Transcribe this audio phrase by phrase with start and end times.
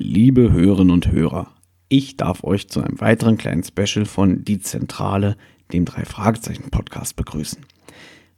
[0.00, 1.48] Liebe Hörerinnen und Hörer,
[1.88, 5.36] ich darf euch zu einem weiteren kleinen Special von Die Zentrale,
[5.72, 7.66] dem Drei-Fragezeichen-Podcast begrüßen.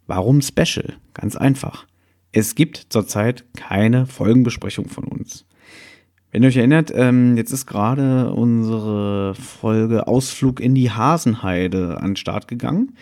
[0.06, 0.94] Warum Special?
[1.12, 1.86] Ganz einfach.
[2.32, 5.44] Es gibt zurzeit keine Folgenbesprechung von uns.
[6.32, 12.12] Wenn ihr euch erinnert, ähm, jetzt ist gerade unsere Folge Ausflug in die Hasenheide an
[12.12, 12.96] den Start gegangen.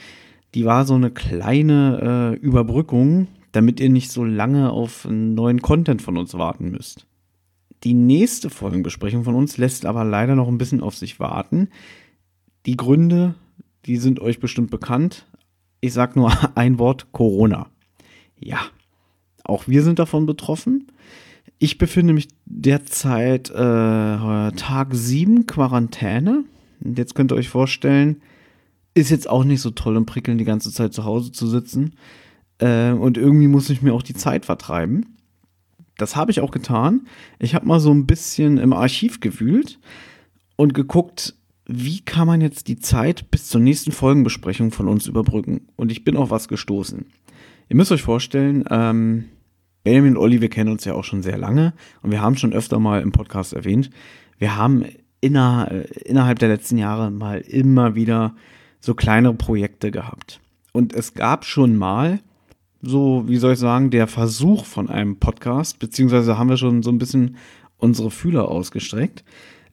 [0.56, 6.02] Die war so eine kleine äh, Überbrückung, damit ihr nicht so lange auf neuen Content
[6.02, 7.06] von uns warten müsst.
[7.84, 11.68] Die nächste Folgenbesprechung von uns lässt aber leider noch ein bisschen auf sich warten.
[12.66, 13.34] Die Gründe,
[13.86, 15.26] die sind euch bestimmt bekannt.
[15.80, 17.68] Ich sage nur ein Wort, Corona.
[18.38, 18.60] Ja,
[19.44, 20.88] auch wir sind davon betroffen.
[21.58, 26.44] Ich befinde mich derzeit äh, Tag 7 Quarantäne.
[26.84, 28.22] Und jetzt könnt ihr euch vorstellen,
[28.94, 31.94] ist jetzt auch nicht so toll und prickeln, die ganze Zeit zu Hause zu sitzen.
[32.58, 35.16] Äh, und irgendwie muss ich mir auch die Zeit vertreiben.
[35.98, 37.06] Das habe ich auch getan.
[37.38, 39.78] Ich habe mal so ein bisschen im Archiv gewühlt
[40.56, 41.34] und geguckt,
[41.66, 45.68] wie kann man jetzt die Zeit bis zur nächsten Folgenbesprechung von uns überbrücken.
[45.76, 47.04] Und ich bin auf was gestoßen.
[47.68, 49.26] Ihr müsst euch vorstellen, ähm,
[49.84, 52.52] Benjamin und Olli, wir kennen uns ja auch schon sehr lange und wir haben schon
[52.52, 53.90] öfter mal im Podcast erwähnt,
[54.38, 54.84] wir haben
[55.20, 58.34] inner, innerhalb der letzten Jahre mal immer wieder
[58.80, 60.40] so kleinere Projekte gehabt.
[60.72, 62.20] Und es gab schon mal
[62.82, 66.90] so, wie soll ich sagen, der Versuch von einem Podcast, beziehungsweise haben wir schon so
[66.90, 67.36] ein bisschen
[67.76, 69.24] unsere Fühler ausgestreckt.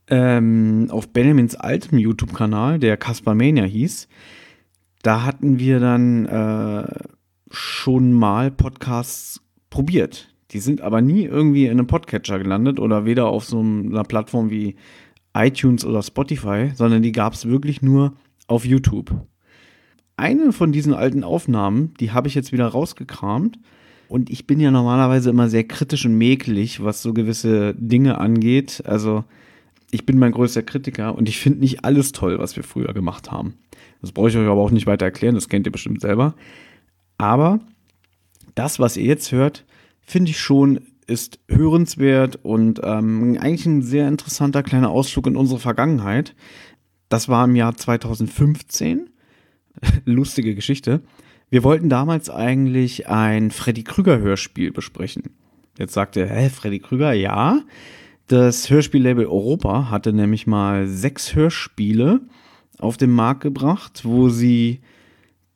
[0.08, 4.08] Ähm, auf Benjamins altem YouTube-Kanal, der Caspar Mania hieß,
[5.02, 6.88] da hatten wir dann äh,
[7.52, 10.34] schon mal Podcasts probiert.
[10.52, 14.50] Die sind aber nie irgendwie in einem Podcatcher gelandet oder weder auf so einer Plattform
[14.50, 14.76] wie
[15.36, 18.14] iTunes oder Spotify, sondern die gab es wirklich nur
[18.48, 19.12] auf YouTube
[20.18, 23.60] eine von diesen alten Aufnahmen, die habe ich jetzt wieder rausgekramt.
[24.08, 28.84] Und ich bin ja normalerweise immer sehr kritisch und mäkelig, was so gewisse Dinge angeht.
[28.86, 29.24] Also
[29.92, 33.32] ich bin mein größter Kritiker und ich finde nicht alles toll, was wir früher gemacht
[33.32, 33.56] haben.
[34.02, 36.36] Das brauche ich euch aber auch nicht weiter erklären, das kennt ihr bestimmt selber.
[37.18, 37.60] Aber
[38.54, 39.66] das, was ihr jetzt hört,
[40.02, 45.60] finde ich schon, ist hörenswert und ähm, eigentlich ein sehr interessanter kleiner Ausflug in unsere
[45.60, 46.36] Vergangenheit.
[47.10, 49.10] Das war im Jahr 2015
[50.06, 51.02] lustige Geschichte.
[51.50, 55.24] Wir wollten damals eigentlich ein Freddy Krüger Hörspiel besprechen.
[55.78, 57.62] Jetzt sagt er, hä, Freddy Krüger, ja.
[58.28, 62.22] Das Hörspiellabel Europa hatte nämlich mal sechs Hörspiele
[62.80, 64.82] auf den Markt gebracht, wo sie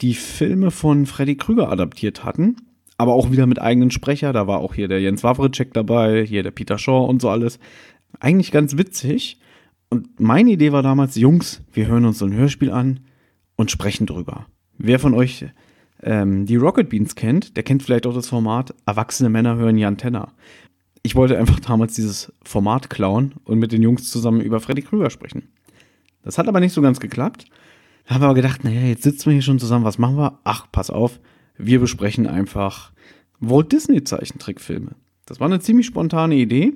[0.01, 2.57] die Filme von Freddy Krüger adaptiert hatten,
[2.97, 4.33] aber auch wieder mit eigenen Sprecher.
[4.33, 7.59] Da war auch hier der Jens Wawritschek dabei, hier der Peter Shaw und so alles.
[8.19, 9.39] Eigentlich ganz witzig.
[9.89, 12.99] Und meine Idee war damals, Jungs, wir hören uns so ein Hörspiel an,
[13.59, 14.45] und sprechen drüber.
[14.77, 15.45] Wer von euch
[16.01, 19.97] ähm, die Rocket Beans kennt, der kennt vielleicht auch das Format Erwachsene Männer hören Jan
[19.97, 20.31] Tenner.
[21.03, 25.09] Ich wollte einfach damals dieses Format klauen und mit den Jungs zusammen über Freddy Krüger
[25.09, 25.49] sprechen.
[26.23, 27.47] Das hat aber nicht so ganz geklappt.
[28.05, 30.39] Da haben wir aber gedacht, naja, jetzt sitzen wir hier schon zusammen, was machen wir?
[30.45, 31.19] Ach, pass auf,
[31.57, 32.93] wir besprechen einfach
[33.41, 34.91] Walt Disney Zeichentrickfilme.
[35.25, 36.75] Das war eine ziemlich spontane Idee.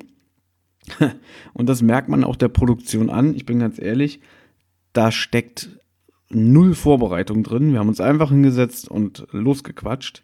[1.53, 3.35] Und das merkt man auch der Produktion an.
[3.35, 4.19] Ich bin ganz ehrlich,
[4.91, 5.69] da steckt
[6.33, 7.71] null Vorbereitung drin.
[7.71, 10.23] Wir haben uns einfach hingesetzt und losgequatscht.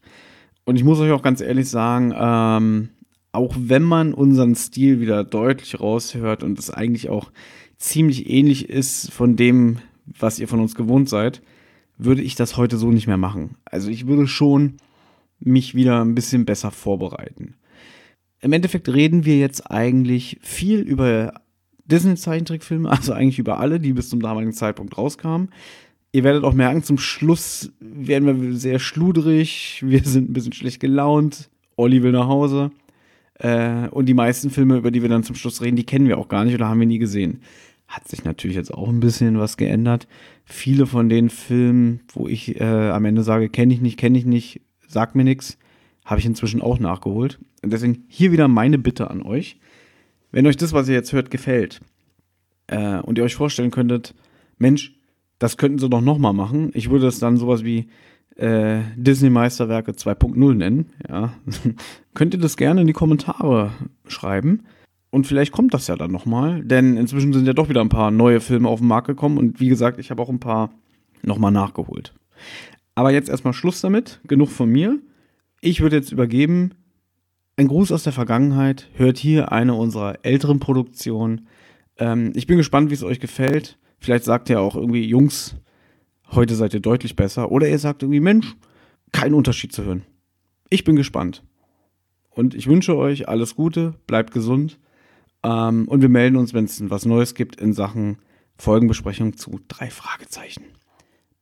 [0.65, 2.89] Und ich muss euch auch ganz ehrlich sagen, ähm,
[3.31, 7.31] auch wenn man unseren Stil wieder deutlich raushört und es eigentlich auch
[7.77, 11.41] ziemlich ähnlich ist von dem, was ihr von uns gewohnt seid,
[11.97, 13.55] würde ich das heute so nicht mehr machen.
[13.65, 14.77] Also ich würde schon
[15.39, 17.55] mich wieder ein bisschen besser vorbereiten.
[18.41, 21.33] Im Endeffekt reden wir jetzt eigentlich viel über
[21.85, 25.49] Disney-Zeichentrickfilme, also eigentlich über alle, die bis zum damaligen Zeitpunkt rauskamen.
[26.11, 30.79] Ihr werdet auch merken, zum Schluss werden wir sehr schludrig, wir sind ein bisschen schlecht
[30.79, 32.71] gelaunt, Olli will nach Hause.
[33.35, 36.17] Äh, und die meisten Filme, über die wir dann zum Schluss reden, die kennen wir
[36.17, 37.41] auch gar nicht oder haben wir nie gesehen.
[37.87, 40.07] Hat sich natürlich jetzt auch ein bisschen was geändert.
[40.45, 44.25] Viele von den Filmen, wo ich äh, am Ende sage, kenne ich nicht, kenne ich
[44.25, 45.57] nicht, sagt mir nichts,
[46.05, 47.39] habe ich inzwischen auch nachgeholt.
[47.63, 49.59] Und deswegen hier wieder meine Bitte an euch.
[50.31, 51.79] Wenn euch das, was ihr jetzt hört, gefällt
[52.67, 54.15] äh, und ihr euch vorstellen könntet,
[54.57, 54.98] Mensch,
[55.39, 56.71] das könnten sie doch nochmal machen.
[56.73, 57.87] Ich würde es dann sowas wie
[58.35, 60.91] äh, Disney-Meisterwerke 2.0 nennen.
[61.07, 61.33] Ja.
[62.13, 63.71] Könnt ihr das gerne in die Kommentare
[64.07, 64.63] schreiben.
[65.11, 68.11] Und vielleicht kommt das ja dann nochmal, denn inzwischen sind ja doch wieder ein paar
[68.11, 70.69] neue Filme auf den Markt gekommen und wie gesagt, ich habe auch ein paar
[71.23, 72.13] nochmal nachgeholt.
[72.93, 74.99] Aber jetzt erstmal Schluss damit, genug von mir.
[75.61, 76.71] Ich würde jetzt übergeben.
[77.55, 78.87] Ein Gruß aus der Vergangenheit.
[78.93, 81.47] Hört hier eine unserer älteren Produktionen.
[81.97, 83.79] Ähm, ich bin gespannt, wie es euch gefällt.
[83.99, 85.55] Vielleicht sagt ihr auch irgendwie, Jungs,
[86.31, 87.51] heute seid ihr deutlich besser.
[87.51, 88.55] Oder ihr sagt irgendwie, Mensch,
[89.11, 90.05] kein Unterschied zu hören.
[90.69, 91.43] Ich bin gespannt.
[92.29, 94.79] Und ich wünsche euch alles Gute, bleibt gesund
[95.43, 98.17] Ähm, und wir melden uns, wenn es was Neues gibt in Sachen
[98.57, 100.65] Folgenbesprechung zu drei Fragezeichen.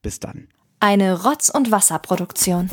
[0.04, 0.48] Bis dann.
[0.80, 2.70] Eine Rotz- und Wasserproduktion.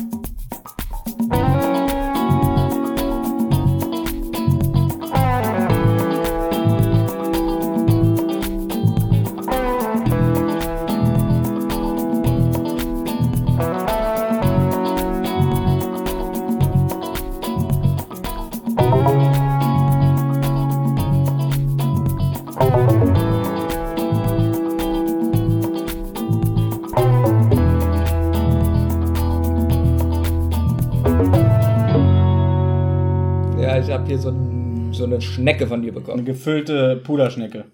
[34.05, 36.25] Habe hier so, ein, so eine Schnecke von dir Eine bekommen.
[36.25, 37.65] gefüllte Puderschnecke.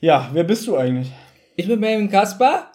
[0.00, 1.10] Ja, wer bist du eigentlich?
[1.56, 2.70] Ich bin Melvin Kaspar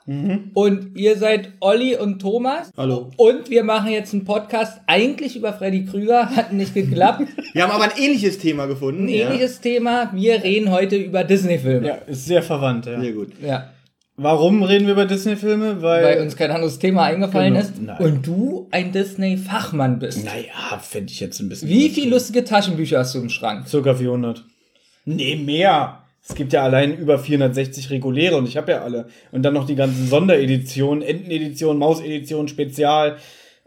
[0.54, 2.74] und ihr seid Olli und Thomas.
[2.76, 3.12] Hallo.
[3.16, 7.22] Und wir machen jetzt einen Podcast eigentlich über Freddy Krüger, hat nicht geklappt.
[7.54, 9.04] Wir haben aber ein ähnliches Thema gefunden.
[9.04, 10.12] Ein ähnliches Thema.
[10.14, 11.88] Wir reden heute über Disney-Filme.
[11.88, 13.00] Ja, ist sehr verwandt, ja.
[13.00, 13.30] Sehr gut.
[13.42, 13.70] Ja.
[14.18, 15.82] Warum reden wir über Disney-Filme?
[15.82, 17.66] Weil, Weil uns kein anderes Thema eingefallen Genau.
[17.66, 17.82] ist.
[17.82, 17.98] Nein.
[18.00, 20.24] Und du ein Disney-Fachmann bist.
[20.24, 21.68] Naja, finde ich jetzt ein bisschen.
[21.68, 23.68] Wie viele lustige Taschenbücher hast du im Schrank?
[23.68, 24.44] Circa 400.
[25.04, 26.00] Nee, mehr.
[26.28, 29.08] Es gibt ja allein über 460 reguläre und ich habe ja alle.
[29.32, 33.18] Und dann noch die ganzen Sondereditionen, Entenedition, Mausedition, Spezial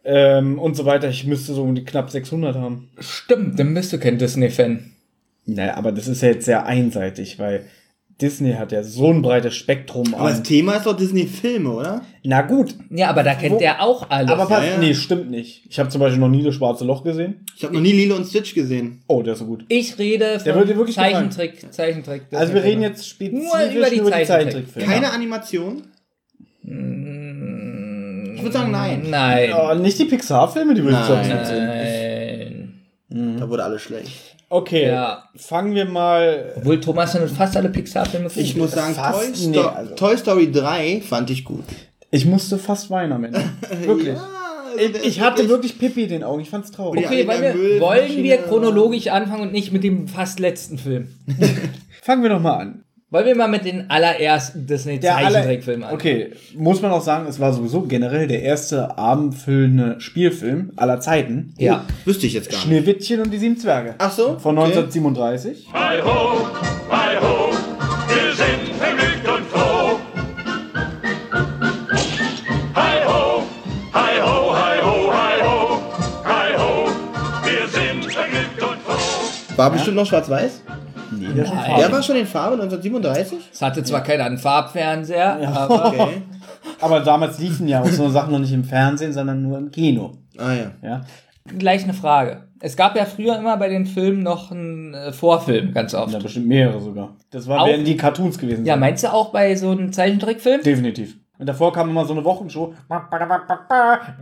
[0.03, 1.09] ähm, und so weiter.
[1.11, 2.89] Ich müsste so die knapp 600 haben.
[2.99, 4.93] Stimmt, dann bist du kein Disney-Fan.
[5.45, 7.65] Naja, aber das ist ja jetzt sehr einseitig, weil
[8.21, 10.45] Disney hat ja so ein breites Spektrum Aber das an.
[10.45, 12.03] Thema ist doch Disney-Filme, oder?
[12.25, 14.31] Na gut, Ja, aber da kennt Wo- der auch alles.
[14.31, 14.79] aber pass, ja, ja.
[14.79, 15.65] nee, stimmt nicht.
[15.71, 17.45] Ich habe zum Beispiel noch nie das schwarze Loch gesehen.
[17.57, 19.03] Ich habe noch nie Lilo und Stitch gesehen.
[19.07, 19.65] Oh, der ist so gut.
[19.69, 21.31] ich rede von gefallen.
[21.31, 22.23] Zeichentrick, Zeichentrick.
[22.33, 24.27] Also wir reden jetzt spezifisch Nur über die Zeichentrick.
[24.27, 24.89] Zeichentrickfilme.
[24.93, 25.83] Keine Animation?
[28.35, 29.07] Ich würde sagen, nein.
[29.09, 29.51] Nein.
[29.53, 31.25] Oh, nicht die Pixar-Filme, die würde ich Nein.
[31.25, 32.85] sonst nicht sehen.
[33.11, 33.37] Nein.
[33.39, 34.37] Da wurde alles schlecht.
[34.51, 35.25] Okay, Ja.
[35.37, 36.53] fangen wir mal.
[36.57, 38.37] Obwohl Thomas findet fast alle Pixar-Filme gut.
[38.37, 41.65] Ich muss sagen, Toy, nee, Sto also- Toy Story 3 fand ich gut.
[42.11, 43.41] Ich musste fast weinen am Ende.
[43.85, 44.09] Wirklich.
[44.17, 44.29] Ja,
[44.79, 46.41] also Ich, ich hatte wirklich Pippi in den Augen.
[46.41, 47.03] Ich fand's traurig.
[47.03, 51.09] Ja, Okay, weil wir, wollen wir chronologisch anfangen und nicht mit dem fast letzten Film?
[52.03, 52.85] Fangen wir doch mal an.
[53.11, 56.29] Wollen wir mal mit den allerersten Disney-Zeichentrickfilmen aller- anfangen?
[56.29, 61.55] Okay, muss man auch sagen, es war sowieso generell der erste abendfüllende Spielfilm aller Zeiten.
[61.57, 61.87] Ja.
[62.05, 62.67] Wüsste ich jetzt gar nicht.
[62.67, 63.95] Schneewittchen und die sieben Zwerge.
[63.97, 64.39] Ach so?
[64.39, 64.67] Von okay.
[64.77, 65.69] 1937.
[65.73, 66.49] Hi ho,
[66.91, 67.49] hi ho,
[68.09, 69.99] wir sind vergnügt und froh.
[72.75, 73.43] Hi ho,
[73.95, 75.81] hi ho, hi ho, hi ho,
[76.25, 76.89] hi ho,
[77.43, 79.57] wir sind vergnügt und froh.
[79.57, 80.61] War bestimmt noch schwarz-weiß?
[81.35, 81.45] Der.
[81.79, 83.39] Der war schon in Farbe 1937?
[83.53, 86.23] Es hatte zwar keinen Farbfernseher, aber Okay.
[86.81, 90.19] Aber damals liefen ja auch so Sachen noch nicht im Fernsehen, sondern nur im Kino.
[90.37, 90.71] Ah ja.
[90.83, 91.01] Ja.
[91.59, 92.45] gleich eine Frage.
[92.61, 96.13] Es gab ja früher immer bei den Filmen noch einen äh, Vorfilm, ganz oft.
[96.13, 97.17] Ja, bestimmt mehrere sogar.
[97.31, 98.81] Das war, Auch- werden die Cartoons gewesen Ja, sein.
[98.81, 100.63] meinst du auch bei so einem Zeichentrickfilm?
[100.63, 101.17] Definitiv.
[101.39, 102.75] Und davor kam immer so eine Wochenshow.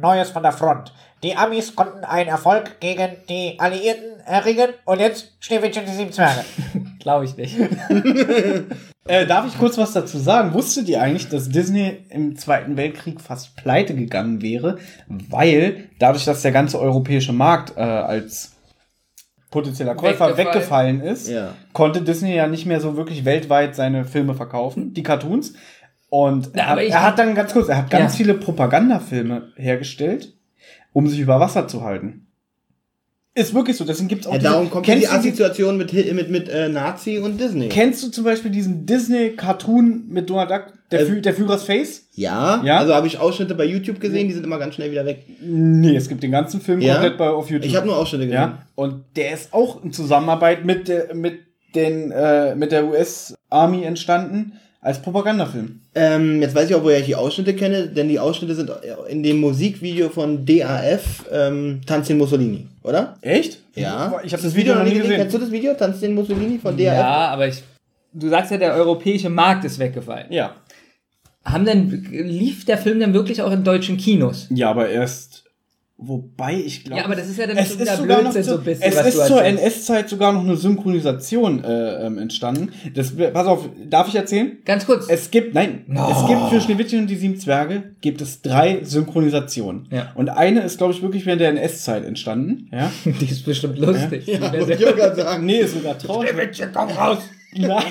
[0.02, 0.92] Neues von der Front.
[1.22, 6.44] Die Amis konnten einen Erfolg gegen die Alliierten erringen und jetzt Schneewittchen die sieben Zwerge.
[7.06, 7.56] Glaube ich nicht.
[9.08, 10.52] Äh, darf ich kurz was dazu sagen?
[10.52, 16.42] Wusstet ihr eigentlich, dass Disney im Zweiten Weltkrieg fast pleite gegangen wäre, weil dadurch, dass
[16.42, 18.56] der ganze europäische Markt äh, als
[19.52, 20.54] potenzieller Käufer Weggefallen.
[20.54, 21.54] weggefallen ist, Ja.
[21.72, 25.54] konnte Disney ja nicht mehr so wirklich weltweit seine Filme verkaufen, die Cartoons.
[26.08, 28.16] Und Ja, er, er hat dann ganz kurz, er hat ganz Ja.
[28.16, 30.34] viele Propagandafilme hergestellt,
[30.92, 32.25] um sich über Wasser zu halten.
[33.38, 35.76] Ist wirklich so, deswegen gibt's auch ja diese- darum kommt kennst die du die- Assoziation
[35.76, 37.68] mit, mit, mit äh, Nazi und Disney.
[37.68, 42.06] Kennst du zum Beispiel diesen Disney-Cartoon mit Donald Duck, der, Äh, Fü der Führers Face?
[42.14, 42.78] ja, Ja?
[42.78, 45.24] also habe ich Ausschnitte bei YouTube gesehen, die sind immer ganz schnell wieder weg.
[45.42, 46.94] Nee, es gibt den ganzen Film Ja?
[46.94, 47.68] komplett bei, auf YouTube.
[47.68, 48.40] Ich habe nur Ausschnitte gesehen.
[48.40, 51.40] ja, und der ist auch in Zusammenarbeit mit der, mit
[51.74, 54.52] den, äh, mit der US Army entstanden
[54.86, 55.80] als Propagandafilm.
[55.96, 58.70] Ähm, jetzt weiß ich auch, woher ich die Ausschnitte kenne, denn die Ausschnitte sind
[59.08, 63.16] in dem Musikvideo von DAF, ähm, Tanz den Mussolini, oder?
[63.20, 63.58] Echt?
[63.74, 64.20] Ja.
[64.22, 65.16] Ich habe das Video noch nie gesehen.
[65.16, 65.74] Kennst du das Video?
[65.74, 66.84] Tanz den Mussolini von DAF?
[66.84, 67.64] Ja, aber ich.
[68.12, 70.26] Du sagst ja, der europäische Markt ist weggefallen.
[70.30, 70.54] Ja.
[71.44, 74.46] Haben denn, lief der Film denn wirklich auch in deutschen Kinos?
[74.50, 75.45] Ja, aber erst.
[75.98, 76.98] Wobei ich glaube.
[77.00, 78.96] Ja, aber das ist ja dann es ist sogar noch Blödsinn so ein bisschen, Es
[78.98, 79.42] was ist du zur.
[79.42, 82.70] NS-Zeit sogar noch eine Synchronisation äh, ähm, entstanden.
[82.94, 84.58] Das, pass auf, darf ich erzählen?
[84.66, 85.06] Ganz kurz.
[85.08, 86.06] Es gibt, nein, No.
[86.10, 89.88] es gibt für Schneewittchen und die sieben Zwerge gibt es drei Synchronisationen.
[89.90, 90.12] Ja.
[90.14, 92.68] Und eine ist, glaube ich, wirklich während der NS-Zeit entstanden.
[92.72, 92.92] Ja.
[93.06, 94.26] die ist bestimmt lustig.
[94.26, 95.46] Ja, Version- ich gerade sagen.
[95.46, 96.28] Nee, ist sogar traurig.
[96.28, 97.18] Schneewittchen, komm raus!
[97.58, 97.84] Nein,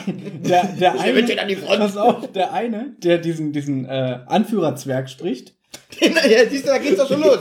[0.48, 1.80] der, der eine, Schneewittchen an die Front.
[1.80, 5.55] pass auf, der eine, der diesen, diesen äh, Anführerzwerg spricht,
[6.00, 7.40] ja, siehst du, da geht's doch schon los.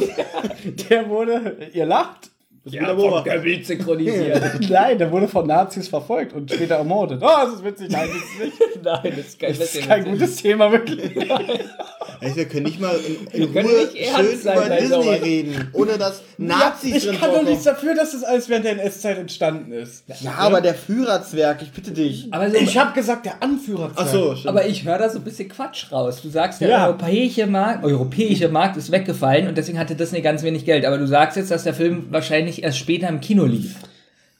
[0.88, 2.30] der wurde, ihr lacht,
[2.64, 3.32] Wieder beobachtet?
[3.32, 4.42] der Bild synchronisiert.
[4.70, 7.20] Nein, der wurde von Nazis verfolgt und später ermordet.
[7.22, 7.88] Oh, das ist witzig.
[7.90, 8.58] Nein, das ist nicht.
[8.84, 11.14] Nein, das ist kein, Das ist kein gutes Thema, wirklich.
[12.20, 12.94] Ey, wir können nicht mal
[13.32, 15.20] in, in Ruhe schön sein über Disney sowas.
[15.22, 18.72] reden, ohne dass Nazis ich drin kann doch nichts dafür, dass das alles während der
[18.80, 20.04] NS-Zeit entstanden ist.
[20.22, 22.28] Ja, aber der Führerzwerg, ich bitte dich.
[22.30, 23.90] Aber, so, Ich habe gesagt, der Anführer.
[23.94, 24.48] Ach so, stimmt.
[24.48, 26.22] aber ich höre da so ein bisschen Quatsch raus.
[26.22, 26.86] Du sagst, der Ja.
[26.86, 30.86] europäische, Markt, europäische Markt ist weggefallen und deswegen hatte Disney ganz wenig Geld.
[30.86, 33.76] Aber du sagst jetzt, dass der Film wahrscheinlich erst später im Kino lief.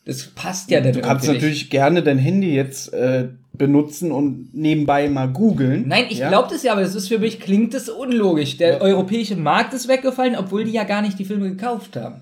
[0.05, 5.09] Das passt ja dann Du kannst natürlich gerne dein Handy jetzt äh, benutzen und nebenbei
[5.09, 5.89] mal googeln.
[5.89, 6.29] Nein, ich Ja?
[6.29, 8.59] glaube das ja, aber das ist für mich, klingt das unlogisch.
[8.59, 12.21] Der europäische Markt ist weggefallen, obwohl die ja gar nicht die Filme gekauft haben.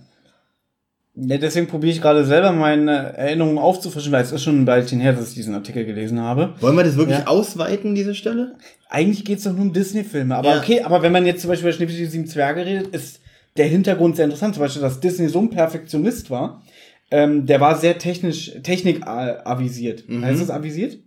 [1.14, 4.98] Ja, deswegen probiere ich gerade selber meine Erinnerungen aufzufrischen, weil es ist schon ein Weilchen
[5.00, 6.54] her, dass ich diesen Artikel gelesen habe.
[6.60, 7.26] Wollen wir das wirklich Ja.
[7.26, 8.54] ausweiten, diese Stelle?
[8.88, 10.34] Eigentlich geht es doch nur um Disney-Filme.
[10.36, 10.58] Aber Ja.
[10.60, 13.20] okay, aber wenn man jetzt zum Beispiel über Schneewittchen sieben Zwerge redet, ist
[13.56, 14.54] der Hintergrund sehr interessant.
[14.54, 16.62] Zum Beispiel, dass Disney so ein Perfektionist war.
[17.10, 19.04] Ähm, der war sehr technisch, Technik äh,
[19.44, 20.04] avisiert.
[20.08, 20.98] Heißt das avisiert?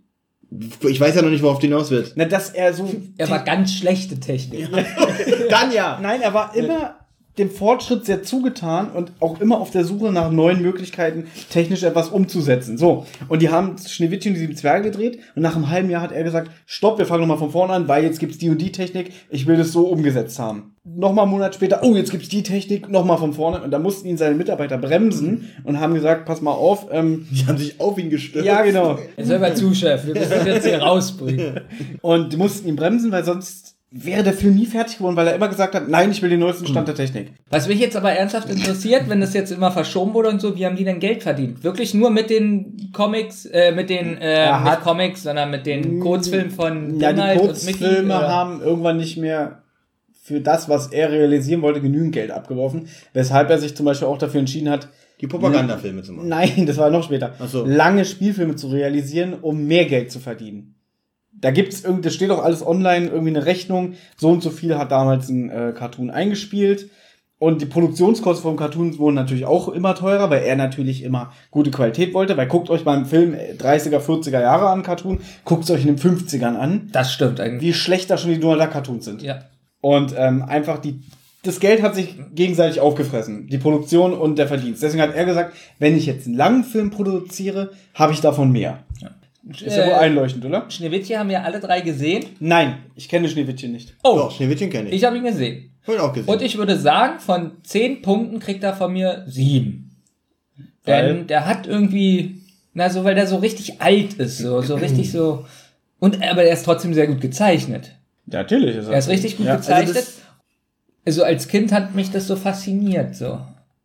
[0.88, 2.12] Ich weiß ja noch nicht, worauf du hinaus wird.
[2.14, 2.88] Na, dass er so.
[3.18, 4.68] Er war ganz schlechte Technik.
[5.50, 5.98] Dann ja.
[6.00, 7.05] Nein, er war immer
[7.38, 12.08] dem Fortschritt sehr zugetan und auch immer auf der Suche nach neuen Möglichkeiten, technisch etwas
[12.08, 12.78] umzusetzen.
[12.78, 16.02] So, und die haben Schneewittchen und die sieben Zwerge gedreht und nach einem halben Jahr
[16.02, 18.58] hat er gesagt, stopp, wir fangen nochmal von vorne an, weil jetzt gibt's die und
[18.60, 20.72] die Technik, ich will das so umgesetzt haben.
[20.84, 24.06] Nochmal einen Monat später, oh, jetzt gibt's die Technik, nochmal von vorne und da mussten
[24.08, 27.98] ihn seine Mitarbeiter bremsen und haben gesagt, pass mal auf, ähm, Die haben sich auf
[27.98, 28.46] ihn gestürzt.
[28.46, 30.06] ja genau, Jetzt hör mal zu, Chef.
[30.06, 31.60] Wir müssen das jetzt hier rausbringen.
[32.02, 35.34] und die mussten ihn bremsen, weil sonst wäre der Film nie fertig geworden, weil er
[35.36, 37.32] immer gesagt hat, nein, ich will den neuesten Stand der Technik.
[37.50, 40.66] Was mich jetzt aber ernsthaft interessiert, wenn das jetzt immer verschoben wurde und so, wie
[40.66, 41.62] haben die denn Geld verdient?
[41.64, 46.00] Wirklich nur mit den Comics, äh, mit den, äh, Er nicht Comics, sondern mit den
[46.00, 47.78] Kurzfilmen von Ja, Donald die und Mickey?
[47.78, 49.62] Kurzfilme haben irgendwann nicht mehr
[50.22, 54.18] für das, was er realisieren wollte, genügend Geld abgeworfen, weshalb er sich zum Beispiel auch
[54.18, 54.88] dafür entschieden hat,
[55.20, 56.28] Die Propagandafilme zum Beispiel.
[56.28, 57.64] nein, das war noch später, Ach so.
[57.64, 60.74] lange Spielfilme zu realisieren, um mehr Geld zu verdienen.
[61.40, 64.76] Da gibt's irgendwie, das steht auch alles online, irgendwie eine Rechnung, so und so viel
[64.78, 66.90] hat damals ein äh, Cartoon eingespielt.
[67.38, 71.70] Und die Produktionskosten vom Cartoon wurden natürlich auch immer teurer, weil er natürlich immer gute
[71.70, 72.34] Qualität wollte.
[72.38, 75.94] Weil guckt euch beim Film äh, 30er, 40er Jahre an Cartoon, guckt es euch in
[75.94, 77.60] den 50ern an, Das stimmt eigentlich.
[77.62, 79.20] wie schlecht da schon die Donald Duck Cartoons sind.
[79.22, 79.40] Ja.
[79.82, 81.02] Und ähm, einfach die,
[81.42, 84.82] das Geld hat sich gegenseitig aufgefressen, die Produktion und der Verdienst.
[84.82, 88.78] Deswegen hat er gesagt, wenn ich jetzt einen langen Film produziere, habe ich davon mehr.
[89.50, 90.68] Ist ja wohl Äh, einleuchtend, oder?
[90.68, 92.24] Schneewittchen haben wir alle drei gesehen.
[92.40, 93.94] Nein, ich kenne Schneewittchen nicht.
[94.02, 94.96] Oh, Doch, Schneewittchen kenne ich.
[94.96, 95.70] ich habe ihn gesehen.
[95.86, 96.32] Hab ihn auch gesehen.
[96.34, 99.96] Und ich würde sagen, von zehn Punkten kriegt er von mir sieben.
[100.84, 101.06] Weil?
[101.14, 102.40] Denn der hat irgendwie,
[102.74, 105.44] na so, weil der so richtig alt ist, so, so richtig so.
[105.98, 107.92] Und, aber er ist trotzdem sehr gut gezeichnet.
[108.26, 108.92] Ja, natürlich ist er.
[108.92, 109.96] Er ist richtig gut Ja, gezeichnet.
[109.96, 110.10] also
[111.04, 113.38] Also, als Kind hat mich das so fasziniert, so.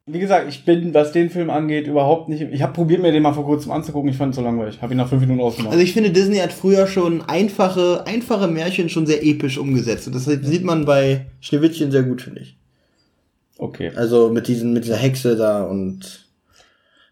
[0.07, 2.41] Wie gesagt, ich bin, was den Film angeht, überhaupt nicht.
[2.41, 4.09] Ich habe probiert, mir den mal vor kurzem anzugucken.
[4.09, 4.81] Ich fand es so langweilig.
[4.81, 5.71] Habe ihn nach fünf Minuten ausgemacht.
[5.71, 10.07] Also ich finde, Disney hat früher schon einfache, einfache Märchen schon sehr episch umgesetzt.
[10.07, 12.57] Und das sieht man bei Schneewittchen sehr gut, finde ich.
[13.59, 13.91] okay.
[13.95, 16.27] Also mit diesen, mit dieser Hexe da und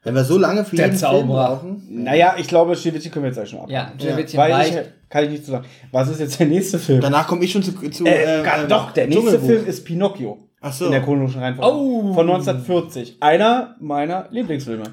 [0.03, 1.84] wenn wir so lange für Der jeden Film brauchen.
[1.89, 3.69] Naja, ich glaube, Schneewittchen können wir jetzt gleich schon ab.
[3.69, 4.74] Ja, Schneewittchen Weil reicht.
[4.74, 5.65] ich, kann ich nicht zu sagen.
[5.91, 7.01] Was ist jetzt der nächste Film?
[7.01, 9.39] Danach komme ich schon zu, zu Äh, äh, äh, doch, der nächste.
[9.39, 10.38] Film ist Pinocchio.
[10.61, 10.85] Ach so.
[10.85, 11.71] In der chronologischen Reihenfolge.
[11.77, 12.13] Oh.
[12.13, 13.17] Von 1940.
[13.21, 14.83] Einer meiner Lieblingsfilme.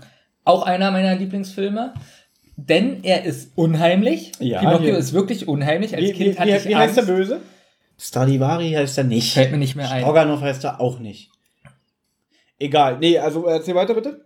[0.44, 1.94] Auch einer meiner Lieblingsfilme.
[2.56, 4.32] Denn er ist unheimlich.
[4.38, 4.96] Ja, Pinocchio hier.
[4.98, 5.94] ist wirklich unheimlich.
[5.94, 7.02] Als Wie, Kind wie, hatte wie, ich wie heißt der.
[7.02, 7.40] Böse?
[7.98, 9.32] Stradivari heißt er nicht.
[9.34, 10.02] Fällt mir nicht mehr ein.
[10.02, 11.30] Stroganoff heißt er auch nicht.
[12.58, 12.98] Egal.
[12.98, 14.24] Nee, also erzähl weiter bitte.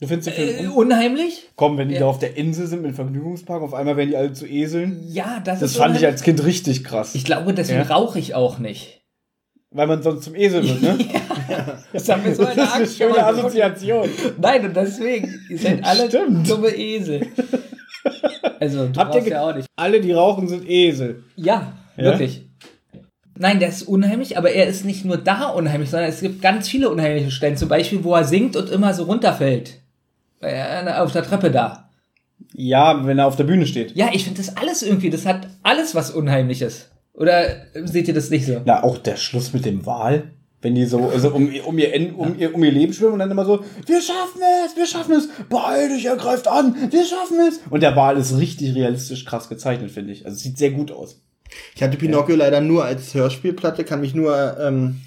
[0.00, 1.48] Du findest den Äh, Film un unheimlich?
[1.56, 2.00] Komm, wenn die ja.
[2.00, 5.02] da auf der Insel sind mit dem Vergnügungspark, auf einmal werden die alle zu Eseln.
[5.08, 6.06] Ja, das, Das ist fand ich unheimlich.
[6.06, 7.14] als Kind richtig krass.
[7.14, 7.86] Ich glaube, deswegen Ja.
[7.94, 8.99] rauche ich auch nicht.
[9.72, 10.98] Weil man sonst zum Esel wird, ne?
[11.92, 13.26] Das haben wir so eine Das ist eine schöne.
[13.26, 14.08] Assoziation.
[14.40, 16.48] Nein, und deswegen, ihr seid alle Stimmt.
[16.48, 17.26] dumme Esel.
[18.60, 19.66] Also, du Habt ihr ja auch nicht.
[19.76, 21.24] Alle, die rauchen, sind Esel.
[21.36, 22.04] Ja, Ja?
[22.04, 22.46] wirklich.
[23.36, 26.68] Nein, der ist unheimlich, aber er ist nicht nur da unheimlich, sondern es gibt ganz
[26.68, 27.56] viele unheimliche Stellen.
[27.56, 29.80] Zum Beispiel, wo er singt und immer so runterfällt.
[30.40, 31.88] Er Auf der Treppe da.
[32.52, 33.96] Ja, wenn er auf der Bühne steht.
[33.96, 36.90] Ja, ich finde das alles irgendwie, das hat alles was Unheimliches.
[37.20, 37.44] Oder
[37.84, 38.62] seht ihr das nicht so?
[38.64, 40.30] Na, auch der Schluss mit dem Wal.
[40.62, 43.30] Wenn die so also um, um, ihr, um, ihr, um ihr Leben schwimmen und dann
[43.30, 47.38] immer so, wir schaffen es, wir schaffen es, beeil dich, er greift an, wir schaffen
[47.48, 47.60] es.
[47.70, 50.24] Und der Wal ist richtig realistisch krass gezeichnet, finde ich.
[50.26, 51.18] Also es sieht sehr gut aus.
[51.74, 55.00] Ich hatte Pinocchio leider nur als Hörspielplatte, kann mich nur ähm,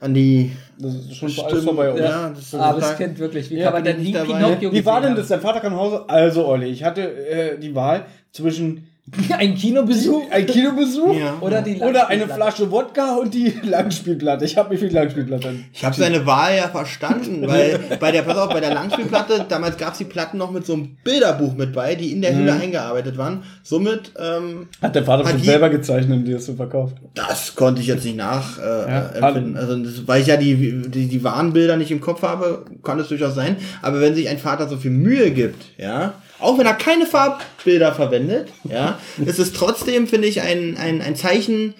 [0.00, 1.92] an die Das ist schon Stimmt, alles vorbei.
[1.92, 2.04] oder?
[2.04, 3.50] Ja, das ist so Aber das total- kennt wirklich.
[3.50, 4.12] Wie Ja, kann man denn nie.
[4.12, 5.28] Pinocchio Wie war denn das?
[5.28, 6.04] Dein Vater kam nach Hause?
[6.08, 8.88] Also, Olli, ich hatte äh, die Wahl zwischen
[9.38, 11.36] Ein Kinobesuch ein Kinobesuch Ja.
[11.40, 12.26] oder die oder eine?
[12.26, 14.44] Flasche Wodka und die Langspielplatte.
[14.44, 15.54] Ich habe mich für die Langspielplatte.
[15.72, 19.76] Ich habe seine Wahl ja verstanden, weil bei der, pass auf, bei der Langspielplatte, damals
[19.76, 22.52] gab es die Platten noch mit so einem Bilderbuch mit bei, die in der Hülle
[22.54, 23.44] eingearbeitet waren.
[23.62, 26.96] Somit, ähm, Hat der Vater Hat schon die- selber gezeichnet und dir das so verkauft.
[27.14, 29.10] das konnte ich jetzt nicht nach äh, Ja.
[29.20, 33.06] Also, das, weil ich ja die, die, die Warnbilder nicht im Kopf habe, kann es
[33.08, 33.56] durchaus sein.
[33.82, 37.94] Aber wenn sich ein Vater so viel Mühe gibt, ja, auch wenn er keine Farbbilder
[37.94, 41.74] verwendet, ja, ist es trotzdem, finde ich, ein, ein, ein Zeichen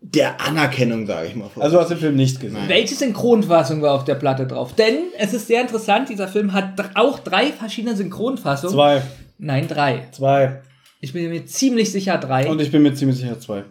[0.00, 1.48] der Anerkennung, sage ich mal.
[1.60, 2.58] Also hast du den Film nicht gesehen.
[2.66, 4.74] Welche Synchronfassung war auf der Platte drauf?
[4.74, 8.74] Denn es ist sehr interessant, dieser Film hat auch drei verschiedene Synchronfassungen.
[8.74, 9.02] Zwei.
[9.38, 10.08] Nein, drei.
[10.10, 10.62] Zwei.
[11.00, 12.48] Ich bin mir ziemlich sicher drei.
[12.50, 13.64] Und ich bin mir ziemlich sicher zwei.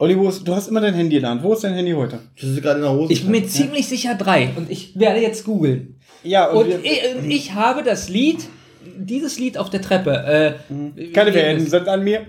[0.00, 1.42] Olli, wo ist, du hast immer dein Handy in der Hand.
[1.42, 2.20] Wo ist dein Handy heute?
[2.40, 3.12] das ist gerade in der Hose.
[3.12, 4.50] ich bin mir ziemlich sicher drei.
[4.56, 5.96] Und ich werde jetzt googeln.
[6.22, 8.44] Ja, Und wir- ich, und ich habe das Lied,
[8.98, 10.12] dieses Lied auf der Treppe.
[10.70, 11.70] Äh, wie- keine das?
[11.70, 12.26] sind an mir.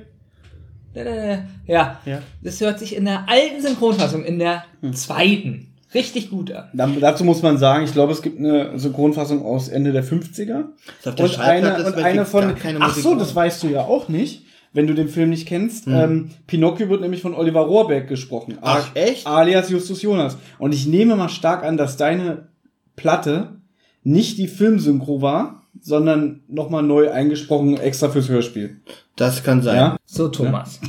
[1.67, 2.21] Ja, Ja.
[2.43, 6.65] das hört sich in der alten Synchronfassung, in der zweiten, richtig gut an.
[6.73, 10.65] Dann, dazu muss man sagen, ich glaube, es gibt eine Synchronfassung aus Ende der 50er.
[11.05, 12.53] Auf der Und eine, und eine von.
[12.79, 15.87] Ach so, das weißt du ja auch nicht, wenn du den Film nicht kennst.
[15.87, 18.57] Ähm, Pinocchio wird nämlich von Oliver Rohrbeck gesprochen.
[18.61, 19.25] Ach, echt?
[19.27, 20.37] Alias Justus Jonas.
[20.57, 22.47] Und ich nehme mal stark an, dass deine
[22.95, 23.59] Platte
[24.03, 28.81] nicht die Filmsynchro war, sondern nochmal neu eingesprochen, extra fürs Hörspiel.
[29.15, 29.75] Das kann sein.
[29.75, 29.97] Ja?
[30.05, 30.79] So, Thomas.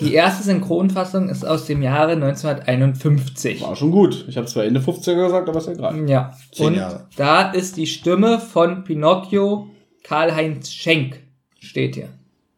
[0.00, 3.60] Die erste Synchronfassung ist aus dem Jahre 1951.
[3.60, 4.24] War schon gut.
[4.28, 6.08] Ich habe zwar Ende 50er gesagt, aber ist ja egal.
[6.08, 6.32] Ja.
[6.52, 7.06] Zehn Und Jahre.
[7.16, 9.68] da ist die Stimme von Pinocchio
[10.04, 11.20] Karl-Heinz Schenk.
[11.58, 12.08] Steht hier.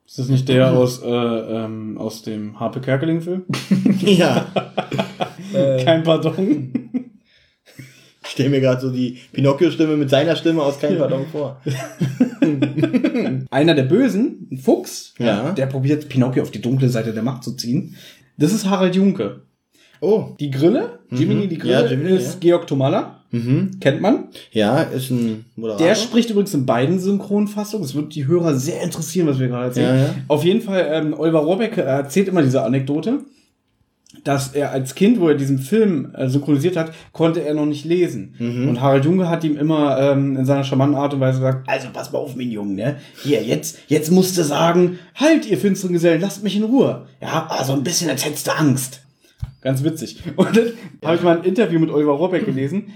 [0.06, 3.44] Ist das nicht der aus, äh, ähm, aus dem Harpe Kerkeling-Film?
[4.00, 4.46] Ja.
[5.84, 6.72] Kein Pardon.
[8.32, 11.60] Ich stelle mir gerade so die Pinocchio-Stimme mit seiner Stimme aus Kein Pardon vor.
[13.50, 15.50] Einer der Bösen, ein Fuchs, Ja.
[15.52, 17.94] der probiert Pinocchio auf die dunkle Seite der Macht zu ziehen.
[18.38, 19.42] Das ist Harald Junke.
[20.00, 20.28] Oh.
[20.40, 22.38] Die Grille, Jiminy, die Grille, Ja, Jiminy, ist ja.
[22.40, 23.20] Georg Tomalla.
[23.32, 23.72] Mhm.
[23.80, 24.28] Kennt man.
[24.50, 25.86] Ja, ist ein Moderator.
[25.86, 27.84] Der spricht übrigens in beiden Synchronfassungen.
[27.84, 29.98] Es wird die Hörer sehr interessieren, was wir gerade erzählen.
[30.06, 30.14] Ja.
[30.28, 33.18] Auf jeden Fall, ähm, Oliver Rohrbeck äh, erzählt immer diese Anekdote,
[34.24, 37.84] dass er als Kind, wo er diesen Film äh, synchronisiert hat, konnte er noch nicht
[37.84, 38.34] lesen.
[38.38, 38.68] Mhm.
[38.68, 41.88] Und Harald Junge hat ihm immer ähm, in seiner charmanten Art und Weise gesagt, also
[41.92, 42.96] pass mal auf, mein Junge, ne?
[43.22, 47.06] Hier, jetzt, jetzt musst du sagen, halt, ihr finsteren Gesellen, lasst mich in Ruhe.
[47.20, 49.02] Ja, also ein bisschen, als hättest du Angst.
[49.60, 50.22] Ganz witzig.
[50.36, 50.72] Und dann
[51.04, 52.92] habe ich mal ein Interview mit Oliver Rohrbeck gelesen.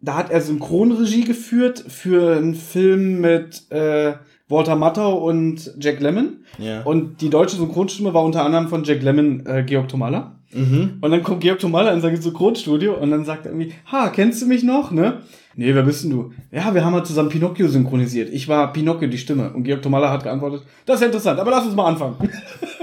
[0.00, 4.14] Da hat er Synchronregie geführt für einen Film mit äh,
[4.48, 6.44] Walter Matthau und Jack Lemmon.
[6.58, 6.82] Ja.
[6.82, 10.38] Und die deutsche Synchronstimme war unter anderem von Jack Lemmon äh, Georg Tomalla.
[10.52, 10.98] Mhm.
[11.00, 14.42] Und dann kommt Georg Tomalla in sein Synchronstudio und dann sagt er irgendwie, ha, kennst
[14.42, 15.22] du mich noch, ne?
[15.58, 16.32] Nee, wer bist denn du?
[16.52, 18.28] Ja, wir haben halt zusammen Pinocchio synchronisiert.
[18.32, 19.52] Ich war Pinocchio, die Stimme.
[19.52, 22.16] Und Georg Tomalla hat geantwortet, das ist interessant, aber lass uns mal anfangen.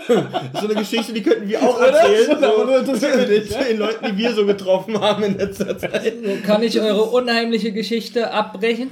[0.08, 0.18] Das
[0.54, 1.88] ist so eine Geschichte, die könnten wir auch Oder?
[1.88, 3.30] erzählen.
[3.30, 6.44] Nicht, zu den Leuten, die wir so getroffen haben in letzter Zeit.
[6.44, 8.90] Kann ich eure unheimliche Geschichte abbrechen?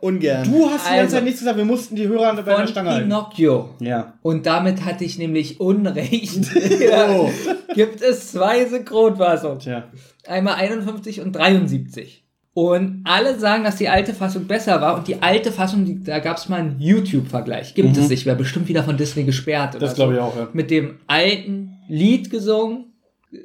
[0.00, 0.44] Ungern.
[0.50, 1.16] Du hast die ganze Also.
[1.16, 3.08] Zeit nichts gesagt, wir mussten die Hörer bei der Stange halten.
[3.08, 3.70] Pinocchio.
[3.80, 4.14] Ja.
[4.22, 6.40] Und damit hatte ich nämlich Unrecht.
[6.80, 7.26] ja.
[7.74, 9.58] Gibt es zwei Synchronfassungen.
[9.58, 9.84] Tja.
[10.26, 12.24] Einmal 51 und 73.
[12.52, 14.96] Und alle sagen, dass die alte Fassung besser war.
[14.96, 17.74] Und die alte Fassung, die, da gab es mal einen YouTube-Vergleich.
[17.74, 19.76] Gibt es nicht, wäre bestimmt wieder von Disney gesperrt.
[19.76, 19.88] Oder Mhm.
[19.88, 20.48] Das glaube ich auch, ja.
[20.52, 22.86] Mit dem alten Lied gesungen.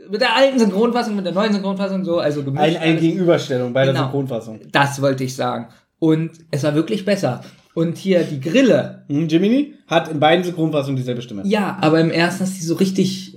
[0.10, 2.18] Mit der alten Synchronfassung, mit der neuen Synchronfassung so.
[2.18, 3.02] Also gemischt Ein, eine alles.
[3.02, 4.06] Gegenüberstellung bei der Genau.
[4.06, 4.60] Synchronfassung.
[4.72, 5.68] Das wollte ich sagen.
[6.00, 7.42] Und es war wirklich besser.
[7.74, 9.04] Und hier die Grille.
[9.10, 11.44] Hm, Jiminy hat in beiden Synchronfassungen dieselbe Stimme.
[11.46, 13.36] Ja, aber im ersten ist die so richtig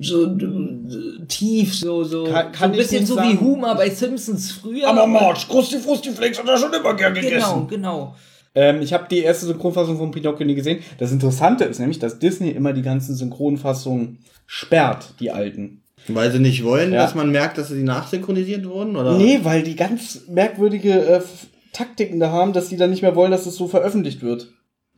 [0.00, 3.30] so äh, tief, so, so, Kann- kann so ein bisschen so sagen.
[3.32, 4.88] wie Homer bei Simpsons früher.
[4.88, 7.34] Aber Marge, Krusti Frusti Flakes hat er schon immer gern gegessen.
[7.34, 8.14] Genau, genau.
[8.54, 10.78] Ähm, ich habe die erste Synchronfassung von Pinocchio nie gesehen.
[10.98, 15.82] Das Interessante ist nämlich, dass Disney immer die ganzen Synchronfassungen sperrt, die alten.
[16.06, 17.02] Weil sie nicht wollen, Ja.
[17.02, 18.96] dass man merkt, dass sie nachsynchronisiert wurden?
[18.96, 19.18] Oder?
[19.18, 21.20] Nee, weil die ganz merkwürdige äh,
[21.72, 24.48] Taktiken da haben, dass die dann nicht mehr wollen, dass es so veröffentlicht wird.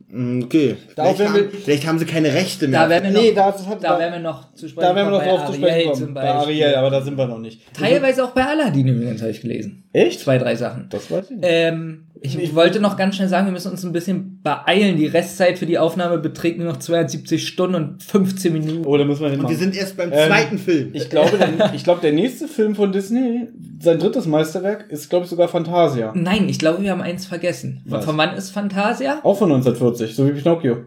[0.07, 0.75] Mm, Okay.
[0.95, 2.81] Vielleicht haben, wir- vielleicht haben sie keine Rechte mehr.
[2.83, 4.89] Da werden wir noch, Nee, da- das hat- da da- werden wir noch zu sprechen
[4.89, 6.13] Da werden wir noch drauf zu sprechen kommen.
[6.13, 6.29] Bei.
[6.29, 7.61] Ariel, aber da sind wir noch nicht.
[7.73, 9.83] Teilweise auch bei Aladdin übrigens, habe ich gelesen.
[9.93, 10.19] Echt?
[10.21, 10.87] Zwei, drei Sachen.
[10.89, 11.45] Das weiß ich nicht.
[11.47, 14.95] Ähm, ich, ich wollte noch ganz schnell sagen, wir müssen uns ein bisschen beeilen.
[14.95, 18.85] Die Restzeit für die Aufnahme beträgt nur noch 270 Stunden und 15 Minuten.
[18.85, 20.91] Oh, da müssen wir Und wir sind erst beim Ähm, zweiten Film.
[20.93, 23.47] Ich glaube, der, ich glaube, der nächste Film von Disney,
[23.79, 26.13] sein drittes Meisterwerk, ist, glaube ich, sogar Fantasia.
[26.15, 27.81] Nein, ich glaube, wir haben eins vergessen.
[27.85, 28.05] Was?
[28.05, 29.19] Von wann ist Fantasia?
[29.23, 30.77] Auch von 1940, so wie Pinocchio.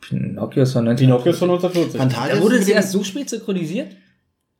[0.00, 1.06] Pinocchio ist von 19.
[1.06, 2.00] Pinocchio ist von 1940.
[2.00, 3.88] Fantasia Da wurde dem- erst so spät synchronisiert?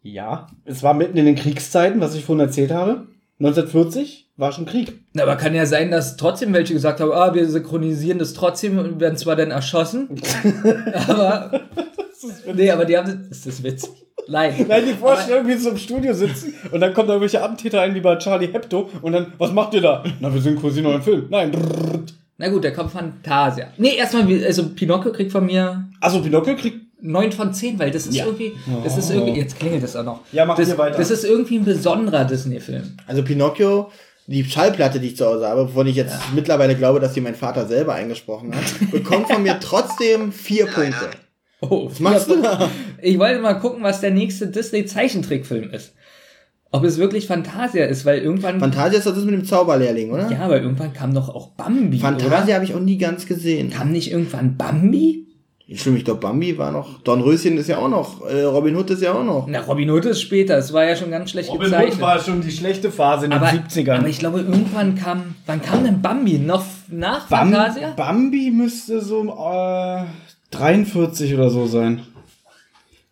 [0.03, 3.07] Ja, es war mitten in den Kriegszeiten, was ich vorhin erzählt habe.
[3.44, 5.00] 1940 war schon Krieg.
[5.14, 8.78] Na, aber kann ja sein, dass trotzdem welche gesagt haben, ah, wir synchronisieren das trotzdem
[8.78, 10.09] und werden zwar dann erschossen.
[11.09, 11.61] aber.
[12.55, 13.26] nee, aber die haben.
[13.31, 13.90] Ist das witzig?
[14.28, 14.55] Nein.
[14.68, 17.94] Nein, die Vorstellung, wie sie im Studio sitzen und dann kommen da irgendwelche Attentäter ein,
[17.94, 20.05] wie bei Charlie Hebdo und dann, was macht ihr da?
[20.20, 21.26] Na, wir synchronisieren einen Film.
[21.28, 21.52] Nein.
[22.38, 23.68] Na gut, der kommt Fantasia.
[23.76, 28.07] Nee, erstmal, also Pinocchio kriegt von mir Also Pinocchio kriegt 9 von 10, weil das
[28.07, 28.25] ist Ja.
[28.27, 28.53] irgendwie.
[28.85, 29.38] Das ist irgendwie.
[29.38, 30.21] Jetzt klingelt das auch noch.
[30.33, 30.97] Ja, mach das, hier weiter.
[30.99, 32.97] Das ist irgendwie ein besonderer Disney-Film.
[33.07, 33.91] Also Pinocchio,
[34.29, 37.35] die Schallplatte, die ich zu Hause habe, wovon ich jetzt mittlerweile glaube, dass die mein
[37.35, 38.62] Vater selber eingesprochen hat,
[38.93, 41.11] bekommt von mir trotzdem vier Punkte.
[41.61, 42.69] Oh, Was machst du da?
[43.01, 45.95] Ich wollte mal gucken, was der nächste Disney-Zeichentrickfilm ist.
[46.75, 48.59] Ob es wirklich Fantasia ist, weil irgendwann.
[48.59, 50.31] Fantasia ist doch das mit dem Zauberlehrling, oder?
[50.31, 51.99] ja, aber irgendwann kam doch auch Bambi.
[51.99, 53.71] Fantasia habe ich auch nie ganz gesehen.
[53.71, 55.27] Kam nicht irgendwann Bambi?
[55.75, 57.01] Ich glaube, Bambi war noch.
[57.01, 58.21] Dornröschen ist ja auch noch.
[58.27, 59.47] Äh, Robin Hood ist ja auch noch.
[59.49, 60.59] Na, Robin Hood ist später.
[60.59, 61.95] Es war ja schon ganz schlecht Robin gezeichnet.
[61.95, 63.99] Hood war schon die schlechte Phase in aber, den 70ern.
[63.99, 65.35] aber ich glaube, irgendwann kam.
[65.47, 66.39] Wann kam denn Bambi?
[66.39, 67.93] Noch nach Bam Fantasia?
[67.97, 70.05] Bambi müsste so äh,
[70.51, 72.03] 43 oder so sein.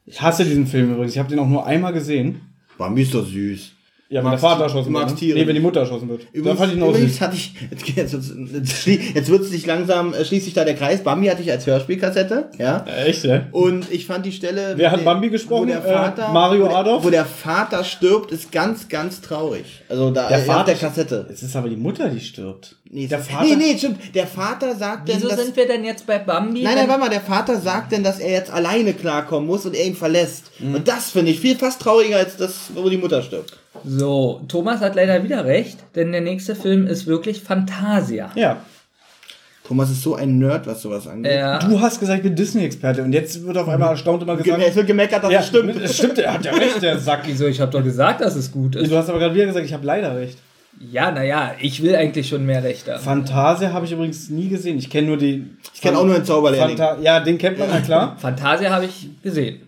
[0.05, 1.13] Ich hasse diesen Film übrigens.
[1.13, 2.43] Ich habe den auch nur einmal gesehen.
[2.77, 3.73] Bambi ist doch süß.
[4.13, 5.09] Ja, wenn der Vater erschossen wird.
[5.09, 5.15] ne?
[5.15, 5.39] Tiere.
[5.39, 6.23] Nee, wenn die Mutter erschossen wird.
[6.35, 7.55] da fand ich auch übrigens hatte ich,
[7.95, 11.05] jetzt, jetzt, jetzt, wird sich langsam, äh, schließt sich da der Kreis.
[11.05, 12.85] Bambi hatte ich als Hörspielkassette, ja.
[13.07, 13.47] Echt, ja?
[13.53, 14.73] Und ich fand die Stelle.
[14.77, 15.63] Wer hat Bambi gesprochen?
[15.63, 17.05] Wo der Äh, Vater, Mario wo der, Adolf?
[17.05, 19.65] Wo der Vater stirbt, ist ganz, ganz traurig.
[19.89, 21.27] Also da Der äh, Vater- der Kassette.
[21.33, 22.75] Es ist aber die Mutter, die stirbt.
[22.91, 23.45] Nee, der Vater.
[23.45, 24.01] nee, nee, stimmt.
[24.17, 25.45] Der Vater sagt denn, Wieso dass.
[25.45, 26.65] sind wir denn jetzt bei Bambi?
[26.65, 29.77] Nein, nein, warte mal, der Vater sagt denn, dass er jetzt alleine klarkommen muss und
[29.77, 30.51] er ihn verlässt.
[30.59, 30.75] Mhm.
[30.75, 33.57] Und das finde ich viel fast trauriger als das, wo die Mutter stirbt.
[33.85, 38.31] So, Thomas hat leider wieder recht, denn der nächste Film ist wirklich Fantasia.
[38.35, 38.59] Ja.
[39.67, 41.33] Thomas ist so ein Nerd, was sowas angeht.
[41.33, 41.61] Ja.
[41.61, 44.61] Du hast gesagt, ich bin Disney-Experte und jetzt wird auf einmal erstaunt immer gesagt.
[44.67, 45.77] Es wird gemeckert, dass ja, es stimmt.
[45.77, 47.21] Es stimmt, er hat ja recht, der Sack.
[47.27, 47.47] Wieso?
[47.47, 48.91] Ich habe doch gesagt, dass es gut ist.
[48.91, 50.39] Du hast aber gerade wieder gesagt, ich habe leider recht.
[50.81, 52.99] Ja, naja, ich will eigentlich schon mehr Rechte.
[52.99, 54.79] Fantasia habe ich übrigens nie gesehen.
[54.79, 55.47] Ich kenne nur die.
[55.75, 56.77] Ich kenne auch nur den Zauberlehrling.
[56.77, 58.17] Fanta ja, den kennt man, na klar.
[58.19, 59.61] Fantasia habe ich gesehen.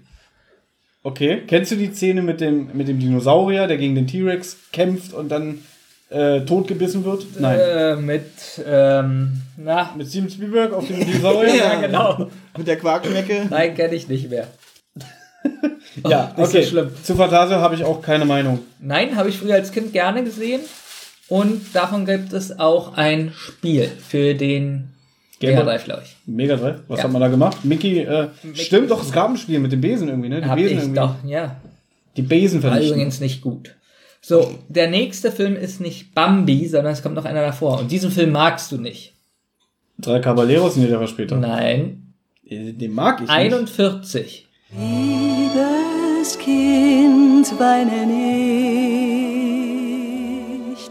[1.05, 1.43] Okay.
[1.47, 5.31] Kennst du die Szene mit dem, mit dem Dinosaurier, der gegen den T-Rex kämpft und
[5.31, 5.63] dann
[6.11, 7.27] äh, totgebissen wird?
[7.41, 7.59] Nein.
[7.59, 8.31] Äh, mit,
[8.65, 11.55] ähm, na, Mit Steven Spielberg auf dem Dinosaurier?
[11.57, 12.31] ja, genau.
[12.57, 13.47] Mit der Quarkschnecke.
[13.51, 14.47] Nein, kenne ich nicht mehr.
[16.09, 16.67] Ja, nicht so okay.
[16.67, 16.91] schlimm.
[17.03, 18.61] Zu Fantasia habe ich auch keine Meinung.
[18.81, 20.63] Nein, habe ich früher als Kind gerne gesehen.
[21.29, 24.92] Und davon gibt es auch ein Spiel für den
[25.43, 25.65] Game Mega?
[25.65, 26.17] Drive, glaube ich.
[26.27, 26.77] Mega Drive.
[26.89, 27.05] Was Ja.
[27.05, 27.65] hat man da gemacht?
[27.65, 30.41] Mickey, äh, stimmt doch, es gab ein Spiel mit dem Besen irgendwie, ne?
[30.41, 31.01] Die Hab Besen ich irgendwie.
[31.01, 31.57] doch, ja.
[32.17, 32.95] Die Besen War vernichten.
[32.95, 33.75] übrigens nicht gut.
[34.21, 37.81] So, der nächste Film ist nicht Bambi, sondern es kommt noch einer davor.
[37.81, 39.15] Und diesen Film magst du nicht.
[39.99, 41.37] Drei Caballeros, nee, der war später.
[41.37, 42.15] Nein.
[42.49, 43.31] Äh, Den mag ich nicht.
[43.31, 44.47] 41.
[44.79, 48.07] Liebes Kind, weine
[49.43, 50.91] nicht.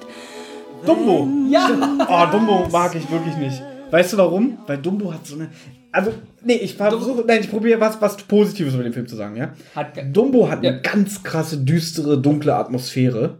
[0.86, 1.28] Dumbo.
[1.50, 1.70] Ja.
[2.10, 3.62] Oh, Dumbo mag ich wirklich nicht.
[3.91, 4.58] Weißt du warum?
[4.67, 5.49] Weil Dumbo hat so eine.
[5.91, 7.23] Also, nee, ich versuche.
[7.27, 9.54] Nein, ich probiere was, was Positives über den Film zu sagen, ja?
[9.75, 10.77] Hat Dumbo hat eine Ja.
[10.80, 13.39] ganz krasse, düstere, dunkle Atmosphäre.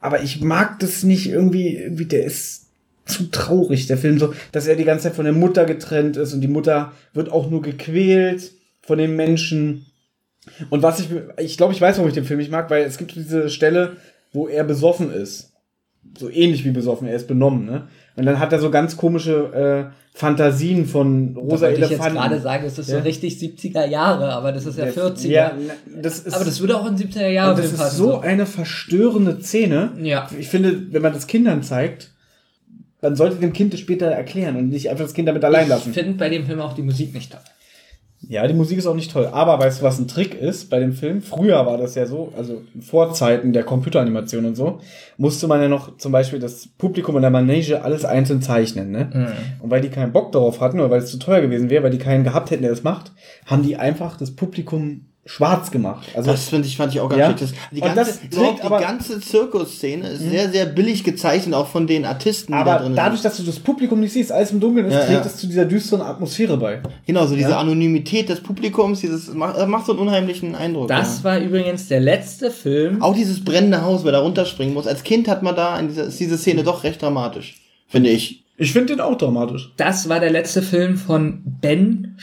[0.00, 2.66] Aber ich mag das nicht irgendwie, irgendwie, der ist
[3.04, 6.32] zu traurig, der Film so, dass er die ganze Zeit von der Mutter getrennt ist
[6.34, 9.86] und die Mutter wird auch nur gequält von den Menschen.
[10.70, 12.98] Und was ich, ich glaube, ich weiß, warum ich den Film nicht mag, weil es
[12.98, 13.96] gibt diese Stelle,
[14.32, 15.52] wo er besoffen ist.
[16.18, 17.88] So ähnlich wie besoffen, er ist benommen, ne?
[18.14, 21.90] Und dann hat er so ganz komische äh, Fantasien von Da rosa wollte ich jetzt
[21.92, 22.18] Elefanten.
[22.18, 22.98] gerade sagen, es ist Ja.
[22.98, 25.28] so richtig 70er Jahre, aber das ist ja 40er.
[25.28, 25.52] Ja,
[26.02, 29.40] das ist, aber das würde auch in 70er Jahre und das ist so eine verstörende
[29.40, 29.92] Szene.
[30.02, 30.28] Ja.
[30.38, 32.10] Ich finde, wenn man das Kindern zeigt,
[33.00, 35.68] dann sollte dem Kind das später erklären und nicht einfach das Kind damit allein Ich
[35.70, 35.92] lassen.
[35.94, 37.40] finde bei dem Film auch die Musik nicht toll.
[38.32, 39.28] Ja, die Musik ist auch nicht toll.
[39.30, 41.20] Aber weißt du, was ein Trick ist bei dem Film?
[41.20, 44.80] Früher war das ja so, also vor Zeiten der Computeranimation und so,
[45.18, 48.90] musste man ja noch zum Beispiel das Publikum in der Manege alles einzeln zeichnen.
[48.90, 49.10] Ne?
[49.12, 49.62] Mhm.
[49.62, 51.90] Und weil die keinen Bock darauf hatten oder weil es zu teuer gewesen wäre, weil
[51.90, 53.12] die keinen gehabt hätten, der das macht,
[53.44, 56.08] haben die einfach das Publikum schwarz gemacht.
[56.16, 57.28] Also Das finde ich, fand ich auch ganz Ja.
[57.30, 57.38] schick.
[57.38, 61.68] Das, die, ganze, das trägt die aber- ganze Zirkusszene ist sehr, sehr billig gezeichnet, auch
[61.68, 63.30] von den Artisten, die da aber drin dadurch, sind.
[63.30, 65.26] dass du das Publikum nicht siehst, alles im Dunkeln ist, Ja, trägt ja.
[65.26, 66.80] es zu dieser düsteren Atmosphäre bei.
[67.06, 67.58] Genau, so diese Ja.
[67.60, 70.88] Anonymität des Publikums, dieses macht, das macht so einen unheimlichen Eindruck.
[70.88, 71.24] Das ja.
[71.24, 73.00] war übrigens der letzte Film.
[73.00, 74.88] Auch dieses brennende Haus, wer da runterspringen muss.
[74.88, 78.42] Als Kind hat man da in dieser, ist diese Szene doch recht dramatisch, finde ich.
[78.56, 79.72] Ich finde den auch dramatisch.
[79.76, 82.16] Das war der letzte Film von Ben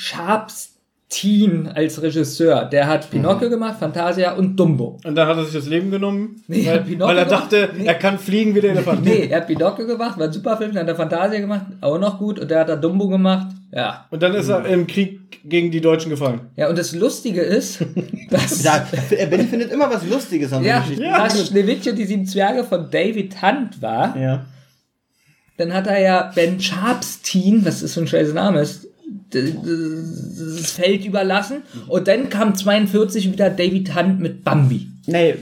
[1.10, 2.66] Teen als Regisseur.
[2.66, 5.00] Der hat Pinocchio gemacht, Fantasia und Dumbo.
[5.04, 7.26] Und dann hat er sich das Leben genommen, Nee, er weil, hat Pinocchio weil er
[7.26, 7.44] gemacht.
[7.52, 7.86] dachte, Nee.
[7.86, 9.04] er kann fliegen wie der Elefant.
[9.04, 11.98] Nee, er hat Pinocchio gemacht, war ein super Film, dann hat er Fantasia gemacht, auch
[11.98, 13.48] noch gut, und der hat da Dumbo gemacht.
[13.72, 14.06] Ja.
[14.12, 15.20] Und dann ist er im Krieg
[15.50, 16.42] gegen die Deutschen gefallen.
[16.56, 17.84] Ja, und das Lustige ist,
[18.30, 21.04] dass, Da, Benny findet immer was Lustiges an ja, Geschichten.
[21.04, 24.16] dass Schneewittchen die sieben Zwerge von David Hunt war.
[24.16, 24.46] Ja.
[25.58, 28.88] Dann hat er ja Ben Sharpstein, was ist so ein scheiß Name ist,
[29.32, 31.64] das Feld überlassen.
[31.88, 34.88] Und dann kam 42 wieder David Hunt mit Bambi.
[35.08, 35.36] Nee,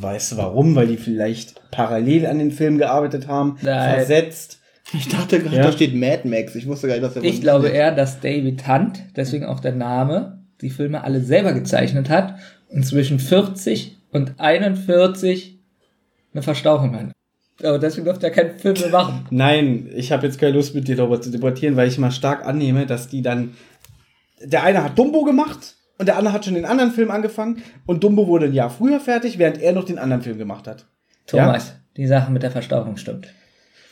[0.00, 0.74] weißt du warum?
[0.74, 3.94] Weil die vielleicht parallel an den Film gearbeitet haben, Nein.
[3.96, 4.58] versetzt.
[4.92, 5.62] Ich dachte gerade, Ja.
[5.64, 6.54] da steht Mad Max.
[6.54, 9.72] Ich wusste gar nicht, dass der Ich glaube eher, dass David Hunt, deswegen auch der
[9.74, 12.36] Name, die Filme alle selber gezeichnet hat
[12.68, 15.58] und zwischen 40 und 41
[16.32, 17.12] eine Verstauchung hat.
[17.62, 19.26] Aber deswegen durfte er keinen Film mehr machen.
[19.30, 22.44] Nein, ich habe jetzt keine Lust mit dir darüber zu debattieren, weil ich mal stark
[22.44, 23.54] annehme, dass die dann.
[24.42, 28.04] Der eine hat Dumbo gemacht und der andere hat schon den anderen Film angefangen und
[28.04, 30.86] Dumbo wurde ein Jahr früher fertig, während er noch den anderen Film gemacht hat.
[31.26, 33.28] Thomas, die Sache mit der Verstauchung stimmt.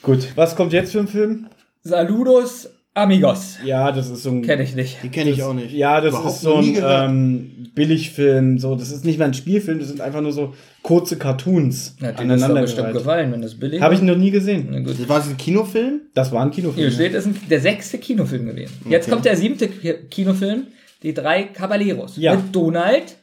[0.03, 1.49] Gut, was kommt jetzt für ein Film?
[1.83, 3.59] Saludos, amigos.
[3.65, 4.43] Ja, das ist so ein.
[4.43, 4.99] Kenne ich nicht.
[5.03, 5.73] Die kenne ich auch nicht.
[5.73, 8.59] Ja, das Überhaupt ist so ein ähm, Billigfilm.
[8.59, 12.13] So, das ist nicht mal ein Spielfilm, das sind einfach nur so kurze Cartoons Na,
[12.13, 14.07] dir ist doch bestimmt gefallen, wenn das billig Habe ich ist.
[14.07, 14.69] noch nie gesehen.
[14.71, 14.99] Na gut.
[14.99, 16.03] Das war das ein Kinofilm?
[16.15, 16.77] Das war ein Kinofilm.
[16.89, 18.75] Hier steht, ist ein, der sechste Kinofilm gewesen.
[18.89, 20.69] Jetzt kommt der siebte Ki- Kinofilm,
[21.03, 22.17] die drei Caballeros.
[22.17, 22.37] Ja.
[22.37, 23.17] Mit Donald,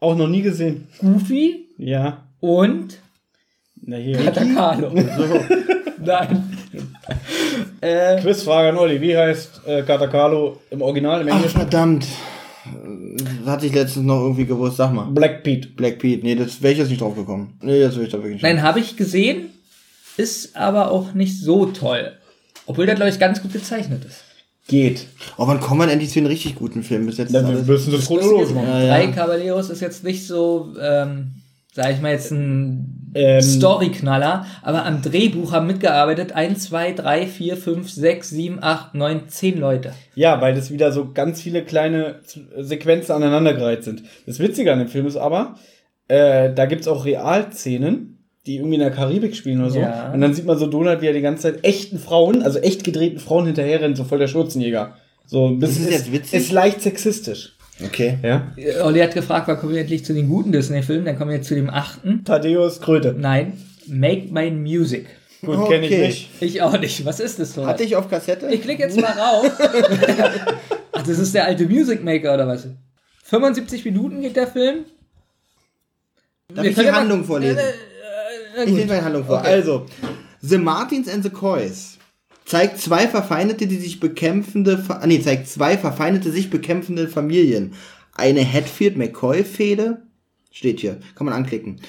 [0.00, 0.86] Auch noch nie gesehen.
[1.00, 2.28] Goofy Ja.
[2.40, 2.98] und
[3.80, 4.18] Na hier.
[4.18, 4.92] Catacalo.
[6.04, 6.57] Nein.
[7.80, 9.00] Äh, Quizfrage an Olli.
[9.00, 11.58] Wie heißt äh, Katakalo im Original, im Ach, Englischen?
[11.60, 12.06] verdammt.
[13.44, 14.76] Das hatte ich letztens noch irgendwie gewusst.
[14.76, 15.04] Sag mal.
[15.06, 15.68] Black Pete.
[15.68, 16.24] Black Pete.
[16.24, 17.58] Nee, das wäre ich jetzt nicht drauf gekommen.
[17.62, 18.42] Nee, das wäre ich da wirklich nicht.
[18.42, 19.46] nein, habe ich gesehen,
[20.16, 22.12] ist aber auch nicht so toll.
[22.66, 24.24] Obwohl der, glaube ich, ganz gut gezeichnet ist.
[24.66, 25.06] Geht.
[25.38, 27.06] Oh, wann kommen wir denn endlich zu den richtig guten Filmen?
[27.06, 28.68] Bis jetzt ist Dann alles- müssen das chronologisch machen.
[28.68, 28.96] Ja, ja.
[28.98, 31.30] Drei Caballeros ist jetzt nicht so, ähm,
[31.72, 37.26] sag ich mal, jetzt ein Ähm, Storyknaller, aber am Drehbuch haben mitgearbeitet 1, 2, 3,
[37.26, 39.92] 4, 5, 6, 7, 8, 9, 10 Leute.
[40.14, 42.20] Ja, weil das wieder so ganz viele kleine
[42.56, 44.02] Sequenzen aneinandergereiht sind.
[44.26, 45.56] Das Witzige an dem Film ist aber,
[46.08, 49.80] äh, da gibt's auch Realszenen, die irgendwie in der Karibik spielen oder so.
[49.80, 50.12] Ja.
[50.12, 52.82] Und dann sieht man so Donald, wie er die ganze Zeit echten Frauen, also echt
[52.82, 54.94] gedrehten Frauen hinterher rennt, so voll der Schürzenjäger.
[55.26, 56.40] So ein bisschen ist jetzt witzig?
[56.40, 57.57] ist leicht sexistisch.
[57.84, 58.18] Okay.
[58.22, 58.52] Ja.
[58.56, 61.04] Äh, Olli hat gefragt, wann kommen wir endlich zu den guten Disney-Filmen?
[61.04, 62.24] Dann kommen wir jetzt zu dem achten.
[62.24, 63.14] Thaddeus Kröte.
[63.16, 63.52] Nein,
[63.86, 65.06] Make My Music.
[65.44, 66.06] Gut, kenne ich Okay.
[66.08, 66.30] nicht.
[66.40, 67.04] Ich auch nicht.
[67.04, 67.64] Was ist das so?
[67.66, 68.48] Hatte ich auf Kassette?
[68.48, 69.50] Ich klicke jetzt mal rauf.
[70.92, 72.66] Ach, das ist der alte Music Maker oder was?
[73.24, 74.84] 75 Minuten geht der Film.
[76.52, 77.58] Darf Wir ich die ja mal- Handlung vorlesen?
[77.58, 77.64] Äh, äh,
[78.56, 79.38] na Ich lese die Handlung vor.
[79.38, 79.48] Okay.
[79.52, 79.86] Also,
[80.40, 81.97] The Martins and the Coys
[82.48, 87.74] zeigt zwei verfeindete, die sich bekämpfende, ah, nee, zeigt zwei verfeindete, sich bekämpfende Familien.
[88.14, 90.02] Eine Hatfield-McCoy-Fehde,
[90.50, 91.80] steht hier, kann man anklicken,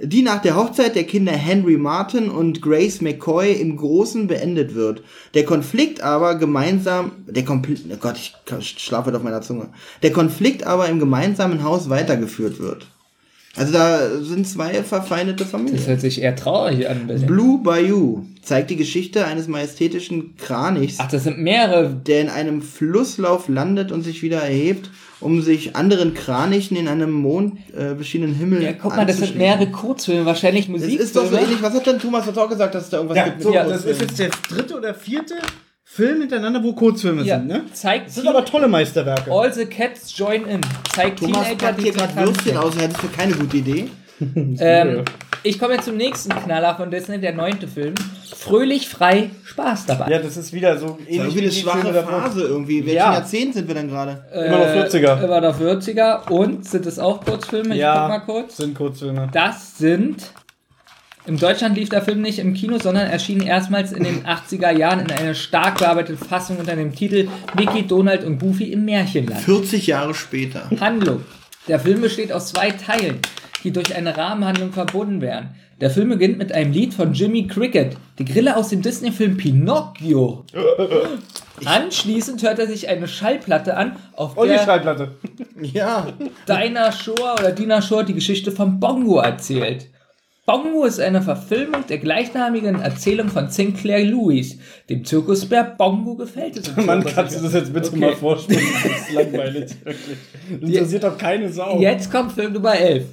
[0.00, 5.02] die nach der Hochzeit der Kinder Henry Martin und Grace McCoy im Großen beendet wird.
[5.34, 8.34] Der Konflikt aber gemeinsam, der Konflikt, oh Gott, ich
[8.78, 9.68] schlafe auf meiner Zunge.
[10.02, 12.86] Der Konflikt aber im gemeinsamen Haus weitergeführt wird.
[13.56, 15.76] Also da sind zwei verfeindete Familien.
[15.78, 17.00] Das hört sich eher traurig an.
[17.02, 17.26] Ein bisschen.
[17.26, 21.88] Blue Bayou zeigt die Geschichte eines majestätischen Kranichs, Ach, das sind mehrere.
[21.90, 27.10] der in einem Flusslauf landet und sich wieder erhebt, um sich anderen Kranichen in einem
[27.10, 31.02] mondbeschienenen äh, Himmel Ja, guck mal, das sind mehrere Kurzfilme, wahrscheinlich Das Musikfilme.
[31.04, 31.60] ist doch so ähnlich.
[31.60, 33.42] Was hat denn Thomas jetzt auch gesagt, dass es da irgendwas Ja, gibt?
[33.42, 35.34] so, Ja, das ist jetzt der dritte oder vierte
[35.90, 37.62] Film hintereinander, wo Kurzfilme Ja, sind, ne?
[37.72, 39.32] zeigt Das sind aber tolle Meisterwerke.
[39.32, 40.60] All the Cats Join In.
[40.94, 43.88] Zeigt Thomas Teenager, packt die hier gerade Würstchen aus, hättest du keine gute Idee.
[44.60, 45.04] Ähm,
[45.44, 47.94] ich komme jetzt zum nächsten Knaller von Disney, der neunte Film.
[48.36, 50.10] Fröhlich, frei, Spaß dabei.
[50.10, 52.02] Ja, das ist wieder so ähnlich Irgendwie eine die schwache Filme.
[52.02, 52.84] Phase irgendwie.
[52.84, 53.12] Welchen Ja.
[53.12, 54.24] Jahrzehnt sind wir denn gerade?
[54.34, 55.20] Immer noch 40er.
[55.20, 56.28] Äh, immer noch 40er.
[56.30, 57.76] Und sind es auch Kurzfilme?
[57.76, 58.56] Ich guck mal Ja, kurz.
[58.56, 59.28] sind Kurzfilme.
[59.32, 60.32] Das sind.
[61.28, 65.00] In Deutschland lief der Film nicht im Kino, sondern erschien erstmals in den 80er Jahren
[65.00, 69.42] in einer stark bearbeiteten Fassung unter dem Titel Mickey, Donald und Goofy im Märchenland.
[69.42, 70.70] 40 Jahre später.
[70.80, 71.20] Handlung.
[71.68, 73.18] Der Film besteht aus zwei Teilen,
[73.62, 75.50] die durch eine Rahmenhandlung verbunden werden.
[75.82, 80.46] Der Film beginnt mit einem Lied von Jimmy Cricket, die Grille aus dem Disney-Film Pinocchio.
[81.62, 85.10] Anschließend hört er sich eine Schallplatte an, auf Und die der Schallplatte.
[85.60, 86.06] Ja.
[86.48, 89.88] Dinah Shore oder Dina Shore die Geschichte von Bongo erzählt.
[90.48, 94.56] Bongo ist eine Verfilmung der gleichnamigen Erzählung von Sinclair Lewis.
[94.88, 96.74] Dem Zirkusbär Bongo gefällt es.
[96.86, 97.98] Mann, kannst du das jetzt bitte Okay.
[97.98, 98.62] mal vorstellen?
[98.82, 100.16] Das ist langweilig, wirklich.
[100.58, 101.78] Das interessiert doch keine Sau.
[101.82, 103.04] Jetzt kommt Film Nummer 11.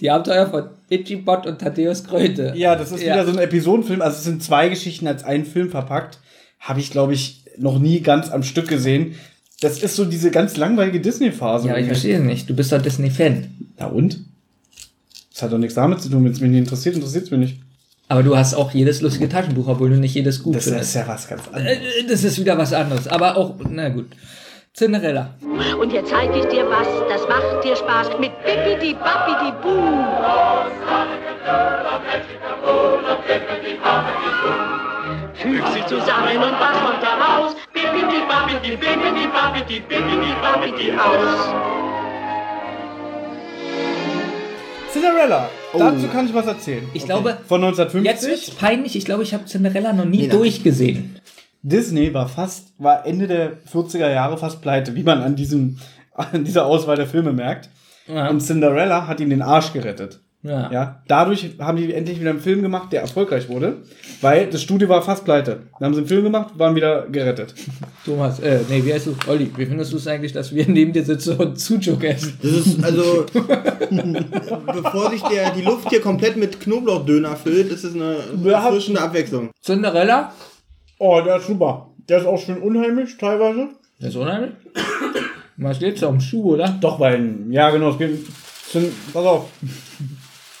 [0.00, 2.54] Die Abenteuer von Itchy Bot und Thaddeus Kröte.
[2.56, 3.12] Ja, das ist Ja.
[3.16, 4.00] wieder so ein Episodenfilm.
[4.00, 6.20] Also es sind zwei Geschichten als einen Film verpackt.
[6.58, 9.14] Habe ich, glaube ich, noch nie ganz am Stück gesehen.
[9.60, 11.68] Das ist so diese ganz langweilige Disney-Phase.
[11.68, 12.48] Ja, ich verstehe nicht.
[12.48, 13.46] Du bist doch Disney-Fan.
[13.78, 14.20] Na und?
[15.36, 16.24] Das hat doch nichts damit zu tun.
[16.24, 17.56] Wenn es mich nicht interessiert, interessiert es mich nicht.
[18.08, 20.88] Aber du hast auch jedes lustige Taschenbuch, obwohl du nicht jedes gut Das findest.
[20.88, 21.76] ist ja was ganz anderes.
[21.76, 23.06] Äh, Das ist wieder was anderes.
[23.06, 24.06] Aber auch, na gut.
[24.72, 25.34] Cinderella.
[25.78, 30.96] Und jetzt zeig ich dir was, das macht dir Spaß mit Bippidi Bappidi Boo.
[35.34, 37.56] Füg sie zusammen und was kommt heraus?
[37.74, 41.85] Bippidi Bappidi, Bippidi Bappidi, Bippidi Bappidi aus.
[44.96, 45.50] Cinderella.
[45.72, 46.84] Dazu kann ich was erzählen.
[46.94, 48.58] Ich glaube, Von jetzt wird's 1950.
[48.58, 48.96] peinlich.
[48.96, 51.20] Ich glaube, ich habe Cinderella noch nie Nee, durchgesehen.
[51.62, 55.78] Disney war fast, war Ende der 40er Jahre fast pleite, wie man an diesem,
[56.14, 57.68] an dieser Auswahl der Filme merkt.
[58.06, 58.28] Ja.
[58.28, 60.20] Und Cinderella hat ihn den Arsch gerettet.
[60.46, 60.70] Ja.
[60.72, 63.78] Ja, dadurch haben die endlich wieder einen Film gemacht, der erfolgreich wurde,
[64.20, 65.62] weil das Studio war fast pleite.
[65.78, 67.54] Dann haben sie einen Film gemacht, waren wieder gerettet.
[68.04, 69.16] Thomas, äh, nee, wie heißt du?
[69.26, 72.38] Olli, wie findest du es eigentlich, dass wir neben dir sitzen und Sucuk essen?
[72.40, 73.26] Das ist also,
[74.72, 79.50] bevor sich der, die Luft hier komplett mit Knoblauchdöner füllt, ist es eine erfrischende Abwechslung.
[79.62, 80.32] Cinderella?
[80.98, 81.90] Oh, der ist super.
[82.08, 83.68] Der ist auch schön unheimlich, teilweise.
[83.98, 84.52] Das ist unheimlich.
[85.56, 86.68] Was geht's da um Schuh, oder?
[86.80, 88.26] Doch, weil, ja genau, es geht,
[89.12, 89.48] pass auf.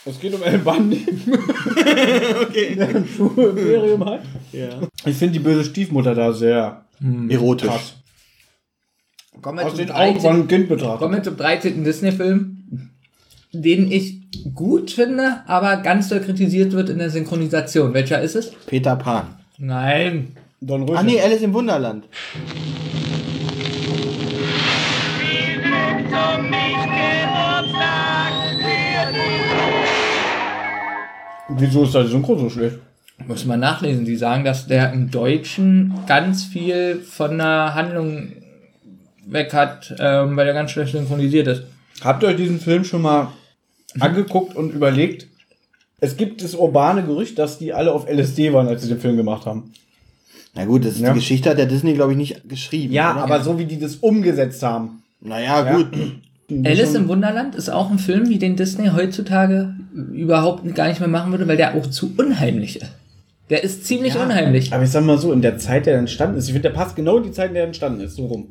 [0.08, 1.04] Es geht um El Bandi.
[2.48, 2.74] Okay.
[2.78, 4.22] der ein Schuh-Imperium hat.
[4.52, 4.68] Ja.
[5.04, 6.84] Ich finde die böse Stiefmutter da sehr
[7.28, 7.68] Erotisch.
[7.68, 7.94] krass.
[9.42, 10.20] Kommen wir Aus zum den Augen 13.
[10.20, 10.98] von einem Kind betrachtet.
[11.00, 11.84] Kommen wir zum 13.
[11.84, 12.90] Disney-Film,
[13.52, 14.22] den ich
[14.54, 17.92] gut finde, aber ganz doll kritisiert wird in der Synchronisation.
[17.92, 18.50] Welcher ist es?
[18.66, 19.26] Peter Pan.
[19.58, 20.36] Nein.
[20.60, 20.96] Don Röschen.
[20.96, 22.04] Ah nee, Alice im Wunderland.
[31.48, 32.78] Wieso ist der Synchro so schlecht?
[33.26, 34.04] Muss man nachlesen.
[34.04, 38.32] Die sagen, dass der im Deutschen ganz viel von der Handlung
[39.26, 41.62] weg hat, ähm, weil er ganz schlecht synchronisiert ist.
[42.02, 43.28] Habt ihr euch diesen Film schon mal
[43.98, 45.26] angeguckt und überlegt?
[45.98, 49.16] Es gibt das urbane Gerücht, dass die alle auf LSD waren, als sie den Film
[49.16, 49.72] gemacht haben.
[50.54, 51.08] Na gut, das ist Ja.
[51.12, 52.92] die Geschichte hat der Disney, glaube ich, nicht geschrieben.
[52.92, 53.22] Ja, oder?
[53.22, 55.02] aber so wie die das umgesetzt haben.
[55.20, 55.76] Naja, Ja.
[55.76, 55.88] gut.
[56.50, 59.74] Alice im Wunderland ist auch ein Film, wie den Disney heutzutage
[60.12, 62.90] überhaupt gar nicht mehr machen würde, weil der auch zu unheimlich ist.
[63.50, 64.24] Der ist ziemlich Ja.
[64.24, 64.72] unheimlich.
[64.72, 66.94] Aber ich sag mal so, in der Zeit, der entstanden ist, ich finde, der passt
[66.96, 68.50] genau in die Zeit, in der er entstanden ist, so rum.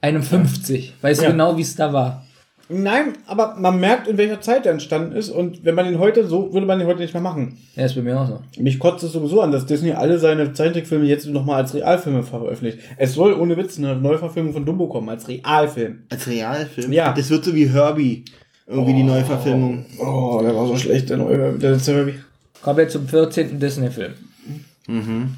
[0.00, 0.94] 51.
[1.00, 1.28] Weißt Ja.
[1.28, 2.23] du genau, wie es da war?
[2.68, 6.26] Nein, aber man merkt, in welcher Zeit der entstanden ist und wenn man den heute
[6.26, 7.58] so, würde man den heute nicht mehr machen.
[7.76, 8.40] Ja, ist bei mir auch so.
[8.58, 12.78] Mich kotzt es sowieso an, dass Disney alle seine Zeichentrickfilme jetzt nochmal als Realfilme veröffentlicht.
[12.96, 16.04] Es soll ohne Witz eine Neuverfilmung von Dumbo kommen, als Realfilm.
[16.08, 16.90] Als Realfilm.
[16.92, 17.12] Ja.
[17.12, 18.24] Das wird so wie Herbie.
[18.66, 19.84] Irgendwie die Neuverfilmung.
[19.98, 22.14] Oh, der war so schlecht, der neue, der letzte Herbie.
[22.62, 23.60] Kommen wir zum 14.
[23.60, 24.12] Disney-Film.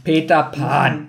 [0.05, 1.09] Peter Pan.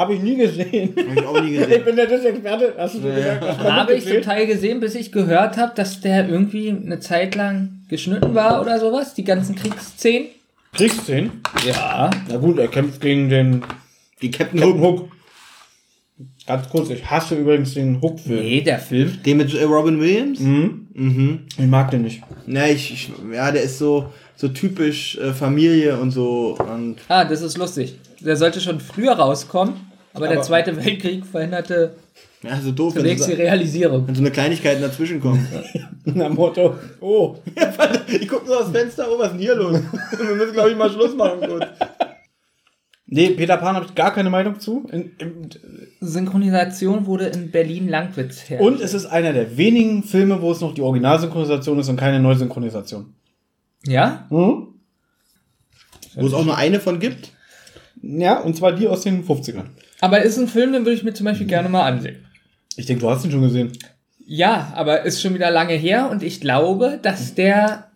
[0.00, 0.94] Habe ich nie gesehen.
[0.96, 1.84] Hab ich auch nie Ich gesehen.
[1.84, 2.74] bin der Disney-Experte.
[2.78, 3.58] Hast du mir gesagt?
[3.58, 4.22] Habe ich zum?
[4.22, 8.78] Teil gesehen, bis ich gehört habe, dass der irgendwie eine Zeit lang geschnitten war oder
[8.80, 9.12] sowas.
[9.14, 10.28] Die ganzen Kriegsszenen.
[10.72, 11.42] Kriegsszenen?
[11.66, 12.10] Ja.
[12.28, 13.62] Na gut, er kämpft gegen den
[14.22, 15.00] Die Captain Captain Hook.
[15.00, 15.08] Hook.
[16.46, 18.40] Ganz kurz, ich hasse übrigens den Hook-Film.
[18.40, 19.18] Nee, der Film.
[19.24, 20.40] Den mit äh, Robin Williams?
[20.40, 20.88] Mhm.
[20.94, 21.40] Mhm.
[21.58, 22.22] Ich mag den nicht.
[22.46, 26.56] Na, ich, ich, ja, der ist so, so typisch äh, Familie und so.
[26.58, 27.96] Und Ah, das ist lustig.
[28.20, 29.74] Der sollte schon früher rauskommen,
[30.12, 31.94] aber, der Zweite Weltkrieg verhinderte
[32.42, 34.06] ja, so doof, wenn zunächst so, die Realisierung.
[34.06, 35.46] wenn so eine Kleinigkeiten dazwischen kommen.
[36.04, 37.36] Nach Motto, oh.
[38.08, 39.78] ich guck so aus dem Fenster, oh, was ist denn hier los?
[40.18, 41.66] Wir müssen, glaube ich, mal Schluss machen kurz.
[43.12, 44.88] Nee, Peter Pan habe ich gar keine Meinung zu.
[44.90, 45.50] In, in,
[46.00, 48.60] Synchronisation wurde in Berlin-Langwitz her.
[48.60, 52.20] und es ist einer der wenigen Filme, wo es noch die Originalsynchronisation ist und keine
[52.20, 53.12] Neusynchronisation.
[53.84, 54.26] Ja?
[54.30, 54.68] Mhm.
[56.14, 57.32] Wo es auch nur eine von gibt.
[58.00, 59.66] Ja, und zwar die aus den 50ern.
[60.00, 62.16] Aber ist ein Film, den würde ich mir zum Beispiel gerne mal ansehen.
[62.76, 63.72] Ich denke, du hast ihn schon gesehen.
[64.26, 67.88] Ja, aber ist schon wieder lange her und ich glaube, dass der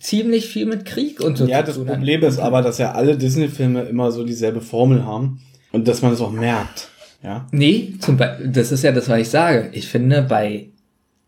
[0.00, 1.96] ziemlich viel mit Krieg und so Ja, zu das tun hat.
[1.96, 5.40] Problem ist aber, dass ja alle Disney-Filme immer so dieselbe Formel haben
[5.72, 6.88] und dass man es auch merkt.
[7.22, 7.46] Ja.
[7.50, 9.70] Nee, zum Beispiel, das ist ja das, was ich sage.
[9.72, 10.68] Ich finde, bei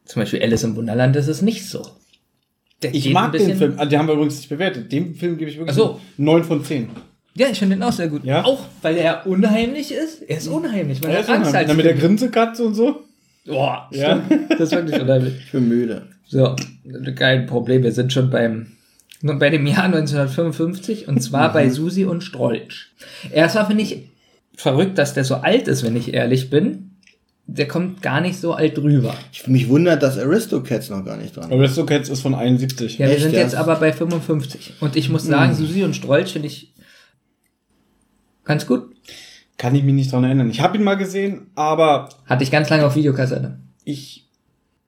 [0.04, 1.84] zum Beispiel Alice im Wunderland ist es nicht so.
[2.82, 3.74] Der Ich mag den Film.
[3.76, 4.90] Ah, Den haben wir übrigens nicht bewertet.
[4.92, 6.00] Dem Film gebe ich wirklich so.
[6.16, 6.90] 9 von 10.
[7.34, 8.24] Ja, ich finde den auch sehr gut.
[8.24, 8.44] Ja?
[8.44, 10.22] Auch, weil er unheimlich ist.
[10.22, 11.00] Er ist unheimlich.
[11.02, 11.54] Ja, hat ist Angst unheimlich.
[11.56, 11.94] als Dann mit der.
[11.94, 13.02] Grinsekatze und so.
[13.46, 14.22] Boah, Ja.
[14.26, 14.50] stimmt.
[14.50, 15.34] Das ist wirklich unheimlich.
[15.46, 16.02] Ich bin müde.
[16.26, 16.54] So,
[17.16, 17.82] kein Problem.
[17.82, 18.66] Wir sind schon beim
[19.22, 22.86] nur bei dem Jahr 1955 und zwar bei Susi und Strolch.
[23.32, 24.08] Erstmal finde ich
[24.56, 26.86] verrückt, dass der so alt ist, wenn ich ehrlich bin.
[27.46, 29.14] Der kommt gar nicht so alt rüber.
[29.32, 31.52] Ich, mich wundert, dass Aristocats noch gar nicht dran ist.
[31.56, 32.96] Aristocats ist von 71.
[32.98, 33.40] Ja, wir Echt, sind ja?
[33.40, 34.74] jetzt aber bei 55.
[34.80, 36.72] Und ich muss sagen, Susi und Strolch finde ich
[38.50, 38.82] ganz gut.
[39.58, 40.50] Kann ich mich nicht dran erinnern.
[40.50, 43.58] Ich habe ihn mal gesehen, aber Hatte ich ganz lange auf Videokassette.
[43.84, 44.26] ich,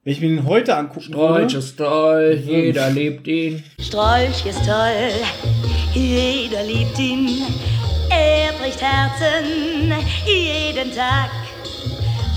[0.03, 3.63] wenn ich mir den heute angucken Strolch ist toll, jeder liebt ihn.
[3.79, 5.11] Strolch ist toll,
[5.93, 7.29] jeder liebt ihn.
[8.09, 9.93] Er bricht Herzen
[10.25, 11.29] jeden Tag.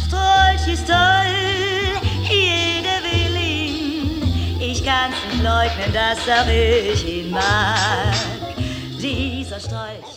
[0.07, 1.33] Strolch ist toll,
[2.31, 4.61] jeder will ihn.
[4.61, 8.15] Ich kann's nicht leugnen, dass auch ich ihn mag.
[9.03, 10.16] Dieser Strolch.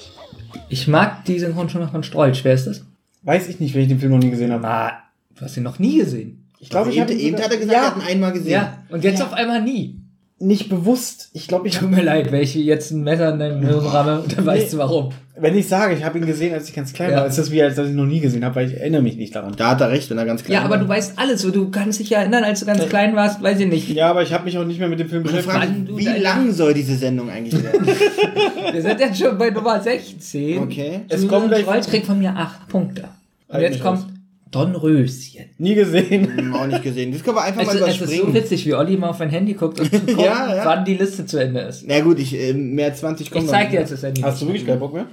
[0.69, 2.43] Ich mag die Synchronstimme von Strolch.
[2.43, 2.83] Wer ist das?
[3.23, 4.67] weiß ich nicht, wenn ich den Film noch nie gesehen habe.
[4.67, 5.03] Ah,
[5.35, 6.45] du hast ihn noch nie gesehen.
[6.59, 8.51] Ich glaube, ich eben, ihn eben hat er gesagt, ja, er hat ihn einmal gesehen.
[8.51, 9.98] Ja, und jetzt auf einmal nie.
[10.39, 11.29] Nicht bewusst.
[11.33, 14.23] Ich glaube, ich Tut mir leid, wenn ich jetzt ein Messer in deinen Hirn ramme,
[14.35, 15.09] dann weißt du warum.
[15.37, 17.17] wenn ich sage, ich habe ihn gesehen, als ich ganz klein Ja.
[17.17, 19.01] war, ist das wie, als dass ich ihn noch nie gesehen habe, weil ich erinnere
[19.01, 19.53] mich nicht daran.
[19.57, 20.77] Da hat er recht, wenn er ganz klein Ja, aber war.
[20.79, 21.41] du weißt alles.
[21.41, 23.89] Du kannst dich ja erinnern, als du ganz klein warst, weiß ich nicht.
[23.89, 25.57] Ja, aber ich habe mich auch nicht mehr mit dem Film beschäftigt.
[25.95, 27.85] wie lang soll diese Sendung eigentlich werden?
[28.73, 30.59] Wir sind jetzt schon bei Nummer 16.
[30.59, 31.01] Okay.
[31.09, 33.03] Es kommen gleich- Strolch kriegt von mir 8 Punkte.
[33.47, 34.18] Und Halt jetzt kommt Don
[34.55, 35.45] Röschen.
[35.57, 36.35] Nie gesehen.
[36.37, 37.11] Hm, auch nicht gesehen.
[37.11, 38.33] Das können wir einfach Es, mal ist- es ist so überspringen.
[38.33, 40.65] witzig, wie Olli mal auf mein Handy guckt und guckt, Ja, ja.
[40.65, 41.85] wann die Liste zu Ende ist.
[41.87, 44.21] Na gut, ich, äh, mehr als 20 kommen Ich zeig dir jetzt das Handy.
[44.21, 45.05] Hast du wirklich keinen Bock mehr?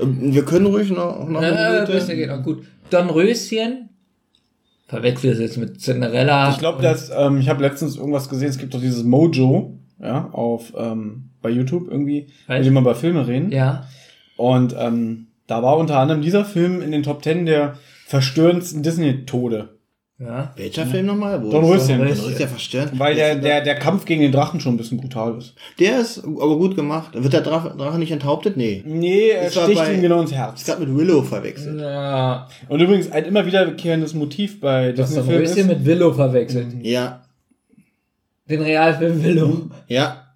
[0.00, 2.16] Ähm, Wir können ruhig noch, noch Äh, eine Minute.
[2.16, 2.62] geht auch gut.
[2.90, 3.88] Don Röschen.
[4.86, 6.50] Verwechsel es jetzt mit Cinderella.
[6.50, 8.48] Ich glaube, dass ähm, ich habe letztens irgendwas gesehen.
[8.48, 12.58] Es gibt doch dieses Mojo, ja, auf ähm, bei YouTube irgendwie, Weiß.
[12.58, 13.50] mit dem wir über Filme reden.
[13.52, 13.86] Ja.
[14.38, 17.74] Und ähm, da war unter anderem dieser Film in den Top 10 der
[18.08, 19.68] verstörendsten Disney-Tode.
[20.18, 20.52] Ja.
[20.56, 21.40] Welcher Film nochmal?
[21.44, 21.98] Wo Don ist- Röschen.
[21.98, 22.98] Don Röschen ist ja verstörend.
[22.98, 25.54] Weil der, der, der Kampf gegen den Drachen schon ein bisschen brutal ist.
[25.78, 27.10] Der ist aber gut gemacht.
[27.14, 28.56] Wird der Drache, Drache nicht enthauptet?
[28.56, 28.82] Nee.
[28.84, 30.64] Nee, er sticht bei- ihm genau ins Ich Herz.
[30.64, 31.80] gerade mit Willow verwechselt.
[31.80, 32.48] Ja.
[32.68, 36.66] Und übrigens ein immer wiederkehrendes Motiv bei Du hast Don Disney-Filmen ist, mit Willow verwechselt.
[36.82, 37.22] Ja.
[38.50, 39.68] Den Realfilm Willow.
[39.86, 40.27] Ja.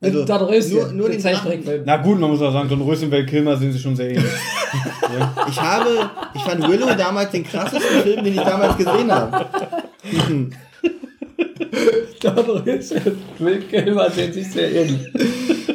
[0.00, 0.72] Also, Don Röschen.
[0.74, 1.82] nur- nur den Zeichentrickfilm.
[1.84, 4.10] na gut, man muss auch sagen, Don Röschen und Val Kilmer sind sich schon sehr
[4.10, 4.24] ähnlich.
[5.48, 9.46] Ich habe, ich fand Willow damals den krassesten Film, den ich damals gesehen habe.
[12.20, 15.00] Don Röschen und Will Kilmer sehen sich sehr ähnlich.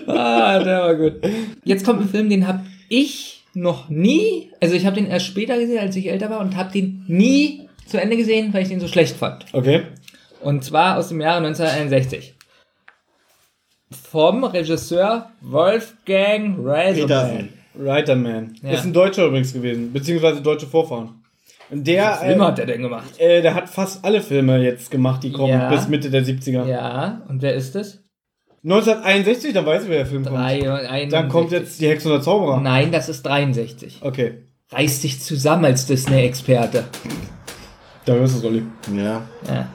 [0.08, 1.14] Ah, der war gut.
[1.64, 5.58] Jetzt kommt ein Film, den habe ich noch nie, also ich habe den erst später
[5.60, 8.80] gesehen, als ich älter war und habe den nie zu Ende gesehen, weil ich den
[8.80, 9.46] so schlecht fand.
[9.54, 9.84] Okay.
[10.42, 12.33] Und zwar aus dem Jahre 1961.
[14.14, 17.08] Vom Regisseur Wolfgang Reisman.
[17.08, 17.50] Petersen.
[17.74, 18.54] Writer Man.
[18.62, 18.70] Ja.
[18.74, 21.24] Ist ein Deutscher übrigens gewesen, beziehungsweise deutsche Vorfahren.
[21.72, 23.20] Und der, Was Film äh, hat der denn gemacht?
[23.20, 25.68] äh, der hat fast alle Filme jetzt gemacht, die kommen Ja.
[25.72, 26.68] bis Mitte der 70er.
[26.68, 28.04] Ja, und wer ist es?
[28.64, 30.38] 1961, dann weiß ich, wer der Film kommt.
[30.38, 32.62] Drei, Dann kommt jetzt die Hexe und der Zauberer.
[32.62, 33.98] Nein, das ist 63.
[34.02, 36.84] Okay, Reiß dich zusammen als Disney-Experte.
[38.06, 38.62] da hörst du es, Olli.
[38.96, 39.24] Ja.
[39.48, 39.68] Ja.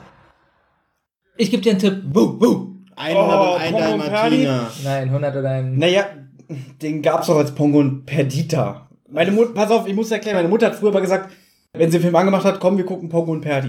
[1.37, 2.03] Ich gebe dir einen Tipp.
[2.13, 2.78] Wuh, wuh.
[2.99, 4.71] 101 Pongo und Dalmatiner.
[4.85, 5.79] Nein, 100 oder ein.
[5.79, 6.05] Naja,
[6.83, 8.89] den gab's doch als Pongo und Perdita.
[9.11, 11.31] Meine Mutter, pass auf, ich muss erklären, meine Mutter hat früher mal gesagt,
[11.73, 13.69] wenn sie den Film angemacht hat, komm, wir gucken Pongo und Perdi.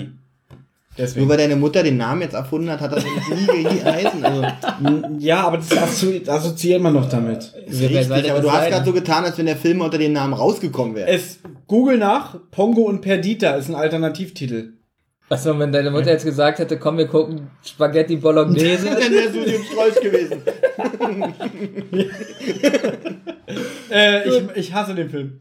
[1.00, 1.30] Nur Deswegen.
[1.30, 4.26] weil deine Mutter den Namen jetzt erfunden hat, hat das nie geheißen.
[4.26, 4.44] Also,
[5.20, 7.54] Ja, aber das assozi assoziiert man doch damit.
[7.70, 10.96] richtig, aber du hast gerade so getan, als wenn der Film unter dem Namen rausgekommen
[10.96, 11.08] wäre.
[11.08, 14.74] Es, Google nach, Pongo und Perdita ist ein Alternativtitel.
[15.30, 18.86] Achso, wenn deine Mutter jetzt gesagt hätte, komm, wir gucken Spaghetti Bolognese.
[18.88, 20.42] Dann wärst du im Strolch gewesen.
[23.92, 25.40] Äh, ich, ich hasse den Film.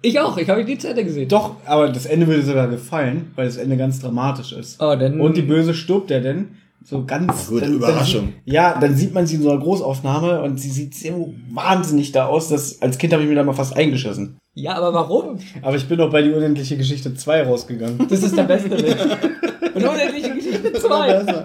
[0.00, 1.28] ich auch, ich habe ihn nie zu Ende gesehen.
[1.28, 4.80] Doch, aber das Ende würde sogar gefallen, weil das Ende ganz dramatisch ist.
[4.80, 5.20] Oh, dann.
[5.20, 6.56] Und die Böse stirbt ja denn.
[6.86, 7.48] So ganz.
[7.48, 8.20] Gute dann, Überraschung.
[8.26, 11.32] Dann, sieht- ja, dann sieht man sie in so einer Großaufnahme und sie sieht so
[11.50, 14.36] wahnsinnig da aus, dass als Kind habe ich mir da mal fast eingeschissen.
[14.54, 15.38] Ja, aber warum?
[15.62, 18.06] Aber ich bin doch bei die unendliche Geschichte 2 rausgegangen.
[18.08, 18.96] Das ist der beste Weg.
[19.74, 21.44] Und unendliche Geschichte 2.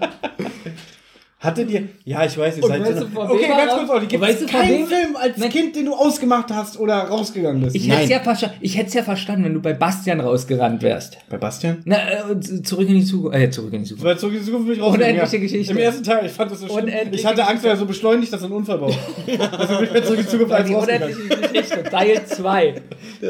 [1.42, 1.88] Hattet ihr.
[2.04, 4.08] Ja, ich weiß, ihr seid weißt du, Okay, ganz kurz, Olli.
[4.08, 5.50] Gibt weißt es keinen wem- Film als Nein.
[5.50, 7.78] Kind, den du ausgemacht hast oder rausgegangen bist?
[7.78, 8.10] Ich Nein.
[8.10, 11.18] hätte es ja, ich hätt's ja verstanden, wenn du bei Bastian rausgerannt wärst.
[11.30, 11.78] Bei Bastian?
[11.86, 13.38] Na, äh, zurück in die Zukunft.
[13.38, 14.04] Äh, zurück in die Zukunft.
[14.04, 15.14] Weil zurück in die Zukunft bin ich rausgegangen.
[15.16, 15.42] Unendliche ja.
[15.44, 15.72] Geschichte.
[15.72, 16.84] Im ersten Teil, ich fand das so schlimm.
[16.84, 18.98] Unendliche Ich hatte Angst, weil er so beschleunigt, dass er einen Unfall baut.
[19.58, 20.84] also bin ich mir zurück in die Zukunft rausgegangen.
[20.84, 22.76] unendliche Geschichte, Teil 2.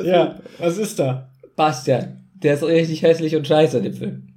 [0.04, 1.30] Ja, was ist da?
[1.56, 2.26] Bastian.
[2.34, 4.30] Der ist richtig hässlich und scheiße dem Film.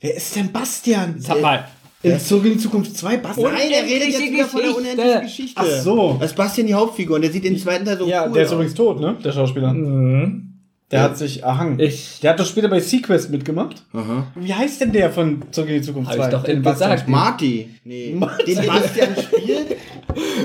[0.00, 1.20] Wer ist denn Bastian?
[1.20, 1.68] Sag mal.
[2.04, 3.52] In Zurück in die Zukunft 2, Bastian?
[3.52, 4.90] Nein, er redet jetzt Unendliche wieder von der Geschichte.
[4.92, 5.60] unendlichen Geschichte.
[5.60, 6.16] Ach so.
[6.20, 8.42] Das ist Bastian die Hauptfigur und der sieht den zweiten Teil so Ja, cool der
[8.42, 8.54] ist aus.
[8.54, 9.16] übrigens tot, ne?
[9.24, 9.72] Der Schauspieler.
[9.72, 10.48] Mhm.
[10.90, 11.78] Der hat sich erhangen.
[11.80, 12.18] Ich.
[12.20, 13.82] Der hat doch später bei Sequest mitgemacht.
[13.94, 14.26] Aha.
[14.34, 16.24] Wie heißt denn der von Zurück in die Zukunft Hab 2?
[16.24, 17.08] ich doch Den Bastian gesagt.
[17.08, 17.70] Marty.
[17.84, 18.14] Nee.
[18.18, 18.54] Marty.
[18.56, 19.76] Den Bastian spielt.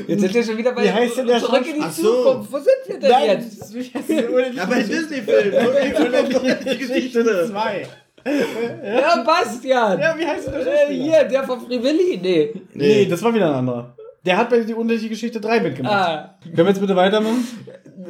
[0.07, 0.85] Jetzt sind wir schon wieder bei.
[0.85, 2.03] Wie heißt denn der Zurück in die Ach so.
[2.23, 2.53] Zukunft.
[2.53, 4.55] Wo sind wir denn Nein, jetzt?
[4.55, 5.53] Ja, bei Disney-Film.
[6.71, 7.49] Die Geschichte.
[7.51, 7.87] 2.
[8.25, 9.99] Ja, Bastian.
[9.99, 11.03] Ja, wie heißt der Äh, Schauspieler?
[11.03, 12.19] hier, der von Frivilli.
[12.21, 12.53] Nee.
[12.73, 13.95] Nee, das war wieder ein anderer.
[14.25, 15.93] Der hat bei die unendliche Geschichte 3 mitgemacht.
[15.93, 17.47] Ah, Können wir jetzt bitte weitermachen?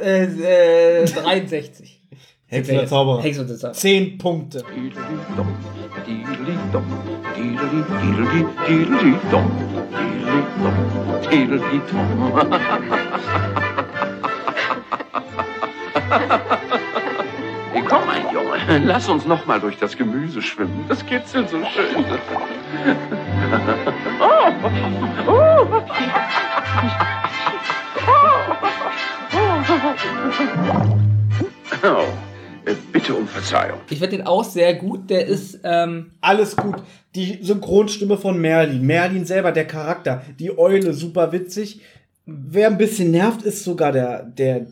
[0.01, 2.01] äh, äh, 63.
[2.47, 3.21] Hexe der Zauberer.
[3.21, 3.73] Hexe der Zauberer.
[3.73, 4.63] Zehn Punkte.
[18.37, 20.85] Junge, lass uns noch mal durch das Gemüse schwimmen.
[20.87, 22.05] Das kitzelt so schön.
[31.83, 32.05] Oh,
[32.65, 33.79] äh, bitte um Verzeihung.
[33.89, 35.09] Ich finde den auch sehr gut.
[35.09, 36.75] Der ist, ähm, Alles gut.
[37.15, 38.85] Die Synchronstimme von Merlin.
[38.85, 40.23] Merlin selber, der Charakter.
[40.39, 41.81] Die Eule, super witzig.
[42.25, 44.67] Wer ein bisschen nervt, ist sogar der, der,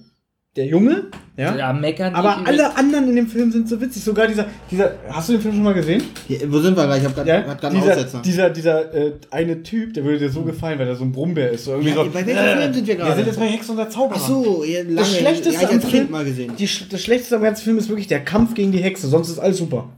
[0.56, 1.06] der Junge.
[1.36, 1.54] Ja.
[1.54, 4.02] ja, meckern Aber alle anderen in dem Film sind so witzig.
[4.04, 6.02] Sogar dieser, dieser, hast du den Film schon mal gesehen?
[6.28, 7.02] Hier, wo sind wir gleich?
[7.02, 8.22] Ich hab grad, Ja, grad einen dieser, Aussetzer.
[8.24, 11.52] dieser, dieser äh, eine Typ, der würde dir so gefallen, weil der so ein Brummbär
[11.52, 11.66] ist.
[11.66, 13.10] So irgendwie Ja, so, bei welchem Film sind wir gerade?
[13.10, 14.18] Wir sind jetzt bei Hex und der Zauberer.
[14.22, 14.96] Ach so, ja, lange.
[14.96, 16.54] Das Schlechteste ja, ich als Kind Film, mal gesehen.
[16.58, 19.08] Die, das Schlechteste am ganzen Film ist wirklich der Kampf gegen die Hexe.
[19.08, 19.90] Sonst ist alles super.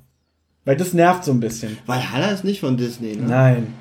[0.66, 1.78] Weil das nervt so ein bisschen.
[1.86, 3.28] Valhalla ist nicht von Disney, ne?
[3.28, 3.74] Nein.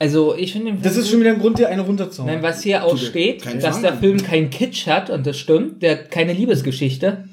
[0.00, 2.32] Also, ich finde Das ist schon wieder ein Grund, dir eine runterzuhauen.
[2.32, 3.94] Nein, was hier auch Tut steht, dass Zwang der.
[3.94, 7.24] Film keinen Kitsch hat, und das stimmt, der hat keine Liebesgeschichte.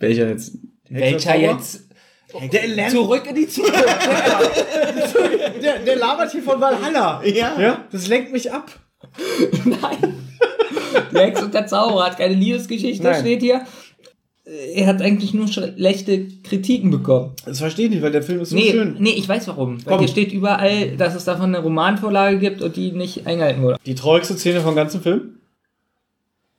[0.00, 0.54] Welcher jetzt?
[0.88, 1.84] Welcher jetzt
[2.52, 3.76] Der lernt zurück in die Zukunft.
[5.62, 7.22] Der, der labert hier von Valhalla.
[7.22, 7.60] Ja.
[7.60, 8.70] Ja, das lenkt mich ab.
[9.66, 10.14] Nein.
[11.12, 13.20] Der Hex und der Zauberer hat keine Liebesgeschichte, Nein.
[13.20, 13.66] steht hier.
[14.44, 17.32] Er hat eigentlich nur schlechte Kritiken bekommen.
[17.44, 18.96] Das verstehe ich nicht, weil der Film ist so Nee, schön.
[18.98, 19.84] nee, ich weiß warum.
[19.86, 23.76] Weil hier steht überall, dass es davon eine Romanvorlage gibt und die nicht eingehalten wurde.
[23.86, 25.36] Die traurigste Szene vom ganzen Film?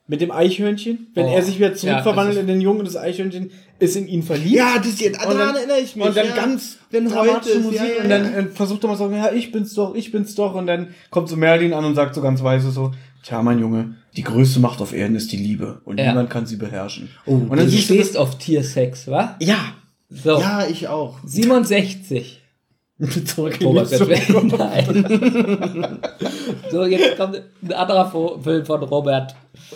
[0.08, 1.08] Mit dem Eichhörnchen?
[1.16, 1.34] Wenn Oh.
[1.34, 4.24] er sich wieder Ja, zurückverwandelt das in den Jungen und das Eichhörnchen ist in ihn
[4.24, 4.56] verliebt.
[4.56, 6.06] Ja, das jetzt, dann- daran erinnere ich mich.
[6.06, 6.36] Und dann ja.
[6.36, 8.40] ganz Wenn dramatische heute Musik ja, ja, und dann ja.
[8.40, 10.54] äh, versucht er mal zu sagen, ja, ich bin's doch, ich bin's doch.
[10.54, 12.92] Und dann kommt so Merlin an und sagt so ganz weise so,
[13.24, 16.08] tja, mein Junge, die größte Macht auf Erden ist die Liebe und Ja.
[16.10, 17.10] niemand kann sie beherrschen.
[17.26, 19.36] Oh, und dann Du siehst du stehst auf Tiersex, wa?
[19.40, 19.58] ja,
[20.10, 21.18] So, Ja, ich auch.
[21.26, 22.42] 67.
[23.26, 26.00] zurück in wär- Nein.
[26.72, 29.34] so, jetzt kommt ein anderer Film von Robert.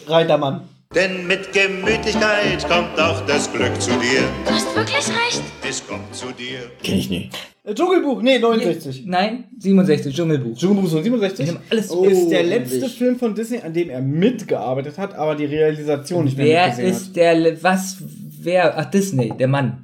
[0.08, 0.62] Reitermann.
[0.96, 4.22] Denn mit Gemütlichkeit kommt auch das Glück zu dir.
[4.46, 5.44] Du hast wirklich recht.
[5.68, 6.72] Es kommt zu dir.
[6.82, 7.38] Kenn ich nicht.
[7.66, 9.04] Äh, Dschungelbuch, nee, 69.
[9.06, 10.58] Nein, 67, Dschungelbuch.
[10.58, 11.48] Dschungelbuch ist von 67.
[11.48, 12.98] Wir haben alles oh, ist der letzte endlich.
[12.98, 16.92] Film von Disney, an dem er mitgearbeitet hat, aber die Realisation nicht mehr Wer mitgesehen
[16.94, 17.98] ist der, was,
[18.40, 19.84] wer, ach, Disney, der Mann.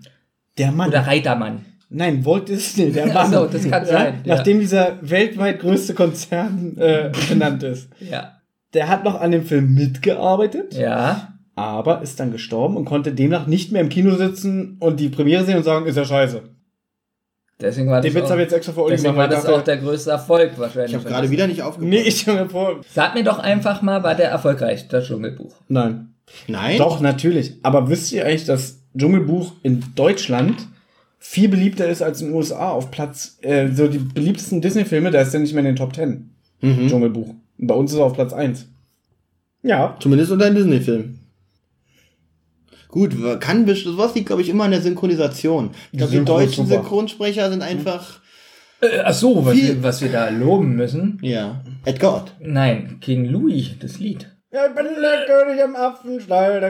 [0.58, 0.88] Der Mann.
[0.88, 1.66] Oder Reitermann.
[1.90, 3.34] Nein, Walt Disney, der Ach Mann.
[3.34, 4.38] so, das kann sein, ja.
[4.38, 7.90] Nachdem dieser weltweit größte Konzern äh, benannt ist.
[8.00, 8.38] Ja.
[8.74, 11.34] Der hat noch an dem Film mitgearbeitet, Ja.
[11.56, 15.44] aber ist dann gestorben und konnte demnach nicht mehr im Kino sitzen und die Premiere
[15.44, 16.42] sehen und sagen, ist ja scheiße.
[17.60, 19.18] Deswegen war Den das, Witz auch, habe ich jetzt extra deswegen gemacht.
[19.18, 20.92] war das ich auch dachte, der größte Erfolg wahrscheinlich.
[20.92, 21.90] Ich habe gerade wieder nicht aufgepasst.
[21.90, 22.82] Nee, ich mir vor.
[22.94, 25.54] Sag mir doch einfach mal, war der erfolgreich, das Dschungelbuch.
[25.68, 26.16] Nein.
[26.48, 26.78] Nein?
[26.78, 27.58] Doch, natürlich.
[27.62, 30.56] Aber wisst ihr eigentlich, dass Dschungelbuch in Deutschland
[31.20, 35.22] viel beliebter ist als in den USA auf Platz, äh, so die beliebtesten Disney-Filme, da
[35.22, 36.32] ist der nicht mehr in den Top Ten.
[36.62, 36.88] Mhm.
[36.88, 37.36] Dschungelbuch.
[37.62, 38.68] Und bei uns ist er auf Platz 1.
[39.64, 39.96] Ja.
[40.02, 41.20] Zumindest unter einem Disney-Film.
[42.90, 45.70] Gut, kann best- sowas liegt, glaube ich, immer an der Synchronisation.
[45.94, 46.82] Ich glaube, die deutschen super.
[46.82, 48.20] Synchronsprecher sind einfach,
[48.82, 51.18] Äh, ach so, was, Viel- wir, was wir da loben müssen.
[51.22, 52.34] ja, Edgar Ott.
[52.42, 54.28] Nein, King Louis, das Lied.
[54.52, 56.70] Ja, ich bin der König im Apfelstall, der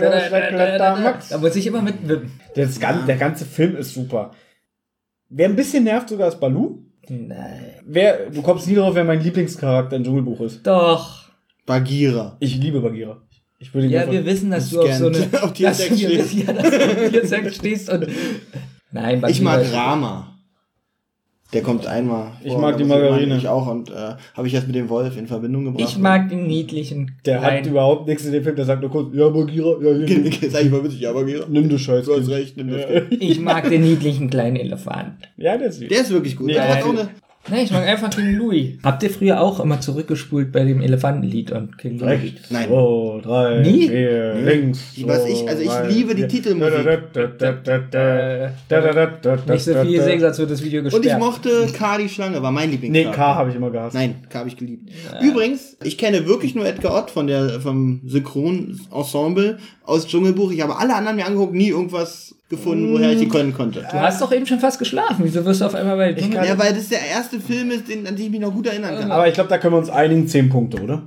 [0.49, 1.29] Kletter Max.
[1.29, 2.31] Da muss ich immer mitwippen.
[2.55, 4.31] Der ganze Film ist super.
[5.29, 6.83] Wer ein bisschen nervt sogar ist Balu.
[7.13, 7.65] Nein.
[7.85, 10.65] Wer, du kommst nie drauf, wer mein Lieblingscharakter im Dschungelbuch ist.
[10.65, 11.25] Doch.
[11.65, 12.37] Bagheera.
[12.39, 13.21] Ich liebe Bagheera.
[13.59, 15.17] Ich würde ihn Ja, wir wissen, dass Das du auf so eine.
[15.43, 16.33] Auf Tiersex dass du- stehst.
[16.33, 18.07] Ja, dass du auf stehst und.
[18.91, 20.30] Nein, Ich mag Rama.
[21.53, 22.27] Der kommt einmal.
[22.43, 23.35] Ich vor, mag die Margarine.
[23.37, 23.93] Ich auch und äh,
[24.35, 25.83] habe ich jetzt mit dem Wolf in Verbindung gebracht.
[25.89, 27.17] Ich mag den niedlichen.
[27.25, 30.05] Der hat kleinen- überhaupt nichts in dem Film, der sagt nur kurz, ja, Bagheera, ja,
[30.05, 31.45] hier, nimm, Sag ich mal witzig, ja, Bagheera.
[31.49, 32.05] nimm du Scheiß.
[32.05, 32.81] Du hast recht, nimm das.
[32.81, 35.13] Ja, Ich mag den niedlichen kleinen Elefant.
[35.37, 35.89] ja der ist süß.
[35.89, 36.47] Der ist wirklich gut.
[36.47, 36.83] Nee, der hat nein.
[36.83, 37.09] auch eine,
[37.49, 38.77] Nee, ich mag einfach King Louis.
[38.83, 42.11] Habt ihr früher auch immer zurückgespult bei dem Elefantenlied und King Louis?
[42.11, 42.51] Echt?
[42.51, 42.69] Nein.
[42.69, 43.87] Oh, drei, Nie?
[43.87, 44.41] vier, nee.
[44.43, 44.93] links.
[44.95, 46.29] Die, was ich, also ich drei, liebe die vier.
[46.29, 46.85] Titelmusik.
[49.47, 51.03] Nicht so viel singen, als wird das Video gesperrt.
[51.03, 52.93] Und ich mochte K die Schlange, war mein Lieblings.
[52.93, 53.95] Nee, K habe ich immer gehasst.
[53.95, 54.91] Nein, K habe ich geliebt.
[55.11, 55.27] Ja.
[55.27, 60.51] Übrigens, ich kenne wirklich nur Edgar Ott von der, vom Synchron-Ensemble aus Dschungelbuch.
[60.51, 63.79] Ich habe alle anderen mir angeguckt, nie irgendwas gefunden, woher ich die können konnte.
[63.89, 65.17] Du hast doch eben schon fast geschlafen.
[65.23, 66.45] Wieso wirst du auf einmal bei Dschungel?
[66.45, 68.99] Ja, weil das der erste Film ist, den, an den ich mich noch gut erinnern
[68.99, 69.11] kann.
[69.11, 71.01] Aber ich glaube, da können wir uns einigen, 10 Punkte, oder?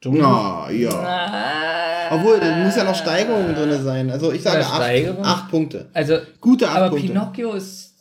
[0.00, 0.28] Dschungelbuch?
[0.28, 2.08] Na, ja.
[2.12, 4.10] Obwohl, da muss ja noch Steigerungen drin sein.
[4.10, 5.24] Also ich sage Ja, acht, Steigerung?
[5.24, 5.88] acht Punkte.
[5.94, 7.08] Also, Gute acht aber Punkte.
[7.08, 7.94] Pinocchio ist.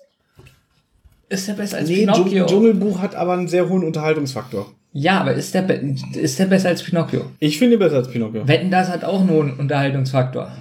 [1.29, 2.23] Ist der besser als Nee, Pinocchio?
[2.45, 4.65] Dschung- Dschungelbuch hat aber einen sehr hohen Unterhaltungsfaktor.
[4.93, 7.21] Ja, aber ist der, ist der besser als Pinocchio?
[7.39, 8.45] Ich finde ihn besser als Pinocchio.
[8.45, 10.51] Wetten, das hat auch nur einen Unterhaltungsfaktor.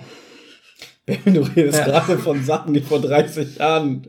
[1.24, 1.84] Du redest Ja.
[1.84, 4.06] gerade von Sachen, die vor 30 Jahren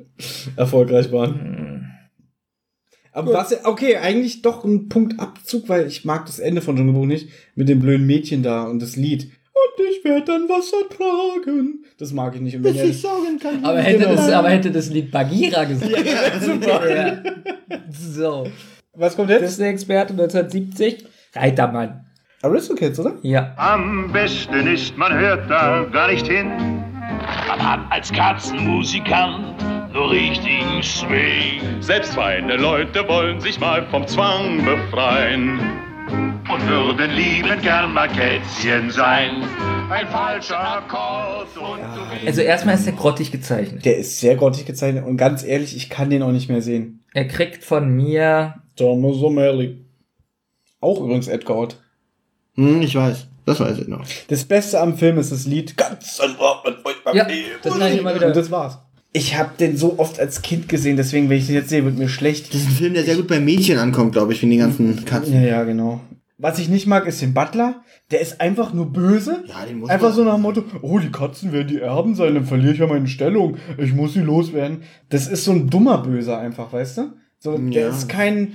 [0.56, 1.34] erfolgreich waren.
[1.40, 1.86] Hm.
[3.14, 7.06] Aber was, okay, eigentlich doch ein Punkt Abzug, weil ich mag das Ende von Dschungelbuch
[7.06, 9.24] nicht, mit dem blöden Mädchen da und das Lied.
[9.54, 11.84] Und ich werde dann Wasser tragen.
[11.98, 12.56] Das mag ich nicht.
[12.56, 13.66] Und wenn er- sagen kann.
[13.66, 14.16] Aber hätte, Genau.
[14.16, 15.92] das, aber hätte das Lied Bagheera gesagt.
[15.92, 16.90] Ja, super.
[16.90, 17.22] Ja.
[17.92, 18.48] So.
[18.94, 19.42] Was kommt jetzt?
[19.44, 21.06] Disney-Experte 1970.
[21.36, 22.06] Reitermann.
[22.42, 23.18] Aristocats, oder?
[23.24, 23.54] Ja.
[23.58, 26.71] Am besten ist, man hört da gar nicht hin.
[27.52, 31.82] Man hat als Katzenmusikant nur richtigen Swing.
[31.82, 35.60] Selbst feine Leute wollen sich mal vom Zwang befreien.
[36.50, 39.44] Und würden liebend gern mal Kätzchen sein.
[39.90, 43.84] Ein falscher Akkord und du Also erstmal ist er grottig gezeichnet.
[43.84, 47.04] Der ist sehr grottig gezeichnet und ganz ehrlich, ich kann den auch nicht mehr sehen.
[47.14, 49.76] Er kriegt von mir Thomas O'Malley.
[50.80, 51.84] Auch übrigens Edgar Ott.
[52.56, 53.28] Hm, ich weiß.
[53.60, 54.04] Das weiß ich noch.
[54.28, 57.50] Das Beste am Film ist das Lied Ganz ein Wort mit euch beim Ja, Leben.
[57.64, 58.80] das ich immer wieder- Und das war's.
[59.14, 61.98] Ich habe den so oft als Kind gesehen, deswegen, wenn ich den jetzt sehe, wird
[61.98, 62.54] mir schlecht.
[62.54, 65.04] Das ist ein Film, der sehr gut bei Mädchen ankommt, glaube ich, wegen den ganzen
[65.06, 65.34] Katzen.
[65.34, 66.00] Ja, ja, genau.
[66.38, 67.84] Was ich nicht mag, ist den Butler.
[68.10, 69.44] Der ist einfach nur böse.
[69.48, 72.16] Ja, den muss Einfach man- so nach dem Motto, oh, die Katzen werden die Erben
[72.16, 73.58] sein, dann verliere ich ja meine Stellung.
[73.78, 74.84] Ich muss sie loswerden.
[75.10, 77.02] Das ist so ein dummer Böser einfach, weißt du?
[77.38, 77.90] So, der Ja.
[77.90, 78.54] ist kein,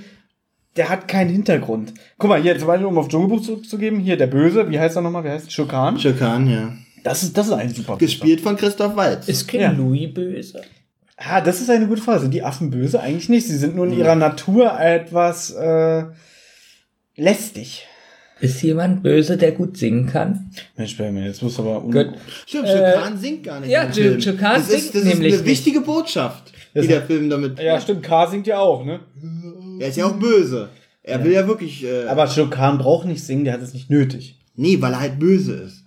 [0.77, 1.93] der hat keinen Hintergrund.
[2.17, 5.01] Guck mal, hier zum Beispiel, um auf Dschungelbuch zurückzugeben, hier der Böse, wie heißt er
[5.01, 5.23] nochmal?
[5.23, 5.51] Wie heißt er?
[5.51, 5.99] Shokan?
[5.99, 6.73] Schirkan, ja.
[7.03, 9.27] Das ist, das ist ein super Gespielt von Christoph Waltz.
[9.27, 9.71] ist King Ja.
[9.71, 10.61] Louis böse.
[11.17, 12.19] Ah, das ist eine gute Frage.
[12.21, 12.99] Sind die Affen böse?
[12.99, 13.47] Eigentlich nicht.
[13.47, 16.03] Sie sind nur in ihrer Natur etwas äh,
[17.15, 17.87] lästig.
[18.39, 20.51] Ist jemand böse, der gut singen kann?
[20.75, 21.83] Mensch, Benjamin, jetzt muss aber...
[21.83, 22.09] Un Gut.
[22.45, 23.71] Stimmt, Äh, Schirkan singt gar nicht.
[23.71, 24.21] ja, im Film.
[24.21, 25.49] Schirkan das ist, singt das ist nämlich eine nicht.
[25.49, 27.59] wichtige Botschaft, Das die ist- der Film damit.
[27.59, 28.03] Ja, stimmt.
[28.03, 28.99] K singt ja auch, ne?
[29.79, 30.69] Er ist ja auch böse.
[31.03, 31.83] Er will ja wirklich.
[31.85, 34.39] Äh, Aber Shokan braucht nicht singen, der hat es nicht nötig.
[34.55, 35.83] nee, weil er halt böse ist.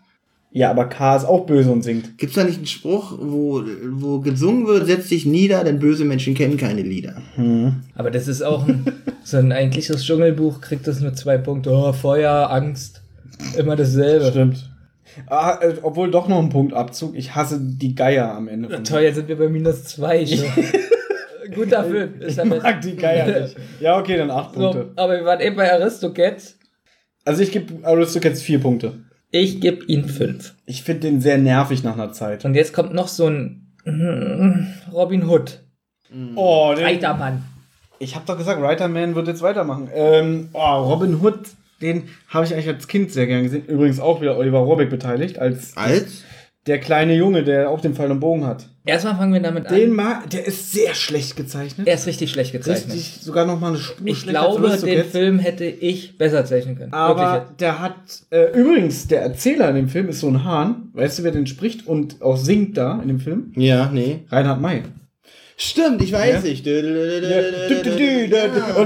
[0.53, 2.19] Ja, aber K ist auch böse und singt.
[2.19, 3.63] Gibt's da nicht einen Spruch, wo,
[3.93, 7.23] wo gesungen wird, setz dich nieder, denn böse Menschen kennen keine Lieder.
[7.95, 8.85] Aber das ist auch ein,
[9.23, 11.71] so ein eigentliches Dschungelbuch, kriegt das nur zwei Punkte.
[11.71, 13.01] Oh, Feuer, Angst.
[13.57, 14.27] Immer dasselbe.
[14.31, 14.69] Stimmt.
[15.29, 17.15] Ah, äh, obwohl doch noch ein Punktabzug.
[17.15, 18.71] Ich hasse die Geier am Ende.
[18.71, 20.25] Von Toll, jetzt sind wir bei minus zwei.
[21.55, 22.21] Guter Film.
[22.21, 23.57] Ist ich mag die Geier nicht.
[23.81, 24.93] Ja, okay, dann acht So, Punkte.
[24.97, 26.59] aber wir waren eben bei Aristocats.
[27.25, 28.95] Also ich gebe Aristocats vier Punkte.
[29.31, 30.55] Ich gebe ihm fünf.
[30.67, 32.45] Ich finde den sehr nervig nach einer Zeit.
[32.45, 35.61] Und jetzt kommt noch so ein mm, Robin Hood.
[36.35, 37.45] Oh, den, Reitermann.
[38.01, 39.89] Ich habe doch gesagt, Writer Man wird jetzt weitermachen.
[39.95, 41.39] Ähm, oh, Robin Hood,
[41.81, 43.67] den habe ich eigentlich als Kind sehr gern gesehen.
[43.67, 46.25] Übrigens auch wieder Oliver Rohrbeck beteiligt, als Als?
[46.67, 48.70] der kleine Junge, der auch den Pfeil und Bogen hat.
[48.87, 49.97] Erstmal fangen wir damit Den an.
[49.97, 51.87] mag, der ist sehr schlecht gezeichnet.
[51.87, 52.95] Er ist richtig schlecht gezeichnet.
[52.95, 55.11] Richtig, sogar noch mal eine Spur ich glaube, den Aristocats.
[55.11, 56.93] Film hätte ich besser zeichnen können.
[56.95, 57.57] Aber Wirklich.
[57.59, 57.95] der hat,
[58.31, 60.89] äh, übrigens, der Erzähler in dem Film ist so ein Hahn.
[60.95, 63.53] Weißt du, wer den spricht und auch singt da in dem Film?
[63.55, 64.21] Ja, nee.
[64.31, 64.83] Reinhard May.
[65.63, 66.67] Stimmt, ich weiß nicht.
[66.67, 66.73] Und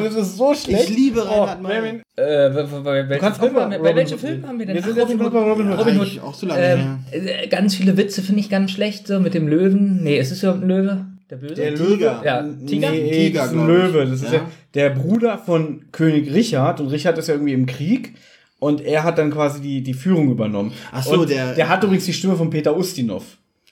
[0.06, 0.90] es ist so schlecht.
[0.90, 1.68] Ich liebe Reinhard Oh, May.
[1.80, 4.74] Benjamin, Äh, bei, bei, bei, welchem kannst Film auch haben wir, denn?
[4.74, 5.32] Wir sind Robin Hood.
[5.34, 5.78] Robin Hood.
[5.78, 6.20] Robin Hood.
[6.24, 9.46] Auch so lange Ähm, äh, ganz viele Witze finde ich ganz schlecht, so mit dem
[9.46, 10.02] Löwen.
[10.02, 11.06] Nee, ist es überhaupt ein Löwe?
[11.30, 11.54] Der Böse?
[11.54, 11.86] Der Tiger.
[11.86, 12.20] Löwe.
[12.24, 12.90] Ja, Tiger?
[12.90, 13.66] Nee, Tiger, das ist ein.
[13.68, 14.06] Löwe.
[14.06, 14.38] Das ist ja.
[14.38, 14.50] Ja.
[14.74, 16.80] der Bruder von König Richard.
[16.80, 18.14] Und Richard ist ja irgendwie im Krieg.
[18.58, 20.72] Und er hat dann quasi die, die Führung übernommen.
[20.90, 23.22] Ach so, und der- Der hat übrigens die Stimme von Peter Ustinov.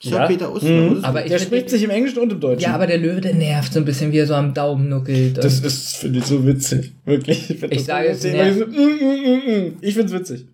[0.03, 0.27] Sir Ja.
[0.27, 1.05] Peter Ustinov.
[1.05, 2.63] Aber ich Der spricht sich im Englischen und im Deutschen.
[2.63, 5.39] Ja, aber der Löwe, der nervt so ein bisschen, wie er so am Daumen nuckelt.
[5.39, 6.93] Das ist, finde ich, so witzig.
[7.05, 7.49] Wirklich.
[7.51, 9.77] Ich, Ich das sage so es ich so, mm, mm, mm, mm.
[9.81, 10.47] Ich find's witzig.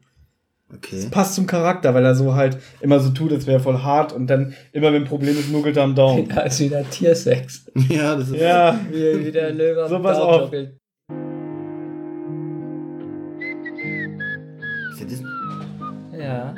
[0.74, 1.06] Okay.
[1.10, 4.12] Passt zum Charakter, weil er so halt immer so tut, als wäre er voll hart
[4.12, 6.28] und dann immer, wenn ein Problem ist, nuckelt er am Daumen.
[6.34, 7.64] ja, ist wieder Tiersex.
[7.88, 8.36] Ja, das ist.
[8.36, 8.78] Ja.
[8.92, 10.40] Wie, wie der Löwe am So, pass Daumen auf.
[10.42, 10.74] nuckelt.
[14.92, 16.54] Ist ja das- Ja.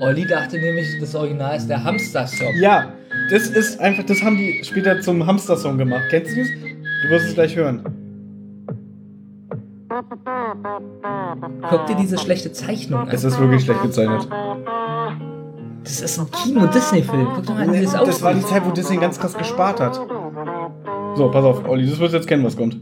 [0.00, 2.54] Olli dachte nämlich, das Original ist der Hamster-Song.
[2.58, 2.92] Ja,
[3.30, 6.04] das ist einfach, das haben die später zum Hamster-Song gemacht.
[6.10, 6.48] Kennst du das?
[6.50, 7.82] Du wirst es gleich hören.
[11.68, 13.30] Guck dir diese schlechte Zeichnung Es an.
[13.30, 14.28] ist wirklich schlecht gezeichnet.
[15.82, 17.28] Das ist ein Kino-Disney-Film.
[17.34, 18.22] Guck doch mal, wie das Das aussieht.
[18.22, 19.94] war die Zeit, wo Disney ganz krass gespart hat.
[21.16, 22.78] So, pass auf, Olli, das wirst du jetzt kennen, was kommt.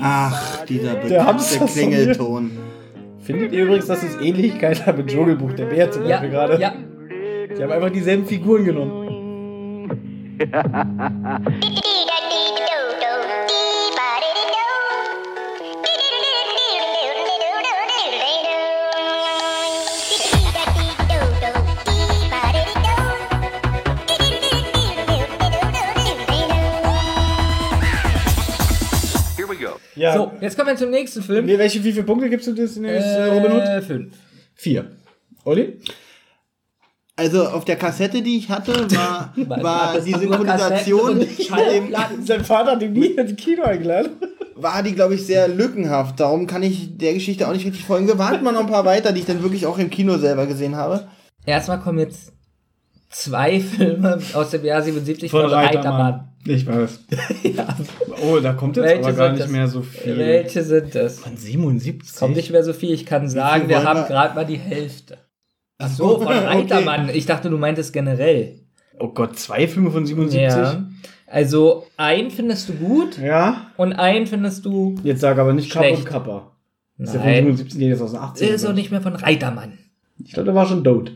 [0.00, 2.50] Ach, dieser Der bekannte Klingelton.
[3.22, 6.60] Findet ihr übrigens, dass es Ähnlichkeit hat mit Dschungelbuch, der Bär zum Ja, Beispiel gerade?
[6.60, 6.72] ja.
[7.56, 8.98] Die haben einfach dieselben Figuren genommen.
[30.02, 30.14] Ja.
[30.14, 31.46] So, jetzt kommen wir zum nächsten Film.
[31.46, 33.84] Wie, welche, wie viele Punkte gibst du das in äh, Robin Hood?
[33.84, 34.14] Fünf.
[34.52, 34.90] Vier.
[35.44, 35.78] Olli?
[37.14, 39.32] Also auf der Kassette, die ich hatte, war,
[39.62, 41.30] war die Synchronisation mit.
[42.26, 44.16] Sein Vater hat ihn nie ins Kino eingeladen.
[44.56, 46.18] war die, glaube ich, sehr lückenhaft.
[46.18, 48.08] Darum kann ich der Geschichte auch nicht richtig folgen.
[48.08, 50.48] Wir warten mal noch ein paar weiter, die ich dann wirklich auch im Kino selber
[50.48, 51.06] gesehen habe.
[51.46, 52.32] Erstmal kommen jetzt
[53.12, 56.28] zwei Filme aus dem Jahr 77 von, Reitermann.
[56.44, 57.00] Ich weiß.
[57.44, 57.68] Ja.
[58.24, 59.50] Oh, da kommt jetzt Welche aber gar nicht das?
[59.50, 60.16] mehr so viel.
[60.18, 61.20] Welche sind das?
[61.20, 62.16] Von 77.
[62.18, 62.92] Kommt nicht mehr so viel.
[62.92, 65.18] Ich kann sagen, wir haben gerade mal die Hälfte.
[65.78, 67.08] Ach so, von Reitermann.
[67.10, 68.60] Ich dachte, du meintest generell.
[68.98, 70.56] Oh Gott, zwei Filme von 77?
[70.56, 70.84] Ja.
[71.26, 73.68] Also, einen findest du gut Ja.
[73.76, 74.96] und einen findest du.
[75.02, 76.02] Jetzt sag aber nicht Kappa Schlecht.
[76.02, 76.52] und Kappa.
[76.98, 77.44] Das ist ja von Nein.
[77.56, 78.54] 77, nee, ist aus den 80ern.
[78.54, 79.78] Ist auch nicht mehr von Reitermann.
[80.24, 81.12] Ich glaube, der war schon tot.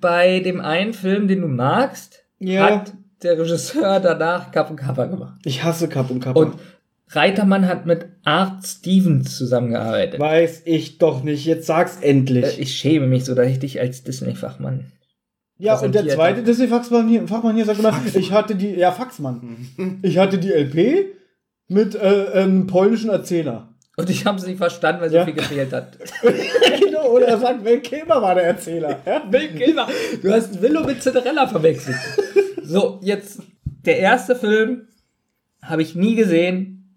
[0.00, 2.66] Bei dem einen Film, den du magst, Ja.
[2.70, 2.92] hat
[3.22, 5.40] der Regisseur danach Kapp und Kappa gemacht.
[5.44, 6.38] Ich hasse Kappa und Kappa.
[6.38, 6.54] Und
[7.10, 10.20] Reitermann hat mit Art Stevens zusammengearbeitet.
[10.20, 11.44] Weiß ich doch nicht.
[11.46, 12.44] Jetzt sag's endlich.
[12.58, 14.92] Äh, Ich schäme mich so, dass ich dich als Disney-Fachmann.
[15.56, 16.42] ja, und der zweite.
[16.42, 19.98] Disney-Fachmann hier, Fachmann hier sagt immer, ich hatte die, ja, Faxmann.
[20.02, 21.06] Ich hatte die LP
[21.66, 23.74] mit äh, einem polnischen Erzähler.
[23.96, 25.24] Und ich habe es nicht verstanden, weil so Ja.
[25.24, 25.96] viel gefehlt hat.
[27.10, 29.00] oder er sagt, Will Kilmer war der Erzähler.
[29.06, 29.18] Ja?
[29.20, 29.86] Bill Kilmer.
[30.22, 31.96] Du hast Willow mit Cinderella verwechselt.
[32.62, 33.40] so, jetzt
[33.84, 34.88] der erste Film
[35.62, 36.96] habe ich nie gesehen.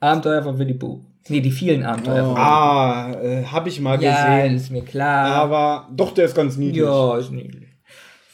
[0.00, 1.00] Abenteuer von Winnie Pooh.
[1.28, 4.00] Nee, die vielen Abenteuer von Winnie Ah, äh, hab ich mal.
[4.02, 4.56] Ja, gesehen.
[4.56, 5.26] ist mir klar.
[5.32, 6.82] Aber doch, der ist ganz niedlich.
[6.84, 7.64] ja, ist niedlich.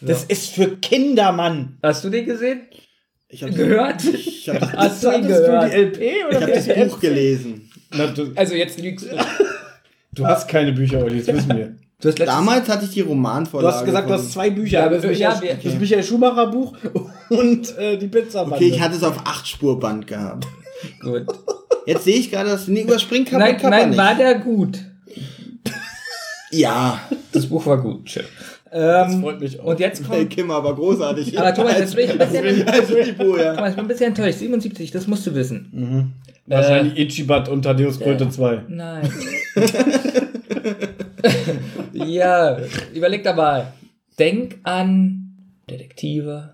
[0.01, 1.79] Das ist für Kinder, Mann.
[1.83, 2.63] Hast du den gesehen?
[3.29, 4.03] Ich habe Gehört?
[4.13, 5.73] Ich hab, das- Hast du ihn Hattest du gehört?
[5.73, 6.89] die LP oder ich hab das?
[6.91, 7.71] Buch gelesen.
[7.95, 9.17] Na, Also jetzt lügst du.
[10.15, 11.75] Du hast keine Bücher, Olli, das wissen wir.
[12.03, 13.77] Du hast letztens Damals hatte ich die Du Romanvorlage.
[13.77, 14.81] hast gesagt, du hast zwei Bücher.
[14.81, 16.77] Ja, das, Michael, ja, das Michael Schumacher Buch
[17.29, 20.45] und äh, die Pizza Okay, ich hatte es auf 8 Spurband gehabt.
[21.01, 21.23] gut.
[21.87, 23.99] Jetzt sehe ich gerade, dass nee, überspringt Kappa Nein, Kappa nein, nicht.
[23.99, 24.81] war der gut.
[26.51, 27.01] ja,
[27.31, 28.11] Das Buch war gut.
[28.11, 28.25] Schön.
[28.73, 29.65] Das Ähm, freut mich auch.
[29.67, 30.31] und jetzt Hey, kommt.
[30.31, 31.39] Kim, aber großartig.
[31.39, 33.55] Aber Thomas, jetzt bin ich ein bisschen, als ja.
[33.55, 34.39] Thomas, ich bin ein bisschen enttäuscht.
[34.41, 36.15] 77, das musst du wissen.
[36.47, 38.63] Wahrscheinlich Ichibat und Thaddeus Kröte 2.
[38.69, 39.09] Nein.
[41.93, 42.59] ja,
[42.95, 43.67] überleg dabei.
[44.19, 45.37] Denk an
[45.69, 46.51] Detektive.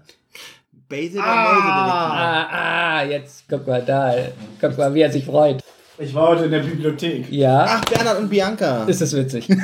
[0.89, 1.21] Basil.
[1.21, 4.15] Ah, ah, jetzt guck mal da.
[4.61, 5.63] Guck mal, wie er sich freut.
[5.99, 7.31] Ich war heute in der Bibliothek.
[7.31, 8.85] Ja, Ach, Bernhard und Bianca.
[8.85, 9.49] ist das witzig.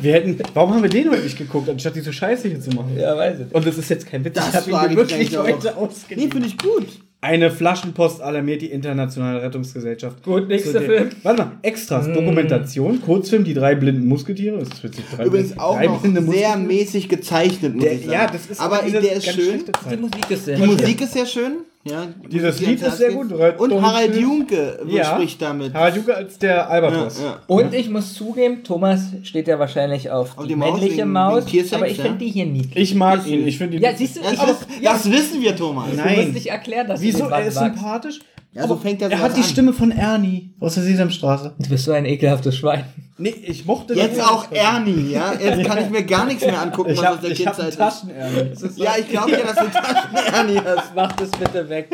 [0.00, 2.96] Wir hätten, warum haben wir den heute nicht geguckt, anstatt diese Scheiße hier zu machen?
[2.98, 3.54] ja, weiß ich.
[3.54, 6.28] Und das ist jetzt kein Witz, Das ich habe ihn wirklich heute ausgeliehen.
[6.28, 6.86] Nee, finde ich gut.
[7.22, 10.22] Eine Flaschenpost alarmiert die internationale Rettungsgesellschaft.
[10.22, 11.10] Gut, nächster Film.
[11.22, 14.58] Warte mal, Extras, Dokumentation, Kurzfilm, die drei blinden Musketiere.
[14.58, 15.04] Das ist witzig.
[15.14, 16.58] Drei Übrigens auch drei noch sehr Musketiere.
[16.58, 18.12] mäßig gezeichnet, muss Der, ich sagen.
[18.12, 19.60] ja, das ist aber der ist schön.
[19.90, 19.96] Die.
[19.98, 21.52] Musik ist sehr Die Musik ist sehr schön.
[21.82, 23.32] Ja, die Dieses Lied ist sehr gut.
[23.32, 25.04] Und Harald Junke Ja.
[25.14, 25.72] spricht damit.
[25.72, 27.18] Harald Junke als der Albatros.
[27.20, 27.38] Ja, ja.
[27.46, 31.12] Und ich muss zugeben, Thomas steht ja wahrscheinlich auf, Auf die, die Maus männliche wegen-
[31.12, 32.02] Maus, wegen Tiersex, aber ich ja?
[32.04, 32.76] finde die hier niedlich.
[32.76, 33.46] Ich mag ihn.
[33.46, 33.82] Ich finde ihn.
[33.82, 35.90] Ja, siehst du, Das, ich das, muss, ja, das wissen wir, Thomas.
[35.90, 36.16] du Nein.
[36.20, 37.24] musst nicht erklären, dass Wieso?
[37.24, 37.74] du Er ist magst.
[37.78, 38.18] sympathisch.
[38.52, 39.46] Ja, so fängt er Er hat die an.
[39.46, 41.54] Stimme von Ernie aus der Sesamstraße.
[41.58, 42.84] Du bist so ein ekelhaftes Schwein.
[43.20, 45.34] Nee, ich mochte Jetzt den- auch Ernie, ja?
[45.34, 47.58] Jetzt kann ich mir gar nichts mehr angucken, Ich was hab, aus der ich hab
[47.58, 48.78] einen Kindzeit ist.
[48.78, 50.92] Ja, ich glaube ja, dass du Taschen-Ernie hast.
[50.96, 51.88] Mach das bitte weg.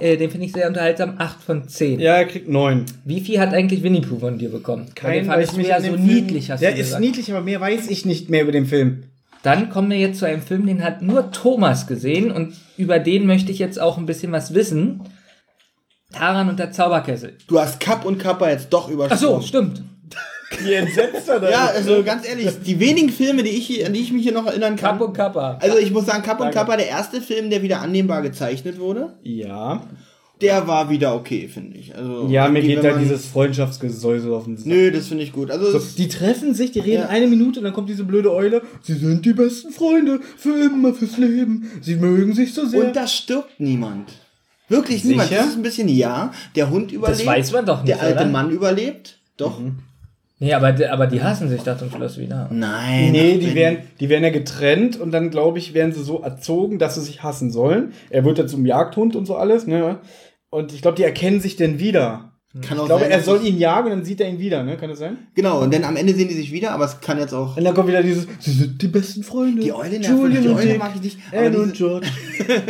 [0.00, 1.14] Äh, den finde ich sehr unterhaltsam.
[1.18, 2.00] 8 von 10.
[2.00, 2.84] Ja, er kriegt neun.
[3.04, 4.86] Wie viel hat eigentlich Winnie Pooh von dir bekommen?
[5.00, 7.00] Weil den weil fandest du ja so Film- niedlich, hast Der du ist gesagt.
[7.00, 9.04] niedlich, aber mehr weiß ich nicht mehr über den Film.
[9.44, 13.26] Dann kommen wir jetzt zu einem Film, den hat nur Thomas gesehen und über den
[13.26, 15.00] möchte ich jetzt auch ein bisschen was wissen.
[16.12, 17.36] Taran und der Zauberkessel.
[17.48, 19.40] Du hast Kapp und Kappa jetzt doch Ach übersprungen.
[19.42, 19.82] so, stimmt.
[20.62, 24.00] Wie entsetzt er da Ja, also ganz ehrlich, die wenigen Filme, die ich, an die
[24.00, 24.98] ich mich hier noch erinnern kann.
[24.98, 25.58] Kapp und Kappa.
[25.60, 26.50] Also ich muss sagen, Kapp und.
[26.52, 29.82] Kappa, der erste Film, der wieder annehmbar gezeichnet wurde, Ja.
[30.40, 31.94] der war wieder okay, finde ich.
[31.94, 34.66] Also Ja, mir geht da dieses Freundschaftsgesäusel auf den Sack.
[34.66, 35.50] Nö, das finde ich gut.
[35.50, 37.08] Also So, die treffen sich, die reden Ja.
[37.08, 38.62] eine Minute und dann kommt diese blöde Eule.
[38.82, 41.70] Sie sind die besten Freunde für immer, fürs Leben.
[41.80, 42.84] Sie mögen sich so sehr.
[42.84, 44.10] und da stirbt niemand.
[44.68, 45.28] Wirklich niemand.
[45.28, 45.40] Sicher?
[45.42, 46.32] Das ist ein bisschen ja.
[46.56, 47.26] Der Hund überlebt.
[47.26, 48.30] weiß man doch nicht, Der alte oder?
[48.30, 49.18] Mann überlebt.
[49.36, 49.60] Doch.
[50.40, 52.48] Nee, aber, die- aber die hassen sich da zum Schluss wieder.
[52.50, 53.12] Nein.
[53.12, 56.78] nee, die werden, die werden ja getrennt und dann, glaube ich, werden sie so erzogen,
[56.78, 57.92] dass sie sich hassen sollen.
[58.10, 60.00] Er wird ja zum Jagdhund und so alles, ne?
[60.50, 62.32] Und ich glaube, die erkennen sich denn wieder.
[62.62, 64.62] Kann auch Ich glaube, sein, er soll ihn jagen und dann sieht er ihn wieder,
[64.62, 64.76] ne?
[64.76, 65.18] Kann das sein?
[65.34, 67.56] Genau, und dann am Ende sehen die sich wieder, aber es kann jetzt auch.
[67.56, 69.60] Und dann kommt wieder dieses, sie sind die besten Freunde.
[69.60, 71.64] Die Eule nervt Julian mich, die und Eule Dick, mag ich nicht, aber Anne und
[71.72, 72.06] diese- George.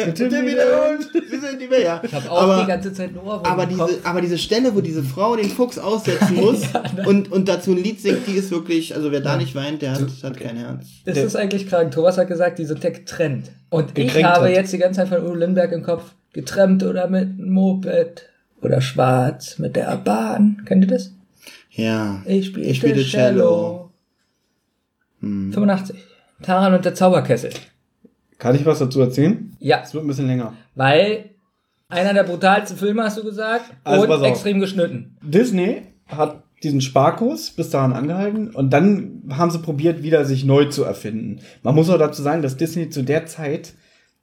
[0.07, 0.53] und Timmy.
[0.53, 1.31] Hund.
[1.31, 2.01] Wir sind die Bär.
[2.03, 3.99] Ich habe auch aber, die ganze Zeit nur Ohrwurm aber diese, Kopf.
[4.05, 6.63] aber diese Stelle, wo diese Frau den Fuchs aussetzen muss
[7.07, 9.93] und, und dazu ein Lied singt, die ist wirklich, also wer da nicht weint, der
[9.93, 10.87] hat, hat kein Herz.
[11.05, 11.91] Das ist eigentlich krank.
[11.91, 13.51] Thomas hat gesagt, die sind ja getrennt.
[13.69, 14.53] Und ich Gekränkt habe hat.
[14.53, 16.15] jetzt die ganze Zeit von Udo Lindbergh im Kopf.
[16.33, 18.31] Getrennt oder mit einem Moped.
[18.65, 20.63] Oder schwarz mit der Bahn.
[20.65, 21.13] Kennt ihr das?
[21.71, 22.23] Ja.
[22.25, 23.91] Ich spielte, Ich spielte Cello.
[25.21, 25.53] Hm.
[25.53, 25.97] 85.
[26.43, 27.51] Taran und der Zauberkessel.
[28.39, 29.55] Kann ich was dazu erzählen?
[29.59, 29.81] Ja.
[29.83, 30.55] Es wird ein bisschen länger.
[30.75, 31.31] Weil
[31.89, 35.17] einer der brutalsten Filme, hast du gesagt, Also und extrem geschnitten.
[35.23, 40.67] Disney hat diesen Sparkurs bis dahin angehalten und dann haben sie probiert, wieder sich neu
[40.67, 41.41] zu erfinden.
[41.63, 43.75] Man muss auch dazu sagen, dass Disney zu der Zeit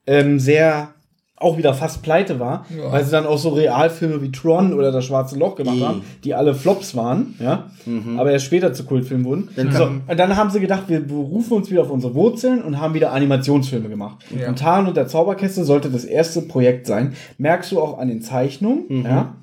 [0.07, 0.95] ähm, sehr
[1.41, 2.91] auch wieder fast pleite war, Ja.
[2.91, 5.81] weil sie dann auch so Realfilme wie Tron oder das Schwarze Loch gemacht I.
[5.81, 7.71] haben, die alle Flops waren, ja,
[8.17, 9.49] aber erst später zu Kultfilmen wurden.
[9.55, 12.79] Dann so, und dann haben sie gedacht, wir berufen uns wieder auf unsere Wurzeln und
[12.79, 14.17] haben wieder Animationsfilme gemacht.
[14.39, 14.47] Ja.
[14.49, 17.13] Und Tarn und der Zauberkessel sollte das erste Projekt sein.
[17.37, 19.35] Merkst du auch an den Zeichnungen, ja.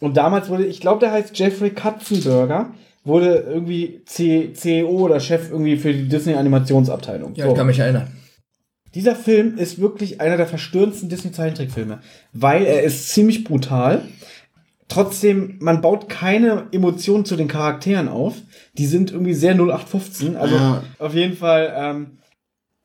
[0.00, 2.70] Und damals wurde, ich glaube, der heißt Jeffrey Katzenberger,
[3.04, 7.34] wurde irgendwie C CEO oder Chef irgendwie für die Disney Animationsabteilung.
[7.34, 8.08] Ja, ich kann mich erinnern.
[8.94, 12.00] Dieser Film ist wirklich einer der verstörendsten Disney-Zeichentrickfilme,
[12.32, 14.02] weil er ist ziemlich brutal.
[14.88, 18.34] Trotzdem, man baut keine Emotionen zu den Charakteren auf.
[18.76, 20.36] Die sind irgendwie sehr 0815.
[20.36, 20.82] Also Ja.
[20.98, 22.06] auf jeden Fall ähm,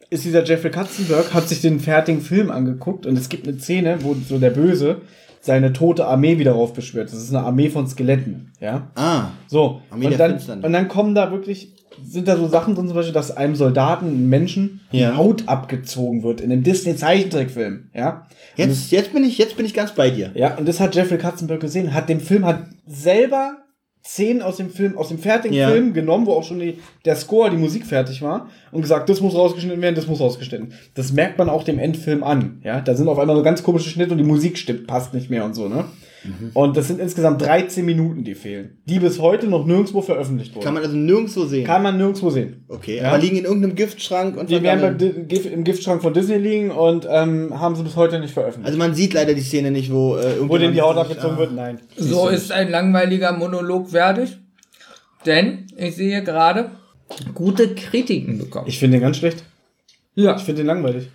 [0.10, 3.98] ist dieser Jeffrey Katzenberg, hat sich den fertigen Film angeguckt und es gibt eine Szene,
[4.02, 5.02] wo so der Böse
[5.42, 7.10] seine tote Armee wieder raufbeschwört.
[7.12, 8.90] Das ist eine Armee von Skeletten, ja.
[8.96, 9.32] Ah.
[9.48, 11.74] So, Armee und dann, und dann kommen da wirklich,
[12.04, 15.12] sind da so Sachen drin, zum Beispiel, dass einem Soldaten, einem Menschen, Ja.
[15.12, 18.28] die Haut abgezogen wird in einem Disney-Zeichentrickfilm, ja.
[18.56, 20.32] Jetzt, jetzt, bin ich, jetzt bin ich ganz bei dir.
[20.36, 23.58] Ja, und das hat Jeffrey Katzenberg gesehen, hat den Film, hat selber
[24.04, 25.70] Szenen aus dem Film, aus dem fertigen Ja.
[25.70, 29.20] Film genommen, wo auch schon die, der Score, die Musik fertig war und gesagt, das
[29.22, 30.72] muss rausgeschnitten werden, das muss rausgeschnitten.
[30.96, 32.80] Das merkt man auch dem Endfilm an, ja.
[32.80, 35.44] Da sind auf einmal so ganz komische Schnitte und die Musik stimmt, passt nicht mehr
[35.44, 35.86] und so, ne.
[36.28, 36.52] Mhm.
[36.54, 40.66] Und das sind insgesamt 13 Minuten, die fehlen, die bis heute noch nirgendwo veröffentlicht wurden.
[40.66, 41.66] Kann man also nirgendwo sehen.
[41.66, 42.66] Kann man nirgendwo sehen.
[42.68, 43.10] okay, Ja.
[43.10, 45.00] aber liegen in irgendeinem Giftschrank und Die werden
[45.30, 48.68] im Giftschrank von Disney liegen und ähm, haben sie bis heute nicht veröffentlicht.
[48.68, 51.40] Also man sieht leider die Szene nicht, wo äh, Wo denen die Haut abgezogen ah.
[51.40, 51.80] wird, nein.
[51.96, 54.38] So ist ein langweiliger Monolog fertig.
[55.26, 56.72] Denn ich sehe gerade
[57.34, 58.68] gute Kritiken bekommen.
[58.68, 59.44] Ich finde den ganz schlecht.
[60.16, 60.36] Ja.
[60.36, 61.10] Ich finde den langweilig.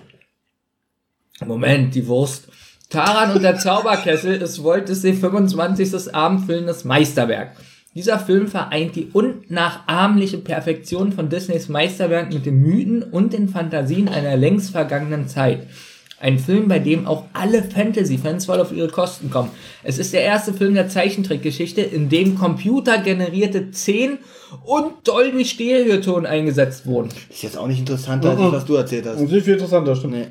[1.45, 2.49] Moment, die Wurst.
[2.93, 6.15] Taran und der Zauberkessel ist Walt Disney 25.
[6.15, 7.53] abendfüllendes Meisterwerk.
[7.95, 14.11] Dieser Film vereint die unnachahmliche Perfektion von Disneys Meisterwerk mit den Mythen und den Fantasien
[14.11, 15.67] einer längst vergangenen Zeit.
[16.21, 19.49] Ein Film, bei dem auch alle Fantasy-Fans voll auf ihre Kosten kommen.
[19.83, 24.19] Es ist der erste Film der Zeichentrickgeschichte, in dem computergenerierte 10
[24.65, 27.09] und Dolby Stereoton eingesetzt wurden.
[27.31, 29.19] Ist jetzt auch nicht interessanter, als das, was du erzählt hast.
[29.19, 30.13] Und viel, viel interessanter, stimmt.
[30.13, 30.27] Nee.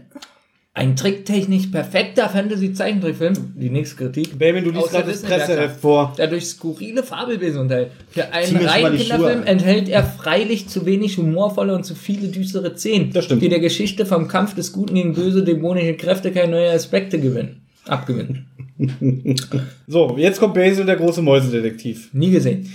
[0.74, 3.34] Ein tricktechnisch perfekter Fantasy-Zeichentrickfilm.
[3.58, 4.40] Die nächste Kritik.
[4.40, 5.22] Baby, du liest gerade das.
[5.22, 6.14] Presseheft vor.
[6.18, 7.92] der durch skurrile Fabelwesen unterhält.
[8.10, 13.12] Für einen reinen Kinderfilm enthält er freilich zu wenig humorvolle und zu viele düstere Szenen,
[13.12, 13.42] Das stimmt.
[13.42, 17.62] die der Geschichte vom Kampf des Guten gegen böse dämonische Kräfte keine neuen Aspekte gewinnen.
[17.88, 18.46] Abgewinnen.
[19.88, 22.10] So, jetzt kommt Basil, der große Mäusedetektiv.
[22.14, 22.68] Nie gesehen.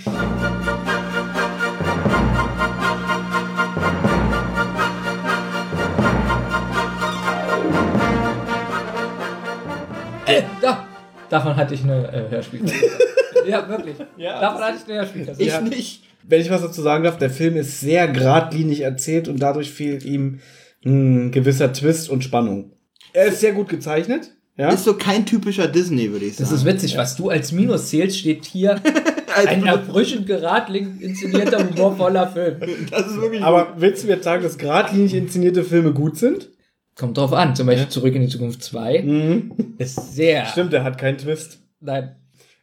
[11.29, 12.85] Davon hatte ich eine äh, Hörspielkassette.
[13.47, 13.95] ja, wirklich.
[14.17, 15.43] Ja, Davon hatte ich eine Hörspielkassette.
[15.43, 15.61] Ich Ja.
[15.61, 16.03] nicht.
[16.23, 20.03] Wenn ich was dazu sagen darf, der Film ist sehr geradlinig erzählt und dadurch fehlt
[20.03, 20.39] ihm
[20.85, 22.71] ein gewisser Twist und Spannung.
[23.13, 24.31] Er ist sehr gut gezeichnet.
[24.57, 24.69] Ja?
[24.69, 26.49] Ist so kein typischer Disney, würde ich sagen.
[26.49, 28.81] Das ist witzig, was du als Minus zählst, steht hier
[29.47, 32.57] ein erfrischend geradlinig inszenierter, humorvoller Film.
[32.89, 36.49] das ist wirklich Aber willst du jetzt sagen, dass geradlinig inszenierte Filme gut sind?
[36.97, 39.05] Kommt drauf an, zum Beispiel Zurück in die Zukunft 2
[39.77, 40.45] ist sehr.
[40.47, 41.59] Stimmt, er hat keinen Twist.
[41.79, 42.15] Nein.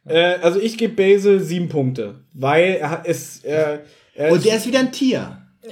[0.07, 3.43] Äh, also ich gebe Basil sieben Punkte, weil er hat es.
[3.43, 3.81] Er,
[4.13, 5.37] er Und der ist wieder ein Tier.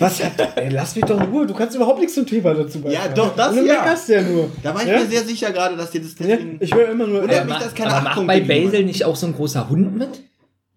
[0.00, 0.20] was?
[0.56, 1.46] Ey, lass mich doch in Ruhe.
[1.46, 3.08] Du kannst überhaupt nichts zum Thema dazu beitragen.
[3.10, 3.74] Ja, doch, das Und du ja.
[3.80, 4.50] meckerst ja nur.
[4.62, 4.98] Da war ich ja?
[4.98, 7.22] mir sehr sicher gerade, dass dir das Ja, ich höre immer nur.
[7.22, 9.68] Oder- Ja, mich das keine aber acht macht bei Basil nicht auch so ein großer
[9.68, 10.08] Hund mit?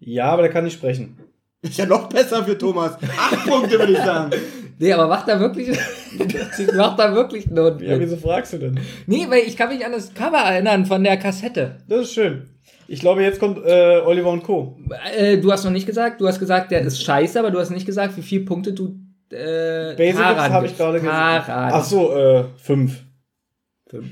[0.00, 1.18] ja, aber der kann nicht sprechen.
[1.62, 2.92] Ist ja noch besser für Thomas.
[3.18, 4.30] Acht Punkte, würde ich sagen.
[4.78, 5.68] Nee, aber macht da wirklich.
[6.74, 8.80] macht da wirklich Hund Ja, wieso fragst du denn?
[9.06, 11.78] Nee, weil ich kann mich an das Cover erinnern von der Kassette.
[11.88, 12.48] Das ist schön.
[12.86, 14.78] Ich glaube, jetzt kommt äh, Oliver und Co.
[15.14, 17.70] Äh, du hast noch nicht gesagt, du hast gesagt, der ist scheiße, aber du hast
[17.70, 18.96] nicht gesagt, wie viele Punkte du.
[19.30, 21.48] Äh, Basics habe ich gerade gesagt.
[21.48, 23.02] Ach so, äh, fünf.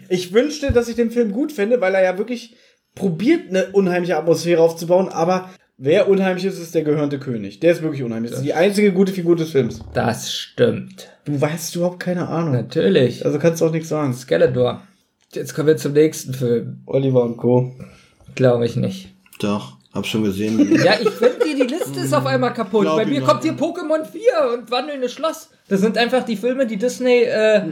[0.09, 2.57] Ich wünschte, dass ich den Film gut fände, weil er ja wirklich
[2.95, 7.61] probiert, eine unheimliche Atmosphäre aufzubauen, aber wer unheimlich ist, ist der gehörnte König.
[7.61, 8.31] Der ist wirklich unheimlich.
[8.31, 9.81] Das ist die einzige gute Figur des Films.
[9.95, 11.09] Das stimmt.
[11.25, 12.53] Du weißt überhaupt keine Ahnung.
[12.53, 13.25] Natürlich.
[13.25, 14.13] Also kannst du auch nichts sagen.
[14.15, 14.83] Skeletor.
[15.33, 16.83] Jetzt kommen wir zum nächsten Film.
[16.87, 17.75] Oliver und Co.
[18.35, 19.15] Glaube ich nicht.
[19.41, 20.59] Doch, hab schon gesehen.
[20.85, 22.83] Ja, ich finde dir, die Liste ist auf einmal kaputt.
[22.83, 24.23] Glaub Bei mir kommt hier Pokémon 4
[24.59, 25.51] und Wandelndes Schloss.
[25.69, 27.63] Das sind einfach die Filme, die Disney, äh,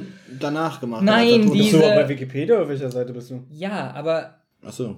[0.40, 1.02] Danach gemacht.
[1.04, 1.64] Nein, als er tot die- ist.
[1.64, 2.60] Bist du Diese- auch bei Wikipedia?
[2.60, 3.44] Auf welcher Seite bist du?
[3.50, 4.34] ja, aber
[4.66, 4.96] Ach so.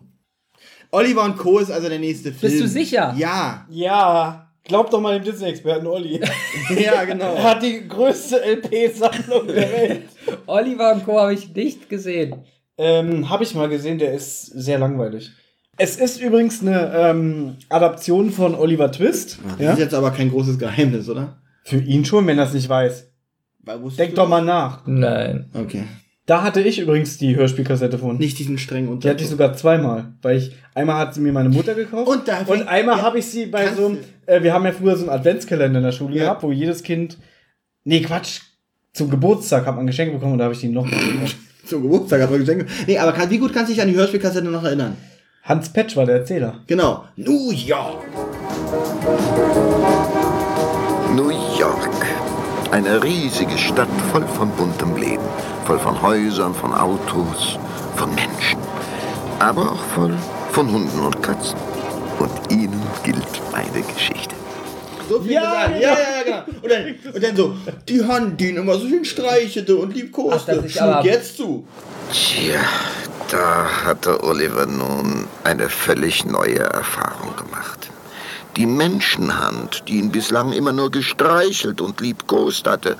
[0.90, 1.58] Oliver und Co.
[1.58, 2.52] ist also der nächste Film.
[2.52, 3.14] Bist du sicher?
[3.16, 3.66] Ja.
[3.70, 6.20] Ja, glaub doch mal dem Disney-Experten Olli.
[6.78, 7.34] Ja, genau.
[7.34, 10.02] er hat die größte LP-Sammlung der Welt.
[10.46, 11.20] Oliver und Co.
[11.20, 12.44] habe ich nicht gesehen.
[12.78, 15.30] Ähm, habe ich mal gesehen, der ist sehr langweilig.
[15.78, 19.38] Es ist übrigens eine ähm, Adaption von Oliver Twist.
[19.58, 19.72] Das Ja?
[19.72, 21.38] ist jetzt aber kein großes Geheimnis, oder?
[21.64, 23.10] Für ihn schon, wenn er es nicht weiß.
[23.98, 24.82] Denk du doch mal nach.
[24.86, 25.50] Nein.
[25.54, 25.84] Okay.
[26.26, 28.18] Da hatte ich übrigens die Hörspielkassette von.
[28.18, 29.30] Nicht diesen strengen Die hatte ich Unterton.
[29.30, 32.96] sogar zweimal, weil ich einmal hat sie mir meine Mutter gekauft Und da und einmal
[32.98, 35.78] ja, habe ich sie bei so einem, äh, wir haben ja früher so einen Adventskalender
[35.78, 36.24] in der Schule Ja.
[36.24, 37.16] gehabt, wo jedes Kind,
[37.84, 38.40] nee Quatsch,
[38.92, 41.36] zum Geburtstag hat man Geschenke bekommen und da habe ich die noch mal gekauft.
[41.66, 42.66] Zum Geburtstag hat man Geschenke.
[42.86, 44.96] Nee, aber kann, wie gut kannst du dich an die Hörspielkassette noch erinnern?
[45.42, 46.60] Hans Petsch war der Erzähler.
[46.66, 47.04] Genau.
[47.16, 48.04] New York.
[51.14, 52.05] New York.
[52.76, 55.24] Eine riesige Stadt voll von buntem Leben.
[55.64, 57.58] Voll von Häusern, von Autos,
[57.96, 58.60] von Menschen.
[59.38, 60.14] Aber auch voll
[60.52, 61.58] von Hunden und Katzen.
[62.18, 64.34] Und ihnen gilt meine Geschichte.
[65.08, 65.70] So fängt Ja.
[65.70, 66.42] Ja, ja, ja, genau.
[66.62, 67.54] Und dann, und dann so,
[67.88, 71.66] die Hand, die ihn immer so schön streichelte und liebkoste, schlug jetzt zu.
[72.12, 72.60] Tja,
[73.30, 77.88] da hatte Oliver nun eine völlig neue Erfahrung gemacht.
[78.56, 82.96] Die Menschenhand, die ihn bislang immer nur gestreichelt und liebkost hatte,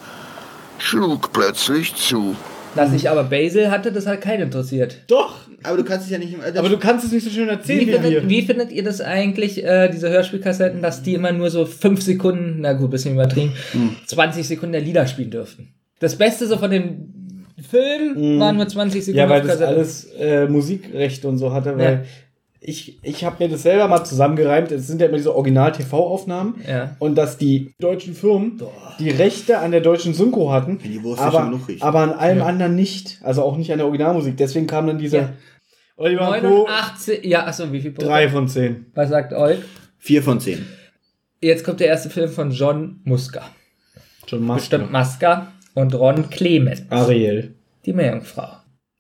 [0.79, 2.37] schlug plötzlich zu.
[2.75, 4.99] Dass ich aber Basil hatte, das hat keinen interessiert.
[5.09, 6.37] Doch, Aber du kannst es ja nicht...
[6.57, 8.29] aber du kannst es nicht so schön erzählen Wie wie, findet, wir.
[8.29, 12.57] wie findet ihr das eigentlich, äh, diese Hörspielkassetten, dass die immer nur so fünf Sekunden,
[12.61, 13.55] na gut, bisschen übertrieben,
[14.07, 15.73] 20 Sekunden der Lieder spielen dürften?
[16.01, 17.15] Das Beste so von dem
[17.71, 21.79] Film waren nur 20 Sekunden Ja, weil auf das alles äh, Musikrechte und so hatte,
[21.79, 22.01] weil Ja.
[22.69, 24.73] Ich, ich habe mir das selber mal zusammengereimt.
[24.73, 26.61] Es sind ja immer diese Original-TV-Aufnahmen.
[26.69, 26.97] Ja.
[26.99, 28.61] Und dass die deutschen Firmen
[28.99, 33.21] die Rechte an der deutschen Synchro hatten, die Wurst aber, aber an allem anderen nicht.
[33.23, 34.37] Also auch nicht an der Originalmusik.
[34.37, 35.33] Deswegen kam dann dieser Ja.
[35.97, 36.67] Oliver und Co.
[36.67, 38.07] 89, ja, achso, wie viel Punkte?
[38.07, 38.87] Drei von zehn.
[38.95, 39.59] Was sagt Olk?
[39.99, 40.67] Vier von zehn.
[41.41, 43.43] Jetzt kommt der erste Film von John Muska.
[44.27, 44.79] John Master.
[44.79, 46.83] Bestimmt Muska und Ron Clemens.
[46.91, 47.55] Ariel.
[47.87, 48.49] Die Meerjungfrau.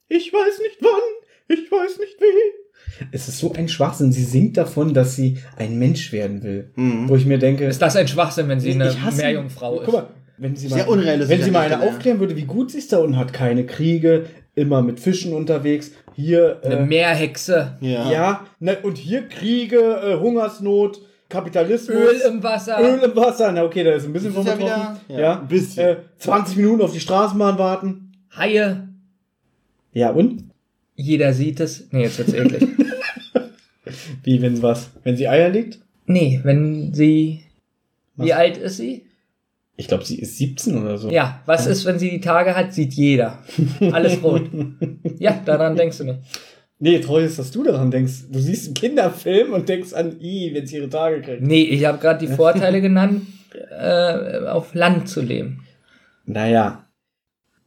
[0.08, 2.65] Ich weiß nicht wann, ich weiß nicht wie.
[3.12, 4.12] Es ist so ein Schwachsinn.
[4.12, 6.70] Sie singt davon, dass sie ein Mensch werden will.
[6.76, 7.08] Mhm.
[7.08, 9.92] Wo ich mir denke, Ist das ein Schwachsinn, wenn sie eine Meerjungfrau Guck ist?
[9.92, 10.06] mal,
[10.38, 12.88] wenn sie mal, Sehr unrealistisch wenn sie mal eine aufklären würde, wie gut sie es
[12.88, 17.76] da unten hat, keine Kriege, immer mit Fischen unterwegs, hier Eine äh, Meerhexe.
[17.80, 18.10] Ja.
[18.10, 22.78] ja, ne, und hier Kriege, äh, Hungersnot, Kapitalismus, Öl im Wasser.
[22.80, 23.50] Öl im Wasser.
[23.52, 25.86] Na okay, da ist ein bisschen ist ja wieder- ja, ja, ein bisschen.
[25.88, 28.12] Äh, 20 Minuten auf die Straßenbahn warten.
[28.36, 28.88] Haie.
[29.92, 30.44] Ja, und?
[30.96, 31.86] Jeder sieht es.
[31.92, 32.62] Nee, jetzt wird's eklig.
[34.24, 34.90] Wie, wenn was?
[35.04, 35.78] Wenn sie Eier legt?
[36.06, 37.42] nee, wenn sie.
[38.16, 38.38] Wie Was?
[38.38, 39.06] alt ist sie?
[39.76, 41.10] Ich glaube, sie ist 17 oder so.
[41.10, 42.72] Ja, was ist, wenn sie die Tage hat?
[42.72, 43.42] Sieht jeder.
[43.92, 44.48] Alles rot.
[45.18, 46.20] ja, daran denkst du nicht.
[46.78, 48.30] Nee, treu ist, dass du daran denkst.
[48.30, 51.42] Du siehst einen Kinderfilm und denkst an, i, wenn sie ihre Tage kriegt.
[51.42, 53.26] Nee, ich habe gerade die Vorteile genannt,
[53.70, 55.64] äh, auf Land zu leben.
[56.24, 56.85] Naja.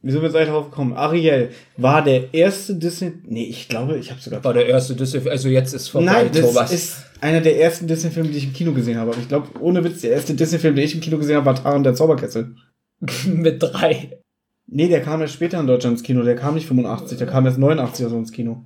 [0.02, 0.94] Wieso jetzt eigentlich drauf gekommen?
[0.94, 3.12] Ariel war der erste Disney.
[3.26, 4.42] Nee, ich glaube, ich habe sogar.
[4.42, 6.72] War der erste Disney, also jetzt ist vorbei, Nein, das Thomas.
[6.72, 9.10] ist einer der ersten Disney-Filme, die ich im Kino gesehen habe.
[9.10, 11.54] Aber ich glaube, ohne Witz, der erste Disney-Film, den ich im Kino gesehen habe, war
[11.54, 12.54] Taran der Zauberkessel.
[13.26, 14.18] mit drei.
[14.66, 16.22] Nee, der kam erst später in Deutschland ins Kino.
[16.22, 18.64] Der kam nicht 85, der kam erst 89 oder so ins Kino.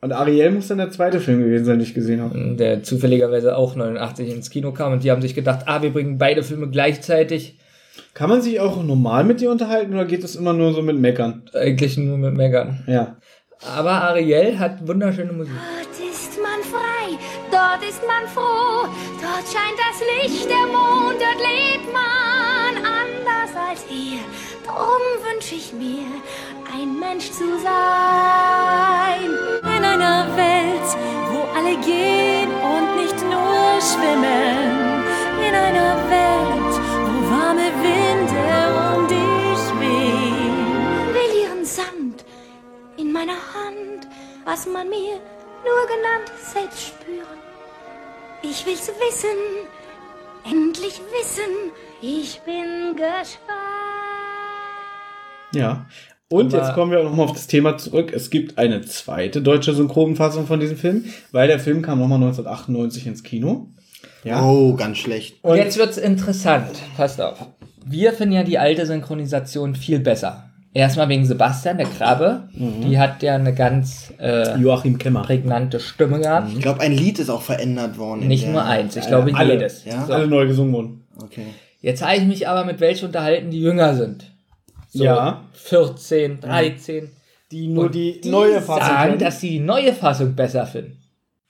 [0.00, 2.56] Und Ariel muss dann der zweite Film gewesen sein, den ich gesehen habe.
[2.56, 6.18] Der zufälligerweise auch 89 ins Kino kam und die haben sich gedacht, ah, wir bringen
[6.18, 7.58] beide Filme gleichzeitig.
[8.14, 10.98] Kann man sich auch normal mit dir unterhalten oder geht das immer nur so mit
[10.98, 11.42] Meckern?
[11.52, 12.84] Eigentlich nur mit Megan.
[12.86, 13.16] Ja.
[13.76, 15.54] Aber Ariel hat wunderschöne Musik.
[15.54, 17.18] Dort ist man frei,
[17.50, 18.88] dort ist man froh,
[19.20, 24.18] dort scheint das Licht der Mond, dort lebt man anders als hier.
[24.66, 26.06] Drum wünsch ich mir,
[26.72, 29.30] ein Mensch zu sein.
[29.76, 30.88] In einer Welt,
[31.30, 35.04] wo alle gehen und nicht nur schwimmen.
[35.46, 36.63] In einer Welt,
[43.14, 44.08] meiner Hand,
[44.44, 45.14] was man mir
[45.64, 47.38] nur genannt selbst spüren.
[48.42, 49.38] Ich will's wissen,
[50.44, 53.38] endlich wissen, ich bin gespannt.
[55.54, 55.86] Ja.
[56.28, 58.12] Und Aber- jetzt kommen wir auch nochmal auf das Thema zurück.
[58.12, 63.06] Es gibt eine zweite deutsche Synchronfassung von diesem Film, weil der Film kam nochmal 1998
[63.06, 63.68] ins Kino.
[64.24, 64.42] Ja.
[64.44, 65.36] Oh, ganz schlecht.
[65.44, 66.72] Und jetzt wird's interessant.
[66.96, 67.46] Passt auf.
[67.86, 70.50] Wir finden ja die alte Synchronisation viel besser.
[70.74, 72.48] Erstmal wegen Sebastian, der Krabbe.
[72.52, 75.22] Die hat ja eine ganz äh, Joachim Kemmer.
[75.22, 76.48] prägnante Stimme gehabt.
[76.52, 78.26] Ich glaube, ein Lied ist auch verändert worden.
[78.26, 79.54] Nicht nur eins, ich glaube alle.
[79.54, 79.84] jedes.
[79.84, 80.04] Ja?
[80.04, 80.12] So.
[80.12, 81.04] Alle neu gesungen wurden.
[81.22, 81.46] Okay.
[81.80, 84.24] Jetzt habe ich mich aber mit welchen unterhalten, die jünger sind.
[84.88, 85.44] So Ja.
[85.52, 87.10] 14, 13.
[87.52, 88.82] Die nur Und die, die neue Fassung.
[88.88, 89.18] sagen, kennen.
[89.20, 90.98] dass sie die neue Fassung besser finden.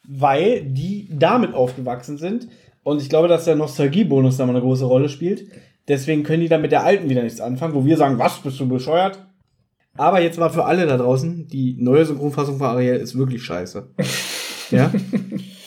[0.06, 2.46] weil die damit aufgewachsen sind.
[2.82, 5.46] Und ich glaube, dass der Nostalgiebonus da mal eine große Rolle spielt.
[5.88, 8.58] Deswegen können die dann mit der alten wieder nichts anfangen, wo wir sagen, was, bist
[8.60, 9.18] du bescheuert?
[9.96, 13.88] Aber jetzt mal für alle da draußen, die neue Synchronfassung von Ariel ist wirklich scheiße.
[14.70, 14.90] ja?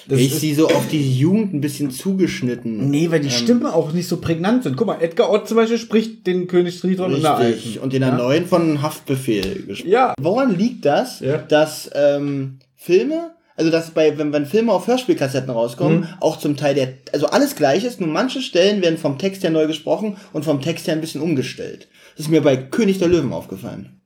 [0.09, 2.89] Das ich ist- sie so auf die Jugend ein bisschen zugeschnitten.
[2.89, 4.78] Nee, weil die Ähm, Stimmen auch nicht so prägnant sind.
[4.78, 7.74] Guck mal, Edgar Ott zum Beispiel spricht den König Triton in der Richtig.
[7.74, 7.80] alten.
[7.84, 8.15] Und in der ja?
[8.18, 9.91] neuen von Haftbefehl gesprochen.
[9.91, 10.13] Ja.
[10.22, 11.39] Woran liegt das, Ja.
[11.39, 16.08] dass ähm, Filme, also dass bei, wenn, wenn Filme auf Hörspielkassetten rauskommen, Mhm.
[16.22, 19.49] auch zum Teil der, also alles gleich ist, nur manche Stellen werden vom Text her
[19.49, 21.89] neu gesprochen und vom Text her ein bisschen umgestellt.
[22.16, 23.99] Das ist mir bei König der Löwen aufgefallen.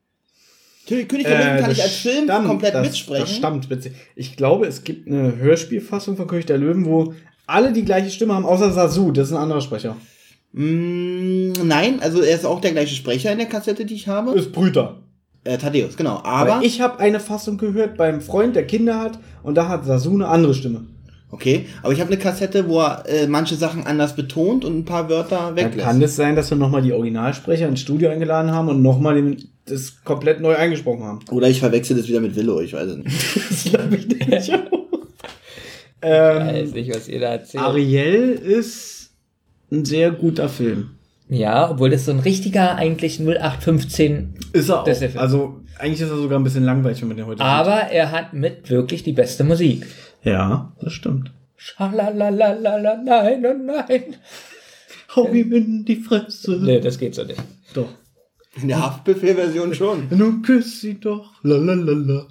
[0.87, 3.21] König König der Löwen kann ich als Film stammt- komplett das, mitsprechen.
[3.25, 3.93] Das stammt witzig.
[4.15, 7.13] Ich glaube, es gibt eine Hörspielfassung von König der Löwen, wo
[7.45, 9.95] alle die gleiche Stimme haben, außer Sasu, das ist ein anderer Sprecher.
[10.53, 14.31] Mm, nein, also er ist auch der gleiche Sprecher in der Kassette, die ich habe.
[14.33, 15.00] Ist Brüter.
[15.43, 16.21] Äh, Thaddeus, genau.
[16.23, 19.85] Aber, Aber ich habe eine Fassung gehört beim Freund, der Kinder hat, und da hat
[19.85, 20.85] Sasu eine andere Stimme.
[21.31, 24.85] okay, aber ich habe eine Kassette, wo er äh, manche Sachen anders betont und ein
[24.85, 25.87] paar Wörter weglässt.
[25.87, 29.35] kann es sein, dass wir nochmal die Originalsprecher ins Studio eingeladen haben und nochmal
[29.65, 31.19] das komplett neu eingesprochen haben.
[31.31, 33.35] Oder ich verwechsel das wieder mit Willow, ich weiß es nicht.
[33.49, 34.51] Das glaube ich nicht.
[36.03, 37.63] Ich ähm, weiß nicht, was ihr da erzählt.
[37.63, 39.11] Ariel ist
[39.71, 40.95] ein sehr guter Film.
[41.33, 44.83] Ja, obwohl das so ein richtiger eigentlich 0815 Ist er auch.
[44.83, 45.15] Das ist.
[45.15, 48.33] Also eigentlich ist er sogar ein bisschen langweilig, wenn man den heute Aber er hat
[48.33, 49.85] mit wirklich die beste Musik.
[49.85, 49.93] sieht.
[50.23, 51.31] Ja, das stimmt.
[51.55, 54.15] Schalalalala, nein, oh nein.
[55.15, 56.59] Hau ihm in die Fresse.
[56.61, 57.41] Nee, das geht so nicht.
[57.75, 57.87] Doch.
[58.61, 60.07] In der Haftbefehl-Version schon.
[60.09, 61.31] Nun küss sie doch.
[61.43, 62.27] Lalalala.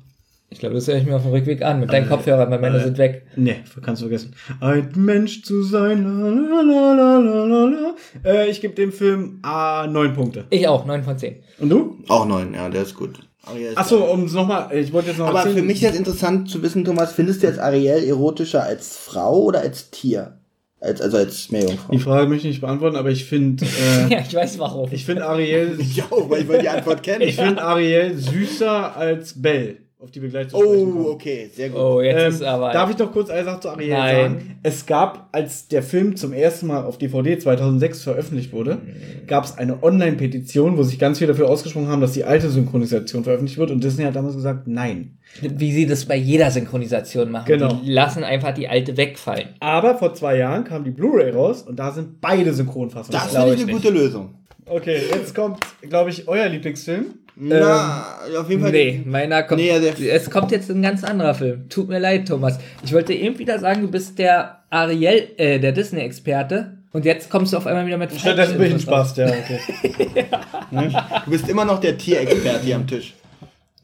[0.53, 1.79] Ich glaube, das höre ich mir auf dem Rückweg an.
[1.81, 3.25] Mit deinen Kopfhörern, meine Männer sind weg.
[3.37, 4.35] Nee, kannst du vergessen.
[4.61, 6.05] Ein Mensch zu sein.
[6.05, 7.95] Lalalala.
[8.25, 10.45] Äh, ich gebe dem Film A 9 Punkte.
[10.51, 11.37] Ich auch, 9 von 10.
[11.61, 11.99] Und du?
[12.09, 13.21] Auch neun, ja, der ist gut.
[13.47, 15.57] Ariel ist Achso, um es nochmal, ich wollte jetzt noch Aber erzählen.
[15.59, 19.45] für mich ist jetzt interessant zu wissen, Thomas, findest du jetzt Ariel erotischer als Frau
[19.45, 20.37] oder als Tier?
[20.81, 21.93] Als, also als Meerjungfrau?
[21.93, 23.65] Die Frage möchte ich nicht beantworten, aber ich finde,
[24.11, 24.89] äh, Ja, ich weiß warum.
[24.93, 27.23] ich finde Ariel, Ja, weil ich will die Antwort kennen.
[27.23, 31.05] ich finde Ariel süßer als Belle, auf die wir gleich zu sprechen kommen.
[31.07, 31.79] oh, okay, sehr gut.
[31.79, 32.73] Oh, jetzt Ähm, ist aber.
[32.73, 34.15] darf ich noch kurz eine Sache zu Ariel Nein.
[34.17, 34.59] sagen?
[34.63, 38.79] Es gab, als der Film zum ersten Mal auf DVD 2006 veröffentlicht wurde,
[39.27, 43.25] gab es eine Online-Petition, wo sich ganz viele dafür ausgesprochen haben, dass die alte Synchronisation
[43.25, 43.71] veröffentlicht wird.
[43.71, 45.19] Und Disney hat damals gesagt, nein.
[45.43, 47.47] wie sie das bei jeder Synchronisation machen.
[47.47, 47.75] Genau.
[47.85, 49.49] Die lassen einfach die alte wegfallen.
[49.61, 53.21] Aber vor zwei Jahren kam die Blu-ray raus und da sind beide Synchronfassungen.
[53.21, 53.85] das glaub finde ich ich eine nicht.
[53.87, 54.35] gute Lösung.
[54.67, 57.07] Okay, jetzt kommt, glaube ich, euer Lieblingsfilm.
[57.43, 58.71] Na, auf jeden Fall.
[58.71, 59.63] Nee, meiner kommt.
[59.63, 61.71] Nee, es kommt jetzt ein ganz anderer Film.
[61.71, 62.59] Tut mir leid, Thomas.
[62.85, 66.77] Ich wollte eben wieder sagen, du bist der Ariel, äh, der Disney-Experte.
[66.93, 70.27] Und jetzt kommst du auf einmal wieder mit Stattdessen bin ich ein Spaß, ja, okay.
[71.25, 73.15] Du bist immer noch der Tierexperte hier am Tisch.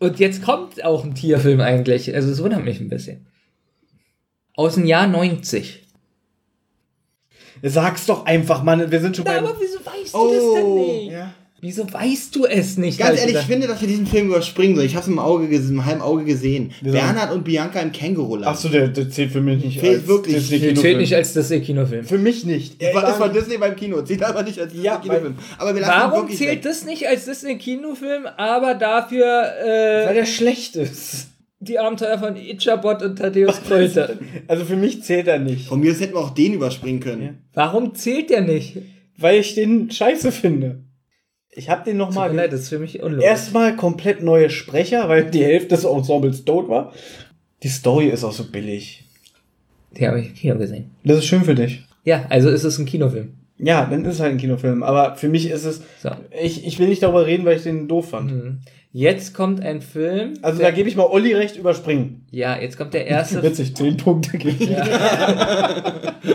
[0.00, 2.14] Und jetzt kommt auch ein Tierfilm eigentlich.
[2.14, 3.26] Also es wundert mich ein bisschen.
[4.54, 5.82] Aus dem Jahr 90.
[7.62, 8.90] Sag's doch einfach, Mann.
[8.90, 9.46] Wir sind schon Na, beim...
[9.46, 11.12] aber wieso weißt du das denn nicht?
[11.12, 11.34] Ja.
[11.66, 12.96] Wieso weißt du es nicht?
[12.98, 14.86] Ganz ehrlich, ich finde, dass wir diesen Film überspringen sollen.
[14.86, 16.70] Ich habe es im Auge gesehen, im halben Auge gesehen.
[16.80, 18.46] Bernhard und Bianca im Känguru-Land.
[18.46, 20.36] Achso, der, der zählt für mich nicht Fehlt wirklich.
[20.36, 20.80] Disney Kinofilm.
[20.80, 22.04] zählt nicht als Disney-Kinofilm.
[22.04, 22.80] Für mich nicht.
[22.80, 24.00] Das war, das war Disney beim Kino.
[24.02, 25.34] Zählt aber nicht als Ja, Kinofilm.
[25.58, 26.62] Aber wir lassen Warum wirklich zählt weg.
[26.62, 31.26] das nicht als Disney-Kinofilm, aber dafür Weil äh, der schlecht ist.
[31.58, 34.18] die Abenteuer von Ichabod und Thaddeus Kröte?
[34.46, 35.66] Also für mich zählt er nicht.
[35.66, 37.38] Von mir aus hätten wir auch den überspringen können.
[37.54, 38.76] Warum zählt der nicht?
[39.18, 40.85] Weil ich den scheiße finde.
[41.56, 42.34] Ich hab den nochmal...
[42.34, 43.24] leid, das ist für mich unlogisch.
[43.24, 46.92] Erstmal komplett neue Sprecher, weil die Hälfte des Ensembles tot war.
[47.62, 49.04] Die Story ist auch so billig.
[49.92, 50.90] Die habe ich im Kino gesehen.
[51.02, 51.82] Das ist schön für dich.
[52.04, 53.32] Ja, also ist es ein Kinofilm.
[53.56, 54.82] Ja, dann ist es halt ein Kinofilm.
[54.82, 55.80] Aber für mich ist es...
[56.02, 56.10] So.
[56.42, 58.32] Ich, ich will nicht darüber reden, weil ich den doof fand.
[58.32, 58.58] Mhm.
[58.92, 60.34] Jetzt kommt ein Film.
[60.42, 62.26] Also da gebe ich mal Olli recht, überspringen.
[62.30, 63.42] Ja, jetzt kommt der erste.
[63.42, 64.70] Witzig, 10 Punkte gebe ich.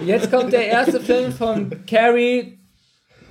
[0.07, 2.57] jetzt kommt der erste Film von Carrie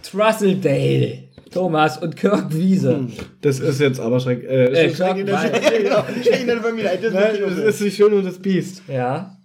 [0.02, 1.29] Trusseldale.
[1.50, 3.06] Thomas und Kirk Wiese.
[3.40, 4.42] Das ist jetzt aber schreck.
[4.44, 6.04] Äh, Äh, Kirk genau.
[7.12, 8.82] Nein, das ist die Schöne und das Biest.
[8.88, 9.36] Ja.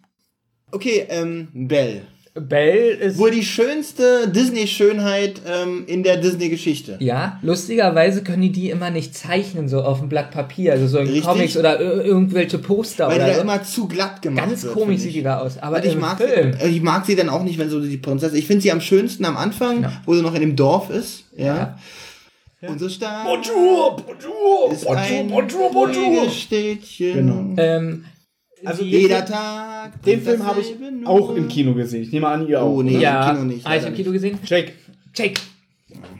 [0.71, 2.01] Okay, ähm, Belle.
[2.37, 3.17] Belle ist.
[3.17, 6.97] Wohl die schönste Disney-Schönheit ähm, in der Disney-Geschichte.
[6.99, 10.97] Ja, lustigerweise können die die immer nicht zeichnen, so auf dem Blatt Papier, also so
[10.97, 11.23] in Richtig.
[11.23, 13.41] Comics oder ir- irgendwelche Poster Weil die oder da so.
[13.41, 14.73] immer zu glatt gemacht Ganz wird.
[14.73, 15.57] komisch sieht die da aus.
[15.59, 16.53] Aber ich mag, Film.
[16.61, 18.37] Sie, ich mag sie dann auch nicht, wenn so die Prinzessin.
[18.37, 20.01] Ich finde sie am schönsten am Anfang, Ja.
[20.05, 21.23] wo sie noch in dem Dorf ist.
[21.37, 21.77] Ja.
[22.61, 22.69] Ja.
[22.69, 23.25] Und so stark.
[23.25, 26.03] Bonjour, bonjour, Ist ein bonjour, bonjour.
[26.17, 27.13] ruhiges Städtchen.
[27.13, 27.53] Genau.
[27.57, 28.05] Ähm,
[28.63, 30.01] Also Jeder Tag.
[30.03, 30.73] Den Film habe ich
[31.05, 32.03] auch im Kino gesehen.
[32.03, 32.75] Ich nehme an, ihr auch.
[32.77, 32.91] Oh, nee.
[32.91, 32.99] oder?
[33.01, 34.39] ja, Kino nicht, habe ich im Kino gesehen.
[34.45, 34.71] Jake.
[35.13, 35.39] Jake.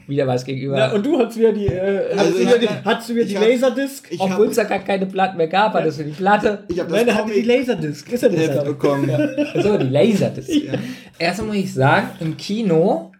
[0.06, 0.78] wieder was gegenüber.
[0.78, 3.24] Ja, und du hast wieder die, äh, Also hast, wieder die hab- hast du wieder
[3.24, 4.08] die Laserdisc?
[4.18, 6.64] Obwohl habe es da gar keine Platten mehr gab, hattest du die Platte.
[6.68, 8.12] ich hab Nein, das hatte die Laserdisc.
[8.12, 8.62] Ist er nicht Heft da?
[8.64, 9.10] bekommen.
[9.62, 10.50] So, die Laserdisc.
[11.18, 13.12] Erstmal muss ich sagen, im Kino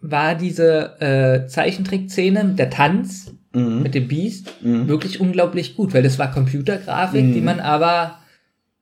[0.00, 6.32] war diese äh, Zeichentrickszene, der Tanz mit dem Beast, wirklich unglaublich gut, weil das war
[6.32, 8.18] Computergrafik, die man aber,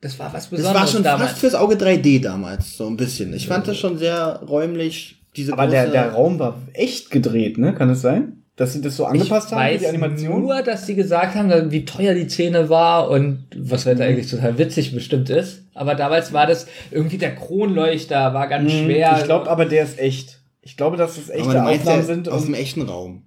[0.02, 1.30] das war was Das Besonderes war schon damals.
[1.30, 3.32] fast fürs Auge 3D damals, so ein bisschen.
[3.32, 5.72] Ich fand das schon sehr räumlich, diese Aber große...
[5.72, 7.72] der, der Raum war echt gedreht, ne?
[7.74, 8.42] Kann es sein?
[8.56, 10.40] Dass sie das so angepasst ich haben, weiß die Animation?
[10.42, 14.58] nur, dass sie gesagt haben, wie teuer die Szene war und was heute eigentlich total
[14.58, 15.62] witzig bestimmt ist.
[15.72, 19.12] Aber damals war das irgendwie der Kronleuchter, war ganz schwer.
[19.12, 19.18] Mhm.
[19.18, 20.40] Ich glaube aber, der ist echt.
[20.60, 22.26] Ich glaube, dass das aber echte Aufnahmen sind.
[22.26, 23.22] ist aus dem echten Raum.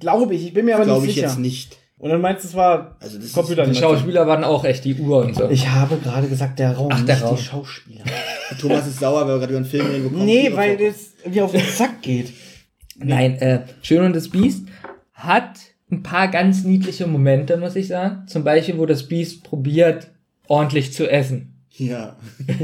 [0.00, 1.26] glaube ich, ich bin mir aber Glaube nicht ich sicher.
[1.28, 1.76] jetzt nicht.
[1.96, 3.36] Und dann meinst du, es war Also das ist-
[3.68, 3.74] die.
[3.74, 5.48] Schauspieler waren auch echt die Uhr und so.
[5.48, 7.36] Ich habe gerade gesagt, der Raum, Ach, der nicht Raum.
[7.36, 8.04] die Schauspieler.
[8.60, 10.24] Thomas ist sauer, weil wir gerade über einen Film reden.
[10.24, 12.32] nee, weil das wie auf den Sack geht.
[12.96, 14.66] Nein, äh, Schön und das Biest
[15.12, 15.58] hat
[15.90, 18.26] ein paar ganz niedliche Momente, muss ich sagen.
[18.26, 20.08] Zum Beispiel, wo das Biest probiert,
[20.48, 21.50] ordentlich zu essen.
[21.70, 22.16] Ja.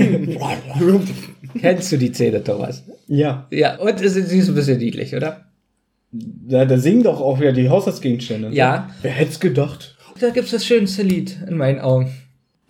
[1.60, 2.84] Kennst du die Szene, Thomas?
[3.08, 3.46] Ja.
[3.50, 5.46] Ja, und es ist ein bisschen niedlich, oder?
[6.12, 8.48] Da, da singen doch auch wieder die Haushaltsgegenstände.
[8.52, 8.90] Ja.
[9.02, 9.96] Wer hätte es gedacht?
[10.20, 12.12] Da gibt's das schönste Lied in meinen Augen.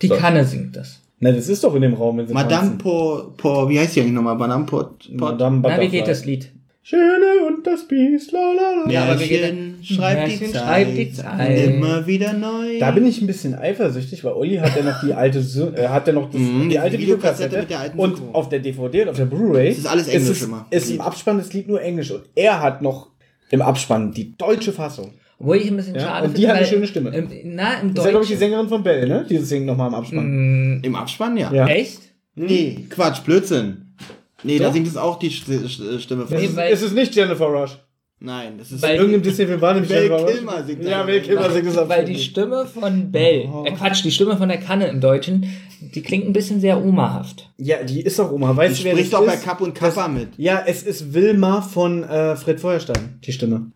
[0.03, 1.01] Die Kanne singt das.
[1.21, 2.73] Na, das ist doch in dem Raum, wenn sie Madame.
[2.79, 4.37] Po, Po, wie heißt die eigentlich nochmal?
[4.37, 5.21] Madame Pot, Pot.
[5.21, 5.89] Madame Na, wie Butterfly.
[5.91, 6.51] geht das Lied?
[6.83, 8.91] Schöne und das Biest, la la la.
[8.91, 10.63] Ja, aber wie geht Märchen, schreibt die Zeit.
[10.63, 11.59] schreibt die Zeit.
[11.67, 12.79] Immer wieder neu.
[12.79, 15.39] Da bin ich ein bisschen eifersüchtig, weil Olli hat ja noch die alte,
[15.77, 18.49] äh, hat ja noch das, Mhm, die alte Videokassette Videokassette mit der alten und auf
[18.49, 20.67] der DVD und auf der Blu-ray Das ist alles Englisch ist, es- immer.
[20.71, 23.09] ist im Abspann das Lied nur Englisch und er hat noch
[23.51, 25.13] im Abspann die deutsche Fassung.
[25.39, 27.11] Wo ich ein bisschen Ja, schade und die hat eine schöne Stimme.
[27.17, 28.37] Im, na, im Das ist ja, glaube ich, die.
[28.37, 29.27] Sängerin von Bell, ne?
[29.29, 30.81] Die singt nochmal im Abspann.
[30.83, 31.53] Im Abspann, ja.
[31.53, 31.67] Ja.
[31.67, 32.01] Echt?
[32.35, 33.95] Nee, Quatsch, Blödsinn.
[34.43, 34.73] Nee, da Doch.
[34.75, 36.37] singt es auch die St- St- Stimme von.
[36.37, 37.79] Nee, Es ist es nicht Jennifer Rush.
[38.23, 38.83] Nein, das ist.
[38.83, 40.33] Weil- In irgendeinem Disney-Film war nämlich Rush.
[40.35, 41.07] Kilmer singt Ja.
[41.07, 44.49] Val Kilmer singt es am Weil die Stimme von Bell, äh Quatsch, die Stimme von
[44.51, 45.47] der Kanne im Deutschen,
[45.95, 47.51] die klingt ein bisschen sehr omahaft.
[47.57, 48.55] Ja, die ist doch Oma.
[48.55, 49.37] Weißt Die du, wer spricht das doch bei?
[49.37, 50.29] Kapp und Kappa mit.
[50.37, 53.71] Ja, es ist Wilma von äh, Fred Feuerstein, die Stimme.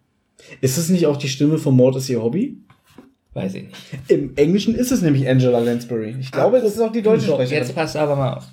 [0.60, 2.58] Ist es nicht auch die Stimme von Mord ist ihr Hobby?
[3.32, 3.76] Weiß ich nicht.
[4.08, 6.16] Im Englischen ist es nämlich Angela Lansbury.
[6.20, 7.62] Ich glaube, das ist auch die deutsche So, Sprecherin.
[7.64, 8.44] jetzt passt aber mal auf.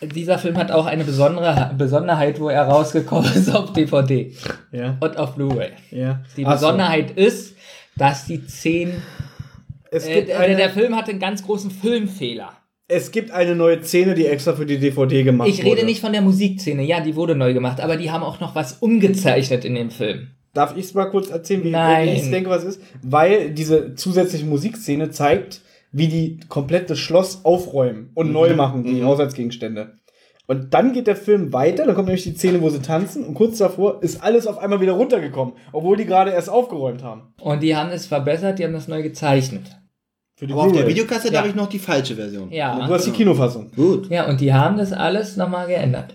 [0.00, 4.32] Dieser Film hat auch eine besondere Besonderheit, wo er rausgekommen ist auf DVD
[4.70, 5.70] Ja, und auf Blu-ray.
[5.90, 6.20] ja.
[6.36, 6.66] Die Ach so.
[6.66, 7.56] Besonderheit ist,
[7.96, 9.02] dass die zehn.
[9.90, 12.52] Es Äh, eine, der Film hatte einen ganz großen Filmfehler.
[12.86, 15.76] es gibt eine neue Szene, die extra für die DVD gemacht Ich wurde.
[15.76, 18.54] rede nicht von der Musikszene, ja, die wurde neu gemacht, aber die haben auch noch
[18.54, 20.28] was umgezeichnet in dem Film.
[20.54, 22.06] Darf ich es mal kurz erzählen, wie, Nein.
[22.08, 22.80] wie ich denke, was ist?
[23.02, 25.60] Weil diese zusätzliche Musikszene zeigt,
[25.98, 29.94] wie die komplett das Schloss aufräumen und neu machen, die Haushaltsgegenstände.
[30.46, 33.34] Und dann geht der Film weiter, dann kommt nämlich die Szene, wo sie tanzen und
[33.34, 37.34] kurz davor ist alles auf einmal wieder runtergekommen, obwohl die gerade erst aufgeräumt haben.
[37.40, 39.64] Und die haben es verbessert, die haben das neu gezeichnet.
[40.36, 40.94] Für die Aber auf der Blu-ray.
[40.94, 41.40] Videokassette Ja.
[41.40, 42.50] habe ich noch die falsche Version.
[42.50, 42.76] Ja.
[42.86, 43.70] Du hast die Kinofassung.
[43.74, 44.08] Gut.
[44.08, 46.14] Ja, und die haben das alles nochmal geändert.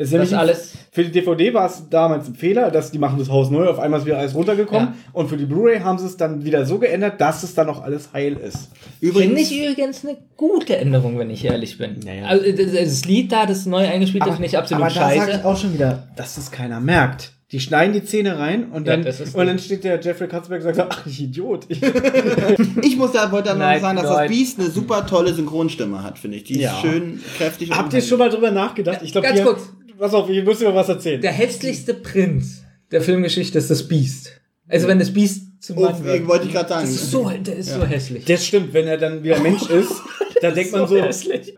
[0.00, 3.28] Ist Das alles- Für die DVD war es damals ein Fehler, dass die machen das
[3.28, 4.88] Haus neu, auf einmal ist wieder alles runtergekommen.
[4.88, 4.94] Ja.
[5.12, 7.82] Und für die Blu-ray haben sie es dann wieder so geändert, dass es dann noch
[7.82, 8.70] alles heil ist.
[9.00, 12.00] Finde ich übrigens eine gute Änderung, wenn ich ehrlich bin.
[12.04, 12.24] Naja.
[12.26, 15.12] Also das, das Lied da, das neu eingespielt ist, finde ich absolut aber da sag
[15.26, 15.38] scheiße.
[15.38, 17.32] ich auch schon wieder, dass das keiner merkt.
[17.52, 20.28] Die schneiden die Zähne rein und Ja, dann, das ist und dann steht der Jeffrey
[20.28, 21.66] Katzenberg und sagt, ach, ich Idiot.
[22.82, 26.18] Ich, muss da, wollte da noch sagen, dass das Biest eine super tolle Synchronstimme hat,
[26.18, 26.44] finde ich.
[26.44, 26.72] Die Ja.
[26.74, 29.00] ist schön kräftig und Habt ihr schon mal drüber nachgedacht?
[29.02, 29.62] Ich glaube, Ganz kurz.
[30.00, 31.20] Pass auf, ich muss dir mal was erzählen.
[31.20, 34.40] Der hässlichste Prinz der Filmgeschichte ist das Biest.
[34.66, 36.26] Also wenn das Biest zum Oh, Mann wird.
[36.26, 36.86] wollte ich gerade sagen.
[36.86, 38.24] Das ist so, der ist so hässlich.
[38.24, 39.92] Das stimmt, wenn er dann wieder Mensch ist,
[40.40, 41.54] da denkt man so, hässlich.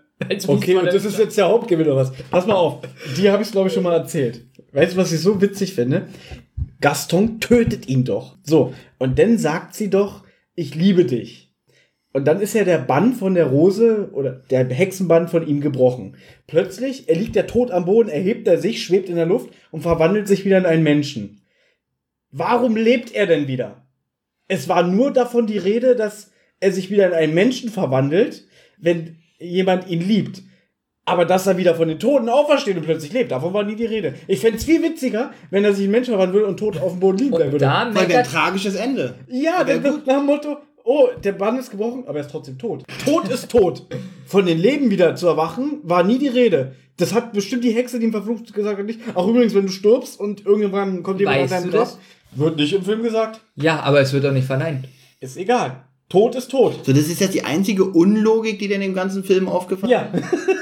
[0.46, 2.12] Okay, und das ist jetzt der Hauptgewinn oder was?
[2.30, 2.80] Pass mal auf,
[3.16, 4.44] die habe ich glaube ich schon mal erzählt.
[4.72, 6.08] Weißt du, was ich so witzig finde?
[6.80, 8.36] Gaston tötet ihn doch.
[8.42, 10.24] So, und dann sagt sie doch,
[10.56, 11.51] ich liebe dich.
[12.12, 16.16] Und dann ist ja der Bann von der Rose oder der Hexenbann von ihm gebrochen.
[16.46, 19.80] Plötzlich, er liegt ja tot am Boden, erhebt er sich, schwebt in der Luft und
[19.80, 21.40] verwandelt sich wieder in einen Menschen.
[22.30, 23.86] Warum lebt er denn wieder?
[24.48, 26.30] Es war nur davon die Rede, dass
[26.60, 28.46] er sich wieder in einen Menschen verwandelt,
[28.78, 30.42] wenn jemand ihn liebt.
[31.04, 33.86] Aber dass er wieder von den Toten aufersteht und plötzlich lebt, davon war nie die
[33.86, 34.14] Rede.
[34.28, 36.80] Ich fände es viel witziger, wenn er sich in einen Menschen verwandeln würde und tot
[36.80, 37.64] auf dem Boden liegen bleiben Und würde.
[37.64, 39.14] da Weil wäre ein tragisches Ende.
[39.28, 42.58] Ja, Wär dann nach dem Motto, oh, der Bann ist gebrochen, aber er ist trotzdem
[42.58, 42.84] tot.
[43.04, 43.86] Tot ist tot.
[44.26, 46.74] Von den Leben wieder zu erwachen, war nie die Rede.
[46.96, 49.00] Das hat bestimmt die Hexe, die ihn verflucht, gesagt hat nicht.
[49.14, 51.98] Auch übrigens, wenn du stirbst und irgendwann kommt jemand Weißt an deinem das?
[52.34, 53.40] wird nicht im Film gesagt.
[53.56, 54.88] ja, aber es wird auch nicht verneint.
[55.20, 55.84] Ist egal.
[56.08, 56.84] Tot ist tot.
[56.84, 60.12] So, das ist jetzt die einzige Unlogik, die dir in dem ganzen Film aufgefallen Ja.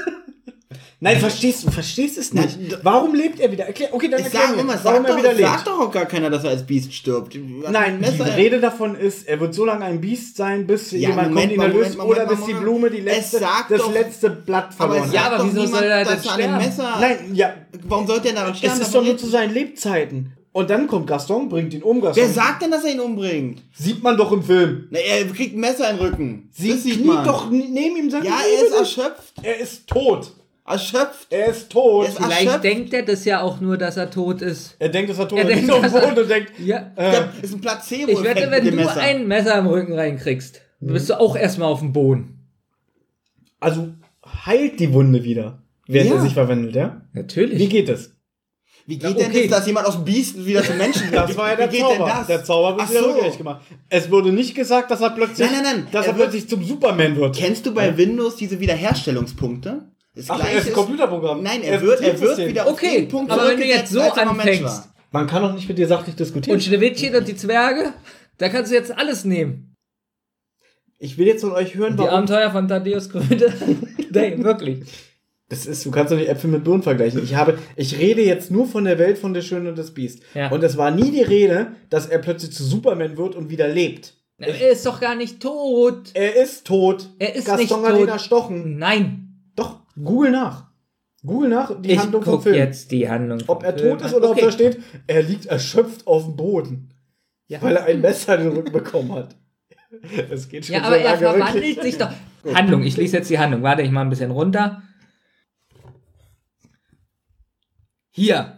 [1.03, 2.59] Nein, verstehst du, verstehst es nicht.
[2.83, 3.65] Warum lebt er wieder?
[3.65, 5.47] Erklär, okay, dann Ich erklär sag mir, immer, warum sag er doch, wieder lebt.
[5.49, 7.35] sagt doch auch gar keiner, dass er als Biest stirbt.
[7.71, 11.29] Nein, die Rede davon ist, er wird so lange ein Biest sein, bis Ja, jemand
[11.29, 12.69] Moment kommt, ihn mal, erlöst, Moment, oder Moment, bis die Moment.
[12.69, 15.13] Blume die letzte, das doch- letzte Blatt Aber verloren es hat.
[15.15, 16.57] Ja, aber wieso niemand, soll er er dem sterben?
[16.57, 16.97] Messer...
[17.01, 17.53] Nein, ja,
[17.87, 18.75] Warum sollte er daran sterben?
[18.79, 20.33] es ist doch nur zu seinen Lebzeiten.
[20.53, 22.23] Und dann kommt Gaston, bringt ihn um, Gaston.
[22.25, 23.63] Wer sagt denn, dass er ihn umbringt?
[23.73, 24.85] Sieht man doch im Film.
[24.91, 26.49] Na, er kriegt ein Messer in den Rücken.
[26.51, 27.25] Sie das sieht kniet man.
[27.25, 29.33] doch neben ihm, sagt Ja, er ist erschöpft.
[29.41, 30.33] Er ist tot.
[30.65, 31.27] Erschöpft.
[31.31, 32.05] Er ist tot.
[32.05, 32.63] Er ist Vielleicht erschöpft.
[32.63, 34.75] denkt er das ja auch nur, dass er tot ist.
[34.79, 35.49] Er denkt, dass er tot Er ist.
[35.49, 36.77] Er denkt, liegt auf dem dass er- Boden und denkt, Ja.
[36.95, 38.11] äh, Das ist ein Placebo.
[38.11, 39.01] Ich wette, wenn du Messer.
[39.01, 42.47] ein Messer im Rücken reinkriegst, bist du auch erstmal auf dem Boden.
[43.59, 43.89] also
[44.45, 46.15] heilt die Wunde wieder, während Ja.
[46.17, 47.01] er sich verwandelt, ja?
[47.13, 47.59] Natürlich.
[47.59, 48.15] Wie geht es?
[48.87, 49.47] Wie geht Na, denn okay.
[49.47, 51.29] das, dass jemand aus dem Biest wieder zum Menschen wird?
[51.29, 51.97] Das war ja der Wie geht Zauber.
[51.97, 52.27] denn das?
[52.27, 53.11] Der Zauber wird Ach wieder so.
[53.11, 53.61] rückgängig gemacht.
[53.89, 55.87] Es wurde nicht gesagt, dass er plötzlich, Nein, nein, nein.
[55.91, 57.35] dass er, Er wird- plötzlich zum Superman wird.
[57.35, 59.90] Kennst du bei Windows diese Wiederherstellungspunkte?
[60.13, 61.41] Das Ach, Gleiche er ist ein Computerprogramm.
[61.43, 63.91] Nein, Er er wird, er wird wieder auf Okay, den Punkt aber wenn du jetzt
[63.91, 64.89] so anfängst.
[65.11, 66.55] Man kann doch nicht mit dir sachlich diskutieren.
[66.55, 67.93] Und Schneewittchen und die Zwerge,
[68.37, 69.75] da kannst du jetzt alles nehmen.
[70.99, 72.13] ich will jetzt von euch hören, Die warum.
[72.13, 73.53] Abenteuer von Thaddeus Kröte.
[74.11, 74.83] Nein, wirklich.
[75.49, 77.21] Das ist, du kannst doch nicht Äpfel mit Birnen vergleichen.
[77.23, 80.21] Ich habe, ich rede jetzt nur von der Welt von der Schöne und des Biest.
[80.33, 80.49] Ja.
[80.49, 84.13] Und es war nie die Rede, dass er plötzlich zu Superman wird und wieder lebt.
[84.37, 86.11] Er ist doch gar nicht tot.
[86.13, 87.09] Er ist tot.
[87.19, 88.09] Er ist Gaston nicht hat ihn tot.
[88.09, 88.77] erstochen.
[88.77, 89.30] Nein.
[89.95, 90.67] Google nach.
[91.25, 92.55] Google nach die Ich Handlung vom guck Film.
[92.55, 93.41] jetzt die Handlung.
[93.47, 94.45] Ob er Film tot ist oder ob Okay.
[94.45, 96.93] da steht, er liegt erschöpft auf dem Boden.
[97.47, 97.61] Ja.
[97.61, 99.35] Weil er ein Messer in den Rücken bekommen hat.
[100.31, 101.83] Es geht schon Ja, so aber er lange verwandelt wirklich.
[101.83, 102.11] sich doch.
[102.55, 103.61] Handlung, ich lese jetzt die Handlung.
[103.61, 104.81] Warte, ich mal ein bisschen runter.
[108.11, 108.57] Hier.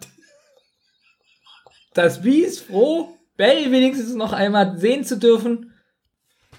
[1.94, 5.72] Das Biest froh, Belle wenigstens noch einmal sehen zu dürfen,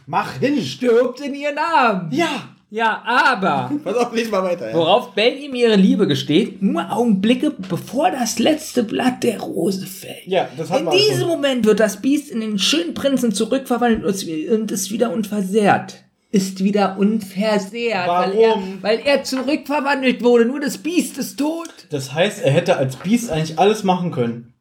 [0.06, 0.60] Mach hin.
[0.62, 2.10] stirbt in ihren Armen.
[2.12, 2.53] Ja.
[2.70, 3.70] Ja, aber.
[3.84, 4.68] Pass auf, lies mal weiter.
[4.70, 4.74] Ja.
[4.74, 10.26] Worauf Belle ihm ihre Liebe gesteht, nur Augenblicke, bevor das letzte Blatt der Rose fällt.
[10.26, 11.28] Ja, das hat In diesem.
[11.28, 16.04] Moment wird das Biest in den schönen Prinzen zurückverwandelt und ist wieder unversehrt.
[16.30, 18.78] Ist wieder unversehrt, Weil, er, Warum?
[18.82, 20.46] weil er zurückverwandelt wurde.
[20.46, 21.68] Nur das Biest ist tot.
[21.90, 24.53] Das heißt, er hätte als Biest eigentlich alles machen können.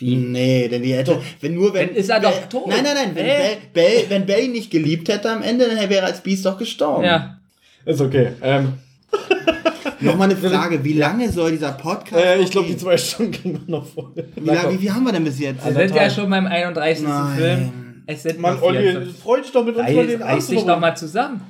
[0.00, 1.88] Nee, denn die hätte, wenn nur wenn.
[1.88, 2.68] Dann ist er Bell- doch tot.
[2.68, 3.36] Nein, nein, nein, wenn Hä?
[3.38, 6.46] Bell, Bell, wenn Bell ihn nicht geliebt hätte am Ende, dann wäre er als Biest
[6.46, 7.04] doch gestorben.
[7.04, 7.38] Ja.
[7.84, 8.30] Ist okay.
[8.42, 8.74] Ähm,
[10.00, 13.52] Nochmal eine Frage, wie lange soll dieser Podcast äh, ich glaube, die zwei Stunden gehen
[13.52, 14.12] wir noch vor.
[14.14, 15.64] wie, lange, wie viel haben wir denn bis jetzt?
[15.64, 17.06] Wir sind ja schon beim 31.
[17.06, 17.36] Nein.
[17.38, 17.72] Film.
[18.06, 19.20] Es sind Mann, Olli, 44.
[19.22, 21.42] freut dich doch mit uns Reiß, den reiß dich doch mal zusammen.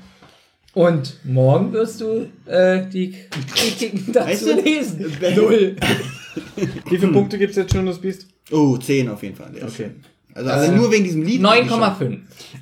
[0.75, 3.15] Und morgen wirst du äh, die
[3.55, 4.61] Kritiken dazu Weißt du?
[4.61, 5.17] lesen.
[5.37, 5.77] Null.
[6.89, 8.27] Wie viele Punkte gibt es jetzt schon, das Biest?
[8.51, 9.51] Oh, 10 auf jeden Fall.
[9.55, 9.73] Der Okay.
[9.77, 9.95] schön.
[10.35, 11.43] Also, also nur wegen diesem Lied.
[11.43, 12.19] 9,5.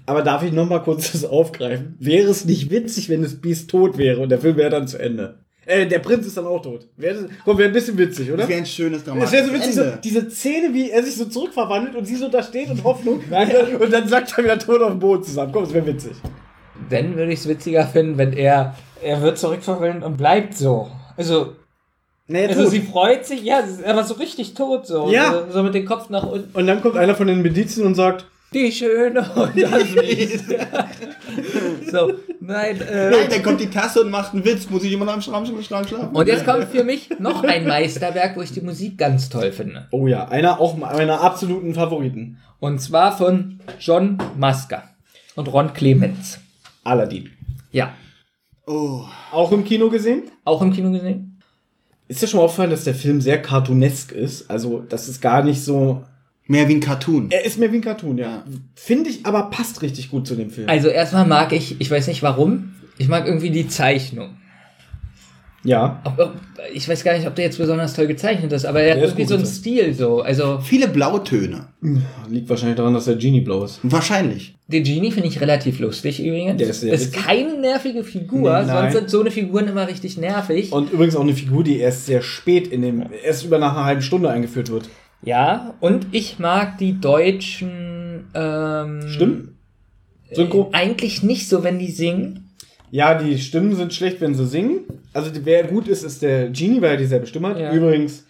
[0.07, 1.97] Aber darf ich noch mal kurz das aufgreifen?
[1.99, 4.99] Wäre es nicht witzig, wenn das Biest tot wäre und der Film wäre dann zu
[4.99, 5.39] Ende?
[5.67, 6.87] Äh, der Prinz ist dann auch tot.
[6.97, 8.39] Wäre das, komm, wäre ein bisschen witzig, oder?
[8.39, 11.15] Das wäre ein schönes Es dramatisches wäre so witzig, so, diese Szene, wie er sich
[11.15, 13.17] so zurückverwandelt und sie so da steht und Hoffnung.
[13.21, 15.53] und, dann, und dann sagt er wieder tot auf dem Boden zusammen.
[15.53, 16.13] Komm, das wäre witzig.
[16.89, 20.91] Dann würde ich es witziger finden, wenn er, er wird zurückverwandelt und bleibt so.
[21.19, 21.57] Also,
[22.31, 25.11] Naja, also sie freut sich, ja, ist aber so richtig tot so.
[25.11, 25.33] Ja.
[25.33, 26.55] So, so mit dem Kopf nach unten.
[26.57, 30.45] Und dann kommt einer von den Bediensteten und sagt, Die Schöne und das Biest.
[31.91, 34.69] so, nein, äh, Nein, dann kommt die Tasse und macht einen Witz.
[34.69, 36.15] Muss ich immer noch im Schrank, im Schrank schlafen?
[36.15, 39.87] Und jetzt kommt für mich noch ein Meisterwerk, wo ich die Musik ganz toll finde.
[39.91, 42.39] oh ja, einer auch meiner absoluten Favoriten.
[42.61, 44.83] Und zwar von John Masker
[45.37, 46.41] und Ron Clemens.
[46.85, 47.31] Aladdin.
[47.71, 47.93] Ja,
[48.67, 49.03] Oh,
[49.33, 50.25] Auch im Kino gesehen?
[50.45, 51.28] auch im Kino gesehen?
[52.09, 54.51] Ist dir schon mal aufgefallen, dass der Film sehr cartoonesk ist?
[54.51, 56.05] Also, das ist gar nicht so.
[56.47, 57.31] mehr wie ein Cartoon.
[57.31, 58.45] Er ist mehr wie ein Cartoon, ja.
[58.75, 60.69] Finde ich, aber passt richtig gut zu dem Film.
[60.69, 64.39] Also erstmal mag ich, ich weiß nicht warum, ich mag irgendwie die Zeichnung.
[65.65, 66.01] Ja.
[66.05, 66.33] Ob, ob,
[66.73, 69.25] ich weiß gar nicht, ob der jetzt besonders toll gezeichnet ist, aber er hat irgendwie
[69.25, 69.45] so einen.
[69.45, 70.21] Stil so.
[70.23, 71.67] Also Viele Blautöne.
[72.29, 73.81] Liegt wahrscheinlich daran, dass der Genie blau ist.
[73.83, 74.55] Wahrscheinlich.
[74.69, 76.59] den Genie finde ich relativ lustig übrigens.
[76.59, 77.23] Der ist sehr ist witzig.
[77.25, 78.69] keine nervige Figur, Nee, nein.
[78.69, 80.73] sonst sind so eine Figuren immer richtig nervig.
[80.73, 83.85] Und übrigens auch eine Figur, die erst sehr spät in dem, erst über nach einer
[83.85, 84.89] halben Stunde eingeführt wird.
[85.23, 89.59] ja, und ich mag die deutschen ähm, Stimmen?
[90.33, 90.69] Synchro?
[90.73, 92.48] eigentlich nicht so, wenn die singen.
[92.91, 94.81] Ja, die Stimmen sind schlecht, wenn sie singen.
[95.13, 97.59] Also wer gut ist, ist der Genie, weil er dieselbe Stimme hat.
[97.59, 97.73] Ja.
[97.73, 98.25] Übrigens,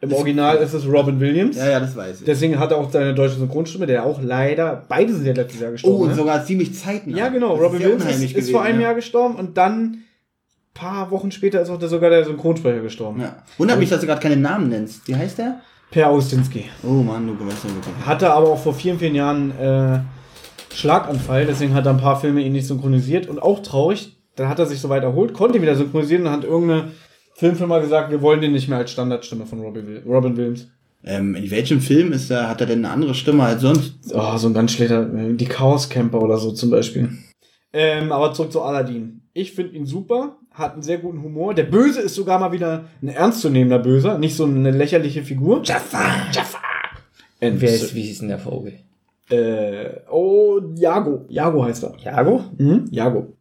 [0.00, 1.56] im Original ist es Robin Williams.
[1.56, 2.26] Ja, ja, das weiß ich.
[2.26, 5.70] Deswegen hat er auch seine deutsche Synchronstimme, der auch leider, beide sind ja letztes Jahr
[5.70, 6.02] oh, gestorben.
[6.02, 6.14] und ne?
[6.14, 7.16] sogar ziemlich zeitnah.
[7.16, 7.56] Ja, genau.
[7.56, 8.86] Das Robin Williams ist, ist vor gewesen, einem ja.
[8.88, 10.02] Jahr gestorben und dann
[10.76, 13.22] paar Wochen später ist auch der, sogar der Synchronsprecher gestorben.
[13.22, 13.36] Ja.
[13.56, 15.08] Wundert mich, dass du gerade keinen Namen nennst.
[15.08, 15.60] Wie heißt der?
[15.90, 16.66] Per Austinski.
[16.82, 18.06] Oh Mann, du weißt ja wirklich.
[18.06, 20.00] Hatte aber auch vor vielen, vielen Jahren äh,
[20.76, 24.58] Schlaganfall, deswegen hat er ein paar Filme ihn nicht synchronisiert und auch traurig, dann hat
[24.58, 26.92] er sich so weit erholt, konnte wieder synchronisieren und hat irgendeine
[27.34, 30.68] Filmfirma gesagt, wir wollen den nicht mehr als Standardstimme von Robin, Robin Williams.
[31.02, 33.94] Ähm, in welchem Film ist er, hat er denn eine andere Stimme als sonst?
[34.12, 37.10] Oh, so ein ganz schlechter, äh, die Chaos Camper oder so zum Beispiel.
[37.72, 39.22] Ähm, aber zurück zu Aladdin.
[39.32, 41.54] Ich finde ihn super, hat einen sehr guten Humor.
[41.54, 45.62] Der Böse ist sogar mal wieder ein ernstzunehmender Böser, nicht so eine lächerliche Figur.
[45.64, 46.60] Jafar, Jafar.
[47.40, 48.74] Und, Wer ist, wie hieß denn der Vogel?
[49.30, 51.24] Äh, oh, Jago.
[51.28, 51.94] Jago heißt er.
[52.02, 52.44] Jago?
[52.58, 53.32] Mhm, Jago.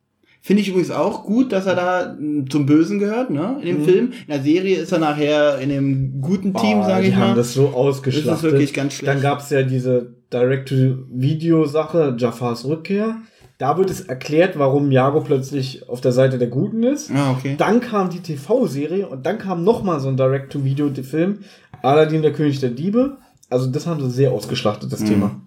[0.41, 3.57] Finde ich übrigens auch gut, dass er da m, zum Bösen gehört, ne?
[3.61, 4.05] In dem Film.
[4.27, 7.29] In der Serie ist er nachher in dem guten Team, Boah, sage die ich mal.
[7.29, 8.31] haben das so ausgeschlachtet.
[8.31, 9.11] Das ist wirklich ganz schlecht.
[9.13, 13.17] Dann gab's ja diese Direct-to-Video-Sache, Jafars Rückkehr.
[13.57, 17.09] Da wird es erklärt, warum Jago plötzlich auf der Seite der Guten ist.
[17.11, 17.55] Ah, okay.
[17.57, 21.39] Dann kam die TV-Serie und dann kam noch mal so ein Direct-to-Video-Film,
[21.81, 23.17] Aladdin, der König der Diebe.
[23.49, 25.05] Also das haben sie sehr ausgeschlachtet, das Mhm.
[25.05, 25.41] Thema.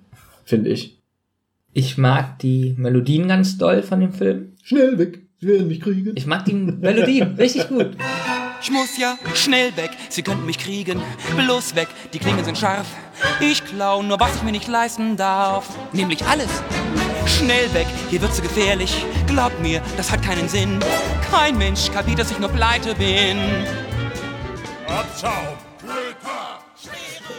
[0.48, 1.02] Finde ich.
[1.74, 4.56] Ich mag die Melodien ganz doll von dem Film.
[4.62, 6.14] Schnell weg, sie werden mich kriegen.
[6.16, 7.90] Ich mag die Melodien richtig gut.
[8.62, 11.02] Ich muss ja schnell weg, sie könnten mich kriegen.
[11.36, 12.86] Bloß weg, die Klingen sind scharf.
[13.42, 15.68] Ich klau nur, was ich mir nicht leisten darf.
[15.92, 16.62] Nämlich alles.
[17.26, 19.04] Schnell weg, hier wird's so gefährlich.
[19.26, 20.78] Glaub mir, das hat keinen Sinn.
[21.30, 23.36] Kein Mensch kapiert, dass ich nur pleite bin.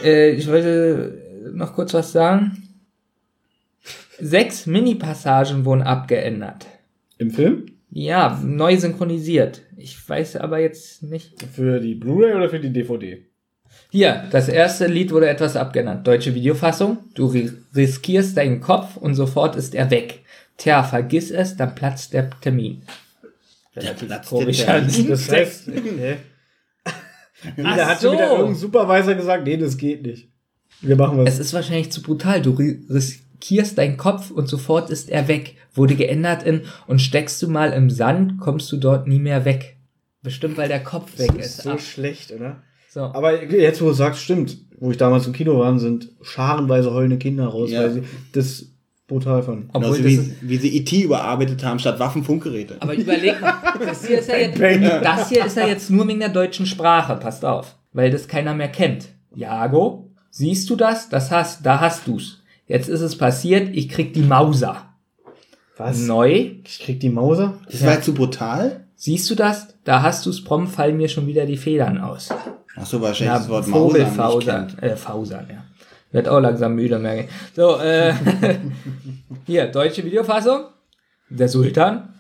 [0.04, 2.69] Äh, ich wollte noch kurz was sagen.
[4.22, 6.66] Sechs Mini-Passagen wurden abgeändert.
[7.18, 7.66] Im Film?
[7.92, 9.62] Ja, neu synchronisiert.
[9.78, 11.34] Ich weiß aber jetzt nicht.
[11.54, 13.26] Für die Blu-ray oder für die DVD?
[13.92, 16.06] Hier, das erste Lied wurde etwas abgeändert.
[16.06, 16.98] Deutsche Videofassung.
[17.16, 20.20] Du ri- riskierst deinen Kopf und sofort ist er weg.
[20.58, 22.84] Tja, vergiss es, dann platzt der Termin.
[23.76, 25.10] Relativ platzt komischer der Termin.
[25.10, 26.18] Das heißt, okay.
[27.58, 28.08] Da hat so.
[28.10, 30.30] schon wieder irgendein Supervisor gesagt, nee, das geht nicht.
[30.82, 31.30] Wir machen was.
[31.30, 32.42] Es ist wahrscheinlich zu brutal.
[32.42, 32.80] Du ri-
[33.40, 35.56] riskierst deinen Kopf und sofort ist er weg.
[35.74, 39.78] Wurde geändert in und steckst du mal im Sand, kommst du dort nie mehr weg.
[40.22, 41.58] Bestimmt, weil der Kopf weg das ist.
[41.60, 42.62] ist so Ab- schlecht, oder?
[42.90, 43.02] So.
[43.02, 44.58] Aber jetzt, wo du sagst, stimmt.
[44.80, 47.82] Wo ich damals im Kino war, sind scharenweise heulende Kinder raus, Ja.
[47.82, 48.04] weil sie
[48.34, 48.66] das
[49.08, 49.70] brutal fanden.
[49.74, 51.02] Obwohl das wie, wie sie E.T.
[51.04, 52.78] überarbeitet haben statt Waffenfunkgeräte.
[52.80, 53.56] aber überleg mal,
[53.86, 57.16] das hier, ist ja jetzt, das hier ist ja jetzt nur wegen der deutschen Sprache,
[57.18, 57.76] passt auf.
[57.94, 59.10] Weil das keiner mehr kennt.
[59.36, 61.10] Jago, siehst du das?
[61.10, 62.39] Das hast, da hast du's.
[62.70, 64.94] Jetzt ist es passiert, ich krieg die Mauser.
[65.76, 66.00] Was?
[66.02, 67.58] Neu, Ich krieg die Mauser?
[67.70, 68.86] Das war jetzt zu brutal?
[68.96, 69.76] siehst du das?
[69.86, 72.30] Da hast du's, prompt fallen mir schon wieder die Federn aus.
[72.76, 74.78] Ach so, wahrscheinlich Ja, das Wort Mausern nicht Vogelfausern.
[74.82, 75.64] Äh, Fausern, ja.
[76.12, 77.30] Wird auch langsam müde, merke ich.
[77.56, 78.14] So, äh,
[79.48, 80.66] hier, deutsche Videofassung.
[81.30, 82.14] Der Sultan.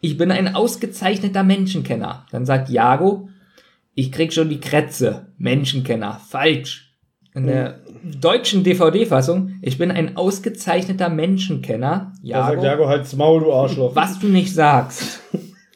[0.00, 2.26] Ich bin ein ausgezeichneter Menschenkenner.
[2.32, 3.28] Dann sagt Jago,
[3.94, 5.28] ich krieg schon die Krätze.
[5.38, 6.20] Menschenkenner.
[6.28, 6.92] Falsch.
[7.34, 12.12] In der deutschen DVD-Fassung, ich bin ein ausgezeichneter Menschenkenner.
[12.22, 13.94] Da sagt Jago, Jago, halt's Maul, du Arschloch.
[13.94, 15.20] was du nicht sagst.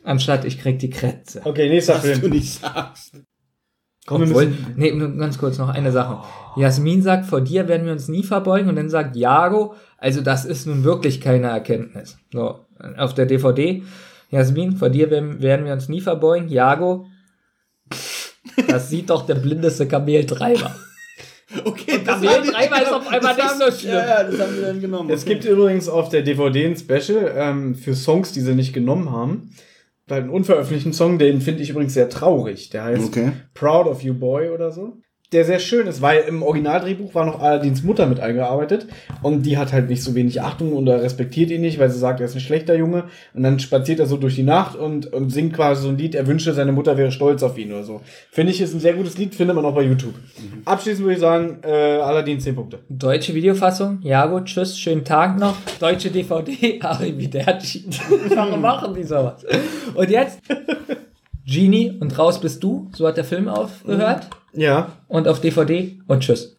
[0.02, 1.40] Anstatt ich krieg die Krätze.
[1.44, 2.32] Okay, nächster Was du Film.
[2.32, 3.14] nicht sagst.
[4.06, 6.18] Komm, wir Obwohl, müssen, nee, nur ganz kurz noch eine Sache.
[6.56, 10.44] Jasmin sagt, vor dir werden wir uns nie verbeugen und dann sagt Jago, also das
[10.44, 12.18] ist nun wirklich keine Erkenntnis.
[12.30, 12.66] So,
[12.98, 13.82] auf der DVD,
[14.30, 16.48] Jasmin, vor dir werden, werden wir uns nie verbeugen.
[16.50, 17.06] Jago,
[18.68, 20.74] das sieht doch der blindeste Kameltreiber.
[21.64, 23.94] Okay, das Kameltreiber ist auf einmal nicht so schlimm.
[23.94, 25.10] Ja, ja, das haben wir dann genommen.
[25.10, 29.10] es gibt übrigens auf der DVD ein Special ähm, für Songs, die sie nicht genommen
[29.10, 29.50] haben.
[30.06, 32.68] Weil einen unveröffentlichten Song, den finde ich übrigens sehr traurig.
[32.70, 33.32] Der heißt Okay.
[33.54, 34.98] Proud of You Boy oder so.
[35.34, 38.86] Der sehr schön ist, weil im Originaldrehbuch war noch Aladins Mutter mit eingearbeitet
[39.20, 42.20] und die hat halt nicht so wenig Achtung oder respektiert ihn nicht, weil sie sagt,
[42.20, 45.30] er ist ein schlechter Junge und dann spaziert er so durch die Nacht und, und
[45.30, 48.00] singt quasi so ein Lied, er wünschte, seine Mutter wäre stolz auf ihn oder so.
[48.30, 50.14] Finde ich, ist ein sehr gutes Lied, findet man auch bei YouTube.
[50.66, 52.78] Abschließend würde ich sagen, äh, Aladin 10 Punkte.
[52.88, 55.56] Deutsche Videofassung, Jago, tschüss, schönen Tag noch.
[55.80, 57.86] Deutsche DVD, Arrivederci.
[58.36, 59.44] Warum machen die sowas?
[59.96, 60.38] Und jetzt,
[61.46, 64.28] Genie und raus bist du, so hat der Film aufgehört.
[64.52, 64.92] Ja.
[65.08, 66.56] und auf DVD und tschüss.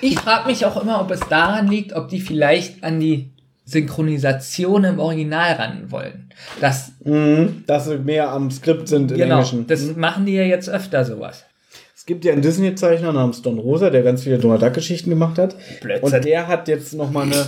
[0.00, 3.32] Ich frage mich auch immer, ob es daran liegt, ob die vielleicht an die
[3.64, 6.30] Synchronisation im Original ran wollen.
[6.60, 9.66] Das, Mhm, dass sie mehr am Skript sind im genau, Englischen.
[9.66, 11.44] das machen die ja jetzt öfter sowas.
[12.10, 15.54] Es gibt ja einen Disney-Zeichner namens Don Rosa, der ganz viele Donald Duck-Geschichten gemacht hat.
[15.80, 16.12] Blödsinn.
[16.12, 17.46] Und der hat jetzt noch mal eine...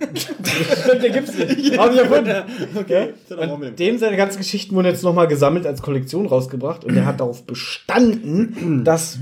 [1.02, 1.76] Der gibt's nicht.
[1.76, 2.34] Hab ich erfunden.
[2.76, 3.08] Okay.
[3.28, 6.82] Und dem seine ganzen Geschichten wurden jetzt noch mal gesammelt als Kollektion rausgebracht.
[6.82, 9.18] Und der hat darauf bestanden, dass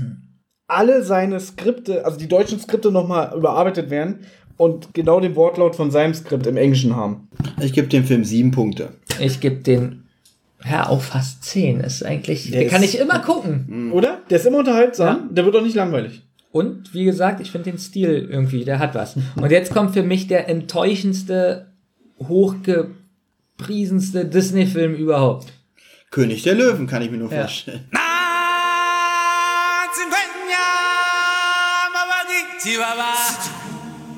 [0.65, 4.19] alle seine Skripte, also die deutschen Skripte noch mal überarbeitet werden
[4.55, 7.27] und genau den Wortlaut von seinem Skript im Englischen haben.
[7.59, 8.93] Ich gebe dem Film sieben Punkte.
[9.19, 10.05] Ich gebe den,
[10.67, 11.79] ja, auch fast 10.
[11.81, 13.91] Ist eigentlich, Der den kann ist- ich immer gucken.
[13.93, 14.19] Oder?
[14.29, 15.33] Der ist immer unterhaltsam.
[15.33, 16.21] Der wird auch nicht langweilig.
[16.51, 19.15] Und wie gesagt, ich finde den Stil irgendwie, der hat was.
[19.35, 21.67] Und jetzt kommt für mich der enttäuschendste,
[22.27, 25.53] hochgepriesenste Disney-Film überhaupt.
[26.11, 27.41] König der Löwen kann ich mir nur Ja.
[27.41, 27.87] vorstellen.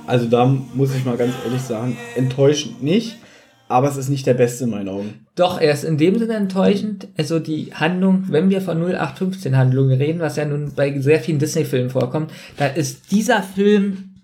[0.08, 3.18] Also da muss ich mal ganz ehrlich sagen, enttäuschend nicht,
[3.70, 5.21] aber es ist nicht der beste in meinen Augen.
[5.36, 7.08] Doch, er ist in dem Sinne enttäuschend.
[7.18, 11.40] Also die Handlung, wenn wir von 0815 Handlungen reden, was ja nun bei sehr vielen
[11.40, 14.16] Disney-Filmen vorkommt, da ist dieser Film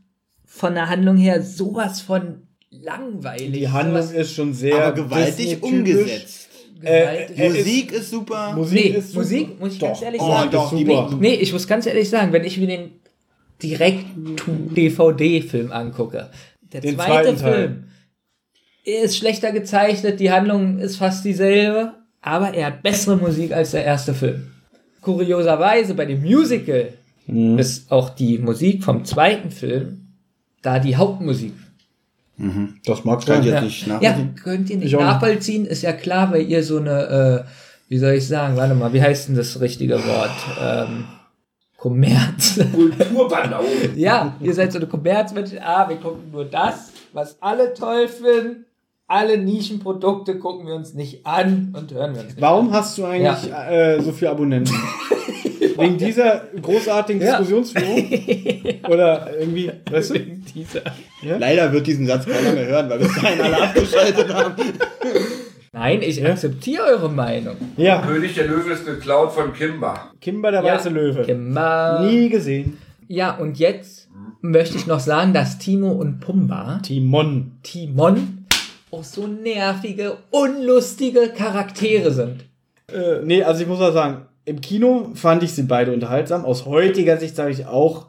[0.45, 3.51] von der Handlung her sowas von langweilig.
[3.53, 6.49] Die Handlung ist schon sehr Aber gewaltig umgesetzt.
[6.81, 7.37] gewaltig.
[7.39, 8.53] er Musik ist super.
[8.55, 9.19] Musik nee, ist super.
[9.21, 9.87] Musik, muss ich Doch.
[9.87, 10.51] ganz ehrlich Oh, sagen.
[10.51, 11.17] doch, super.
[11.19, 12.91] nee, ich muss ganz ehrlich sagen, wenn ich mir den
[13.63, 16.29] Direkt-DVD-Film angucke,
[16.73, 17.83] der Den zweite zweiten Teil.
[18.87, 23.71] Er ist schlechter gezeichnet, die Handlung ist fast dieselbe, aber er hat bessere Musik als
[23.71, 24.47] der erste Film.
[25.01, 26.93] Kurioserweise bei dem Musical
[27.29, 27.59] Mhm.
[27.59, 30.07] ist auch die Musik vom zweiten Film
[30.61, 31.51] da die Hauptmusik.
[32.85, 33.53] Das mag Kann ich sein.
[33.55, 34.35] jetzt nicht Ja, nachvollziehen.
[34.41, 35.09] könnt ihr nicht Ich auch nicht.
[35.09, 37.49] nachvollziehen, ist ja klar, weil ihr so eine, äh,
[37.89, 40.31] wie soll ich sagen, warte mal, wie heißt denn das richtige Wort?
[40.61, 41.03] Ähm,
[41.77, 42.59] Kommerz.
[42.73, 43.61] Kulturbanau.
[43.97, 45.59] ja, ihr seid so eine Kommerzmenschen.
[45.61, 48.65] Ah, wir gucken nur das, was alle toll finden.
[49.09, 52.73] Alle Nischenprodukte gucken wir uns nicht an und hören wir uns nicht Warum an.
[52.73, 54.73] hast du eigentlich äh, so viele Abonnenten?
[55.77, 57.37] Wegen dieser großartigen Ja.
[57.39, 58.81] Diskussionsführung?
[58.89, 60.19] Oder irgendwie, weißt du?
[60.19, 60.81] Dieser.
[61.23, 64.55] Leider wird diesen Satz keiner mehr hören, weil wir es dahin alle abgeschaltet haben.
[65.71, 67.55] Nein, ich akzeptiere eure Meinung.
[67.77, 70.11] Ja, König der Löwen ist geklaut von Kimba.
[70.19, 70.73] Kimber der Ja.
[70.73, 71.21] weiße Löwe.
[71.23, 72.01] Kimba.
[72.03, 72.77] Nie gesehen.
[73.07, 74.09] Ja, und jetzt
[74.41, 77.51] möchte ich noch sagen, dass Timo und Pumba, Timon.
[77.63, 78.36] Timon,
[78.97, 82.45] auch so nervige, unlustige Charaktere sind.
[82.91, 86.45] Äh, nee, also ich muss mal sagen, im Kino fand ich sie beide unterhaltsam.
[86.45, 88.07] Aus heutiger Sicht sage ich auch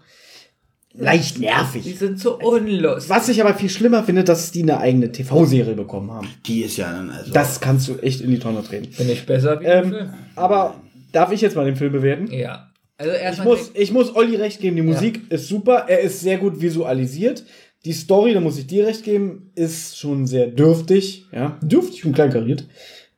[0.94, 1.98] leicht Die nervig.
[1.98, 3.10] sind so unlustig.
[3.10, 6.28] Was ich aber viel schlimmer finde, dass die eine eigene TV-Serie bekommen haben.
[6.46, 7.32] Die ist ja dann also.
[7.32, 8.88] Das kannst du echt in die Tonne treten.
[8.96, 10.14] Bin ich besser wie Ähm, Film?
[10.36, 10.74] aber
[11.12, 12.30] darf ich jetzt mal den Film bewerten?
[12.32, 12.70] Ja.
[13.00, 16.20] Also Ich erstmal muss, ich muss Olli recht geben, die Musik ist super, er ist
[16.20, 17.44] sehr gut visualisiert.
[17.84, 22.12] Die Story, da muss ich dir recht geben, ist schon sehr dürftig, ja, dürftig und
[22.14, 22.64] kleinkariert.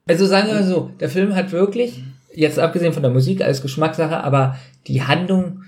[0.07, 2.03] Also sagen wir mal so, der Film hat wirklich,
[2.35, 5.63] jetzt abgesehen von der Musik als Geschmackssache, aber die Handlung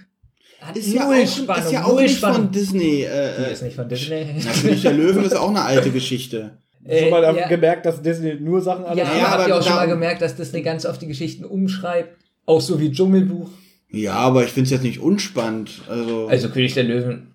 [0.61, 1.65] hat ist ja, auch, Spannung.
[1.65, 2.43] ist ja auch null nicht Spannung.
[2.43, 2.81] von Disney.
[2.99, 4.27] Die Äh, ist nicht von Disney.
[4.45, 6.59] Na, König der Löwen ist auch eine alte Geschichte.
[6.87, 9.57] Schon mal Äh, ja, gemerkt, dass Disney nur Sachen alle ja, Ja, habt aber ihr
[9.57, 12.17] auch schon mal gemerkt, dass Disney ganz oft die Geschichten umschreibt?
[12.47, 13.49] Auch so wie Dschungelbuch.
[13.91, 15.83] Ja, aber ich finde es jetzt nicht unspannend.
[15.89, 17.32] Also, Also König der Löwen.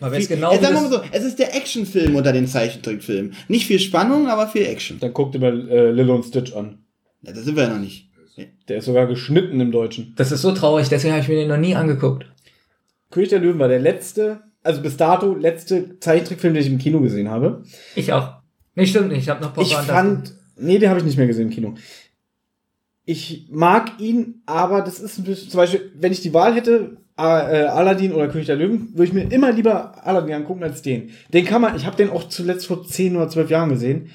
[0.00, 2.46] Man weiß Viel- genau, wie sagen wir mal so, es ist der Actionfilm unter den
[2.46, 3.34] Zeichentrickfilmen.
[3.48, 4.98] Nicht viel Spannung, aber viel Action.
[5.00, 6.78] Dann guckt ihr mal äh, Lilo und Stitch an.
[7.22, 8.10] Ja, da sind wir ja noch nicht.
[8.68, 10.12] Der ist sogar geschnitten im Deutschen.
[10.16, 12.26] das ist so traurig, deswegen habe ich mir den noch nie angeguckt.
[13.10, 17.00] König der Löwen war der letzte, also bis dato letzte Zeichentrickfilm, den ich im Kino
[17.00, 17.62] gesehen habe.
[17.94, 18.34] Ich auch.
[18.74, 19.20] Nee, stimmt nicht.
[19.22, 21.74] Ich habe noch Ich Pocahontas fand, nee, den habe ich nicht mehr gesehen im Kino.
[23.04, 26.72] Ich mag ihn, aber das ist ein bisschen, zum Beispiel, wenn ich die Wahl hätte,
[26.74, 31.10] äh, Aladdin oder König der Löwen, würde ich mir immer lieber Aladdin angucken als den.
[31.32, 34.10] Den kann man, ich habe den auch zuletzt vor 10 oder 12 Jahren gesehen.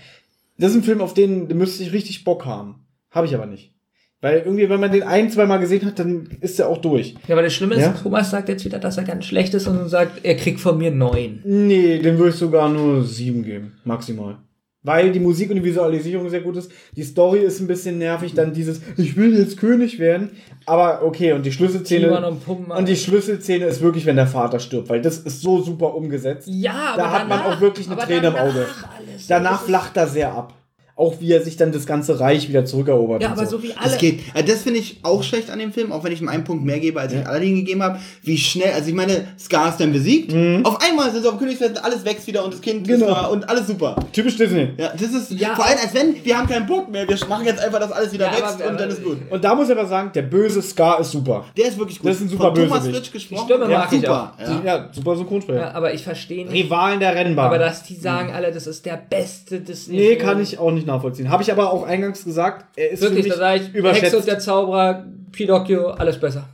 [0.57, 2.86] Das ist ein Film, auf den, den müsste ich richtig Bock haben.
[3.10, 3.73] Habe ich aber nicht.
[4.22, 7.15] Weil irgendwie, wenn man den ein, zwei Mal gesehen hat, dann ist er auch durch.
[7.28, 7.94] Ja, aber das Schlimme ist, Ja?
[7.94, 10.91] Thomas sagt jetzt wieder, dass er ganz schlecht ist und sagt, er kriegt von mir
[10.91, 11.41] neun.
[11.44, 14.38] Nee, den würde ich sogar nur sieben geben, maximal.
[14.83, 16.71] Weil die Musik und die Visualisierung sehr gut ist.
[16.95, 18.33] Die Story ist ein bisschen nervig.
[18.33, 20.31] Dann dieses, ich will jetzt König werden.
[20.65, 22.27] Aber okay, und die Schlüsselszene.
[22.27, 22.77] Und Pumba.
[22.77, 26.47] Und die Schlüsselszene ist wirklich, wenn der Vater stirbt, weil das ist so super umgesetzt.
[26.51, 28.65] Ja, da aber hat man danach- auch wirklich eine Träne im Auge.
[28.97, 29.27] alles.
[29.27, 30.53] Danach flacht er sehr ab.
[30.95, 33.22] Auch wie er sich dann das ganze Reich wieder zurückerobert.
[33.23, 33.89] Ja, und aber so wie alle.
[33.89, 34.19] Das geht.
[34.34, 36.63] Also das finde ich auch schlecht an dem Film, auch wenn ich ihm einen Punkt
[36.63, 37.99] mehr gebe, als ich Aladdin gegeben habe.
[38.23, 40.31] Wie schnell, also ich meine, Scar ist dann besiegt.
[40.63, 43.01] Auf einmal sind sie auf dem Königsfest, alles wächst wieder und das Kind ist Mhm.
[43.01, 43.13] Genau.
[43.13, 43.95] da und alles super.
[44.13, 44.69] Typisch Disney.
[44.77, 47.45] Ja, das ist Ja, vor allem, als wenn wir haben keinen Bock mehr, wir machen
[47.45, 49.18] jetzt einfach, dass alles wieder Ja, wächst aber- und dann ist gut.
[49.30, 51.45] Und da muss ich aber sagen, der böse Scar ist super.
[51.57, 52.09] Der ist wirklich gut.
[52.09, 52.88] Das ist ein super Von Thomas.
[52.88, 53.45] Fritsch gesprochen.
[53.47, 54.34] Die Stimme ja, mag ich super.
[54.38, 54.41] auch.
[54.41, 54.61] Ja.
[54.65, 55.59] Ja, super Synchronsprecher.
[55.59, 56.53] Ja, aber ich verstehe nicht.
[56.65, 57.45] Rivalen der Rennbahn.
[57.47, 59.95] Aber dass die sagen alle, das ist der beste Disney.
[59.95, 61.29] Nee, kann ich auch nicht nachvollziehen.
[61.29, 64.15] Habe ich aber auch eingangs gesagt, er ist Wirklich, für da mich sage ich, überschätzt.
[64.15, 66.47] und der Zauberer, Pinocchio, alles besser.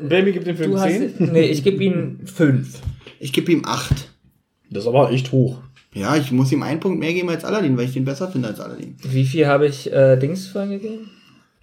[0.00, 1.14] Baby gibt dem Film Du hast, 10.
[1.32, 2.80] nee, ich gebe ihm fünf.
[3.20, 4.08] Ich gebe ihm 8.
[4.70, 5.58] Das ist aber echt hoch.
[5.94, 8.48] Ja, ich muss ihm einen Punkt mehr geben als Aladdin, weil ich den besser finde
[8.48, 8.96] als Aladdin.
[9.02, 11.10] Wie viel habe ich äh, Dings vorhin gegeben?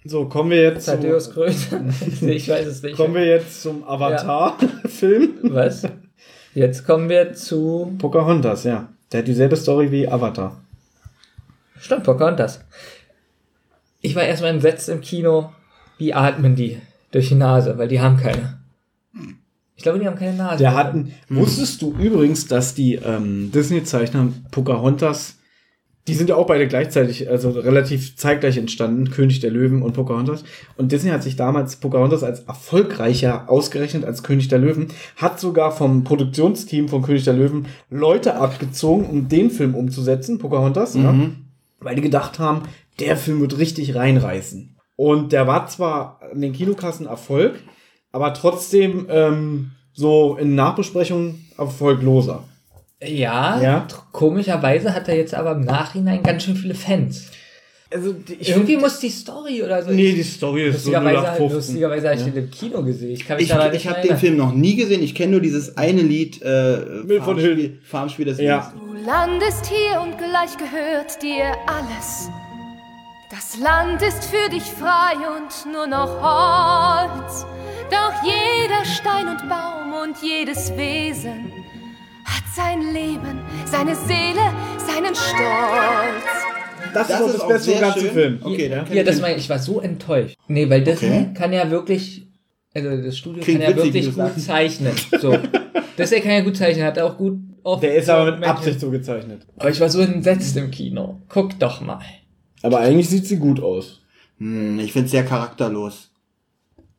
[0.04, 1.84] So, kommen wir jetzt Thaddeus Kröte?
[2.20, 2.96] nee, ich weiß es nicht.
[2.96, 5.30] kommen wir jetzt zum Avatar-Film.
[5.42, 5.82] Was?
[6.54, 7.94] Jetzt kommen wir zu.
[7.98, 8.88] Pocahontas, ja.
[9.12, 10.56] Der hat dieselbe Story wie Avatar.
[11.80, 12.64] Stimmt, Pocahontas.
[14.00, 15.52] Ich war erstmal entsetzt im Kino.
[15.98, 16.78] Wie atmen die
[17.10, 17.76] durch die Nase?
[17.78, 18.60] Weil die haben keine.
[19.76, 20.58] Ich glaube, die haben keine Nase.
[20.58, 21.12] Der hatten.
[21.28, 25.36] Wusstest du übrigens, dass die ähm, Disney-Zeichner Pocahontas
[26.08, 30.44] Die sind ja auch beide gleichzeitig, also relativ zeitgleich entstanden, König der Löwen und Pocahontas.
[30.76, 35.72] Und Disney hat sich damals Pocahontas als erfolgreicher ausgerechnet als König der Löwen, hat sogar
[35.72, 41.14] vom Produktionsteam von König der Löwen Leute abgezogen, um den Film umzusetzen, Pocahontas, ja,
[41.80, 42.62] weil die gedacht haben,
[42.98, 44.76] der Film wird richtig reinreißen.
[44.96, 47.58] Und der war zwar an den Kinokassen Erfolg,
[48.12, 52.44] aber trotzdem ähm, so in Nachbesprechungen erfolgloser.
[53.02, 53.86] Ja, Ja.
[54.12, 57.30] komischerweise hat er jetzt aber im Nachhinein ganz schön viele Fans.
[57.92, 59.90] Also ich Irgendwie muss die Story oder so.
[59.90, 61.56] Nee, die Story ist so lustigerweise, 0815.
[61.56, 62.32] lustigerweise habe ich Ja.
[62.32, 63.10] den im Kino gesehen.
[63.10, 64.16] Ich Ich, ich habe den.
[64.16, 65.02] Film noch nie gesehen.
[65.02, 66.76] Ich kenne nur dieses eine Lied, äh,
[67.18, 68.72] von Farmspiel, Farmspiel des Ja.
[68.78, 72.28] Du landest hier und gleich gehört dir alles.
[73.28, 77.44] Das Land ist für dich frei und nur noch Holz.
[77.90, 81.52] Doch jeder Stein und Baum und jedes Wesen
[82.24, 86.59] hat sein Leben, seine Seele, seinen Stolz.
[86.94, 88.10] Das, Das ist auch das Beste im sehr ganzen schön.
[88.12, 88.38] Film.
[88.42, 90.36] Okay, dann Ja, ich das meine ich, ich war so enttäuscht.
[90.48, 91.30] Nee, weil Disney Okay.
[91.34, 92.26] kann ja wirklich,
[92.74, 94.92] also das Studio Klingt kann ja wirklich gut zeichnen.
[95.20, 95.36] So.
[95.98, 98.80] Disney kann ja gut zeichnen, hat auch gut oft Der ist aber mit Menschen- Absicht
[98.80, 99.42] so gezeichnet.
[99.56, 101.20] Aber ich war so entsetzt im Kino.
[101.28, 102.00] Guck doch mal.
[102.62, 104.00] Aber eigentlich sieht sie gut aus.
[104.38, 106.10] Hm, ich finde es sehr charakterlos.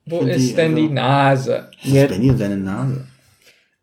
[0.06, 1.70] Wo ist die, denn also- die Nase?
[1.84, 3.06] Das ist Benny und seine Nase.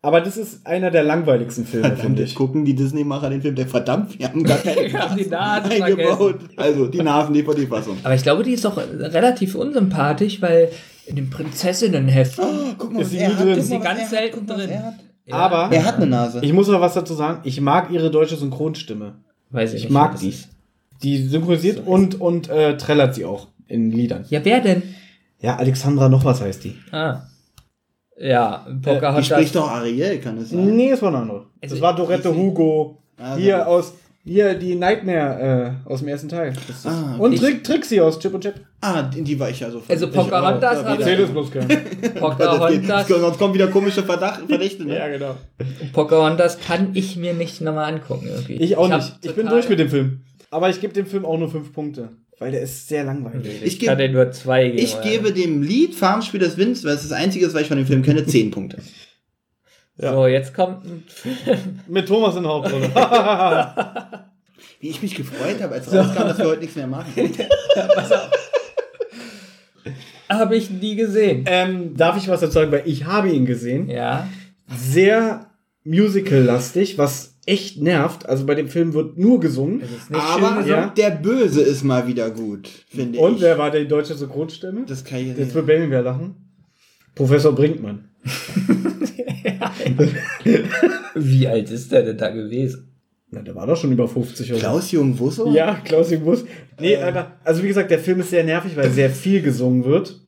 [0.01, 2.33] Aber das ist einer der langweiligsten Filme, finde ich.
[2.33, 5.83] gucken die Disney-Macher den Film, der verdammt, wir haben gar keine Wir haben die Nase
[5.83, 6.35] eingebaut.
[6.55, 7.97] Also, die Nasen-DVD-Fassung.
[8.03, 10.69] Aber ich glaube, die ist doch relativ unsympathisch, weil
[11.05, 13.39] in den Prinzessinnenheften Oh, guck mal, Ist sie nie hat.
[13.39, 13.57] drin.
[13.57, 14.09] Ist sie ganz hat.
[14.09, 14.69] selten drin.
[14.69, 14.93] Er hat,
[15.25, 16.39] Ja, Aber er hat eine Nase.
[16.43, 17.39] ich muss noch was dazu sagen.
[17.43, 19.15] Ich mag ihre deutsche Synchronstimme.
[19.49, 19.93] weiß ich Ich nicht.
[19.93, 20.29] mag die.
[20.29, 20.47] ist.
[21.03, 24.25] Die synchronisiert und, und äh, trällert sie auch in Liedern.
[24.29, 24.81] Ja, wer denn?
[25.41, 26.75] Ja, Alexandra noch was heißt die.
[26.91, 27.21] Ah.
[28.21, 29.25] Ja, Die Pocahontas.
[29.27, 30.75] spricht doch Ariel, kann es sein?
[30.75, 31.45] Nee, es war eine andere.
[31.61, 32.97] Also, das war Dorette ich- Hugo.
[33.17, 33.93] Also- Hier aus,
[34.25, 36.53] hier die Nightmare äh, aus dem ersten Teil.
[36.67, 37.23] Das ist Ah, okay.
[37.23, 38.55] Und Ich- Trick, Trixie aus Chip und Chap.
[38.81, 41.77] Ah, die, die war ich ja so Also Ich Pocahontas habe Erzähl es bloß gerne.
[42.19, 44.83] Pocahontas, Sonst kommen wieder komische Verdacht, Verdächte.
[44.85, 44.99] Ne?
[45.13, 45.35] genau.
[45.93, 48.55] Pocahontas kann ich mir nicht nochmal angucken irgendwie.
[48.55, 49.17] Ich auch hab nicht.
[49.23, 50.21] Ich bin durch mit dem Film.
[50.51, 52.09] Aber ich gebe dem Film auch nur fünf Punkte.
[52.39, 53.61] Weil der ist sehr langweilig.
[53.63, 54.77] Ich, Ich kann den nur zwei geben.
[54.77, 55.03] Ich oder?
[55.03, 57.85] gebe dem Lied Farmspiel des Winds, weil es das einzige ist, was ich von dem
[57.85, 58.77] Film kenne, 10 Punkte.
[59.97, 61.03] So, jetzt kommt ein
[61.87, 62.89] Mit Thomas in der Hauptrolle.
[64.79, 67.11] Wie ich mich gefreut habe, als rauskam, dass wir heute nichts mehr machen.
[70.29, 71.43] Habe ich nie gesehen.
[71.47, 72.71] ähm, darf ich was dazu sagen?
[72.71, 73.89] Weil ich habe ihn gesehen.
[73.89, 74.27] Ja.
[74.77, 75.47] Sehr
[75.83, 78.27] musical-lastig, was echt nervt.
[78.27, 79.77] Also bei dem Film wird nur gesungen.
[79.77, 80.67] Nicht Aber schön gesungen.
[80.67, 80.93] ja.
[80.95, 83.23] der Böse ist mal wieder gut, finde ich.
[83.23, 84.85] Und wer war die deutsche Synchronstimme?
[84.87, 86.35] Das kann ich Jetzt wird wieder lachen.
[87.15, 88.05] Professor Brinkmann.
[91.15, 92.85] Wie alt ist der denn da gewesen?
[93.31, 94.65] Na, der war doch schon über 50 oder so.
[94.65, 95.51] Klaus Jung Wusso?
[95.51, 96.45] Ja, Klaus Bus.
[96.79, 100.19] Nee, aber, also wie gesagt, der Film ist sehr nervig, weil sehr viel gesungen wird.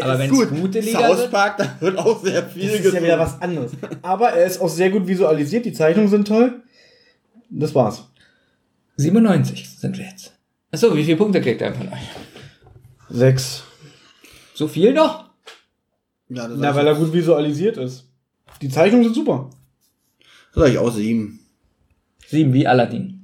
[0.00, 1.30] Aber wenn es Gut, gute Lieder South sind.
[1.30, 3.04] Park, da wird auch sehr viel Das ist ja gesungen.
[3.04, 3.72] wieder was anderes.
[4.02, 6.62] Aber er ist auch sehr gut visualisiert, die Zeichnungen sind toll.
[7.50, 8.08] Das war's.
[8.96, 10.32] 97 sind wir jetzt.
[10.72, 12.08] Achso, wie viele Punkte kriegt er von euch?
[13.08, 13.62] Sechs.
[14.54, 15.30] So viel noch?
[16.28, 18.08] Ja, das Na, weil er gut visualisiert ist.
[18.60, 19.50] Die Zeichnungen sind super.
[20.54, 21.40] das sag ich auch sieben.
[22.26, 23.15] Sieben wie Aladdin.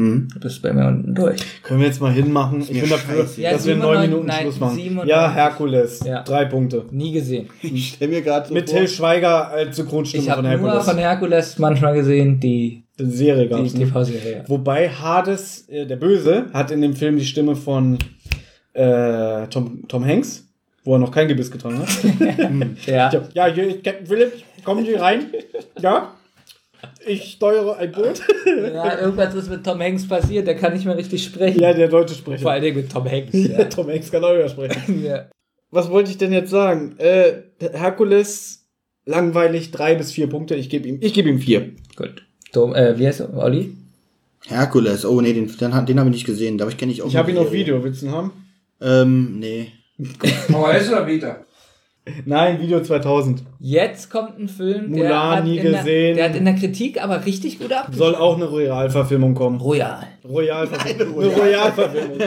[0.00, 0.28] Hm.
[0.32, 1.40] Du bist bei mir unten durch.
[1.62, 2.60] Können wir jetzt mal hinmachen?
[2.62, 3.26] Ich bin dafür.
[3.36, 4.74] Ja, dass wir in neun 97, Minuten nein, Schluss machen.
[4.76, 5.08] 97.
[5.10, 6.00] Ja, Herkules.
[6.04, 6.22] Ja.
[6.22, 6.84] Drei Punkte.
[6.90, 7.48] Nie gesehen.
[7.62, 10.60] Ich stell mir gerade so Mit vor, Till Schweiger als Synchronstimme Ich habe von nur
[10.70, 10.84] Herkules.
[10.88, 13.74] von Herkules manchmal gesehen, die, Die Serie die gab's.
[13.74, 13.84] ne?
[13.86, 14.44] TV-Serie.
[14.46, 17.98] Wobei Hades, äh, der Böse, hat in dem Film die Stimme von
[18.72, 20.46] äh, Tom, Tom Hanks,
[20.84, 21.88] wo er noch kein Gebiss getragen hat.
[22.86, 23.10] Ja.
[23.12, 25.26] Ja, ja, hier ist Captain Phillips, kommen Sie rein.
[25.80, 26.12] Ja,
[27.06, 28.22] ich steuere ein Boot.
[28.46, 31.60] ja, irgendwas ist mit Tom Hanks passiert, der kann nicht mehr richtig sprechen.
[31.60, 32.50] ja, der deutsche Vor Sprecher.
[32.50, 33.30] allen Dingen mit Tom Hanks.
[33.32, 33.64] Ja, Ja.
[33.64, 35.02] Tom Hanks kann auch übersprechen.
[35.04, 35.26] ja.
[35.70, 36.96] Was wollte ich denn jetzt sagen?
[36.98, 37.42] Äh,
[37.72, 38.66] Herkules,
[39.06, 40.54] langweilig, drei bis vier Punkte.
[40.56, 41.70] Ich gebe ihm, ich gebe ihm vier.
[41.96, 42.22] Gut.
[42.52, 43.36] Tom, äh, wie heißt er?
[43.36, 43.76] Olli?
[44.46, 46.58] Herkules, oh nee, den, den, den habe ich nicht gesehen.
[46.58, 47.52] Da kenne ich auch Ich habe ihn auf.
[47.52, 47.82] Video.
[47.84, 48.32] Willst du ihn haben?
[48.80, 49.68] Ähm, nee.
[50.52, 51.44] Aber ist er wieder.
[52.24, 53.42] Nein, Video 2000.
[53.58, 56.16] Jetzt kommt ein Film, der, Mulan, hat nie in der, gesehen.
[56.16, 57.88] der hat in der Kritik aber richtig gut ab.
[57.92, 59.60] Soll auch eine Royal-Verfilmung kommen.
[59.60, 60.06] Royal.
[60.28, 61.22] Royal-Verfilmung.
[61.22, 62.18] Eine Royal-Verfilmung.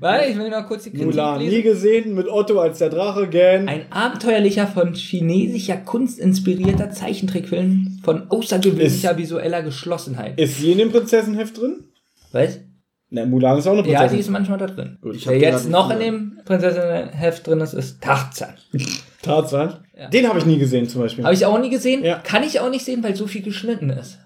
[0.00, 1.62] Warte, ich will noch kurz die Kritik Mulan, nie lesen.
[1.62, 3.68] gesehen, mit Otto als der Drache, gern.
[3.68, 10.38] Ein abenteuerlicher, von chinesischer Kunst inspirierter Zeichentrickfilm von außergewöhnlicher visueller Geschlossenheit.
[10.38, 11.84] Ist sie in dem Prinzessenheft drin?
[12.32, 12.60] Was?
[13.14, 14.16] Na, Mulan ist auch eine Ja, Prinzessin.
[14.16, 14.98] die ist manchmal da drin.
[15.12, 18.54] Ich Wer jetzt noch in dem Prinzessinnenheft drin ist, ist Tarzan.
[19.22, 19.74] Tarzan.
[20.12, 21.24] Den habe ich nie gesehen zum Beispiel.
[21.24, 22.04] Habe ich auch nie gesehen.
[22.24, 24.18] Kann ich auch nicht sehen, weil so viel geschnitten ist.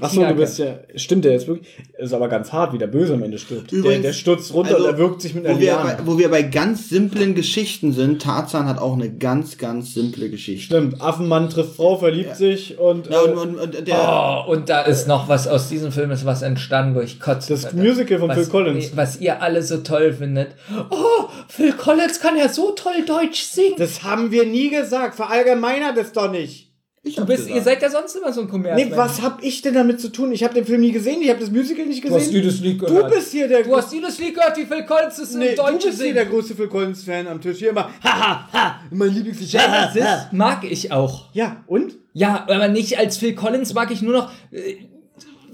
[0.00, 0.80] Achso, du bist ja.
[0.96, 1.68] Stimmt, der ist wirklich.
[1.96, 3.70] Ist aber ganz hart, wie der Böse am Ende stirbt.
[3.70, 5.96] der, Übrigens, der stürzt runter also, und er wirkt sich mit einer wo wir, bei,
[6.04, 10.64] wo wir bei ganz simplen Geschichten sind, Tarzan hat auch eine ganz, ganz simple Geschichte.
[10.64, 13.06] Stimmt, Affenmann trifft Frau, verliebt sich und.
[13.06, 16.10] Ja, äh, und, und, und der, Oh, und da ist noch was aus diesem Film
[16.10, 17.52] ist was entstanden, wo ich kotze.
[17.52, 18.96] Das Musical von was, Phil Collins.
[18.96, 20.56] Was ihr alle so toll findet.
[20.90, 23.76] Oh, Phil Collins kann ja so toll Deutsch singen.
[23.78, 24.95] Das haben wir nie gesagt.
[25.12, 26.72] Verallgemeinert das doch nicht.
[27.14, 28.76] Du bist, ihr seid ja sonst immer so ein Kommerz.
[28.76, 30.32] Nee, was hab ich denn damit zu tun?
[30.32, 32.42] Ich habe den Film nie gesehen, ich habe das Musical nicht Du hast gesehen.
[32.42, 33.14] dieses Lied Du gehört.
[33.14, 35.62] bist hier der Du hast dieses Lied gehört, wie Phil Collins ist nee, im du
[35.62, 37.58] Deutschen bist hier der größte Phil Collins Fan am Tisch.
[37.58, 39.52] Hier immer haha ha, mein Lieblingslied.
[39.52, 41.26] Ja, das ist, mag ich auch.
[41.32, 41.94] Ja, und?
[42.12, 44.32] Ja, aber nicht als Phil Collins mag ich nur noch.
[44.50, 44.74] Äh,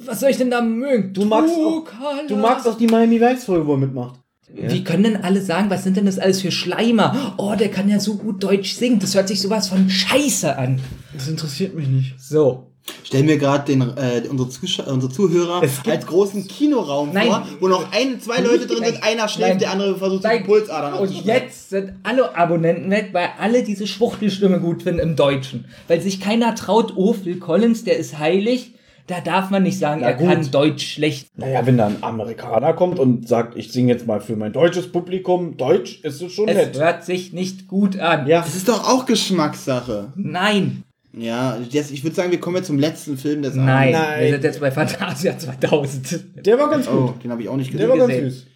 [0.06, 1.12] was soll ich denn da mögen?
[1.12, 1.85] Du magst auch,
[2.28, 4.21] du magst auch die Miami Vice Folge, wo er mitmacht.
[4.54, 7.34] Wie können denn alle sagen, was sind denn das alles für Schleimer?
[7.38, 8.98] Oh, der kann ja so gut Deutsch singen.
[8.98, 10.80] Das hört sich sowas von Scheiße an.
[11.14, 12.20] Das interessiert mich nicht.
[12.20, 12.68] So.
[13.04, 17.28] Stell mir gerade den äh, unsere, Zuschauer, unsere Zuhörer als großen Kinoraum Nein.
[17.28, 20.44] vor, wo noch ein, zwei Leute drin sind, einer schläft, der andere versucht, die Nein.
[20.44, 25.66] Pulsadern Und jetzt sind alle Abonnenten weg, weil alle diese Schwuchtelstimme gut finden im Deutschen.
[25.86, 28.74] Weil sich keiner traut, oh, Phil Collins, der ist heilig.
[29.08, 30.28] Da darf man nicht sagen, Na er gut.
[30.28, 31.28] kann Deutsch schlecht.
[31.36, 34.90] Naja, wenn da ein Amerikaner kommt und sagt, ich singe jetzt mal für mein deutsches
[34.92, 36.78] Publikum Deutsch, ist es schon Es nett.
[36.78, 38.26] hört sich nicht gut an.
[38.26, 38.40] Ja.
[38.42, 40.12] Das ist doch auch Geschmackssache.
[40.16, 40.84] Nein.
[41.14, 43.94] Ja, jetzt, ich würde sagen, wir kommen jetzt zum letzten Film des Nein.
[43.94, 44.20] Abends.
[44.20, 46.46] Wir sind jetzt bei Fantasia 2000.
[46.46, 46.96] Der war ganz gut.
[46.96, 47.90] Oh, den habe ich auch nicht Der gesehen.
[47.90, 48.30] war ganz gesehen.
[48.30, 48.46] süß.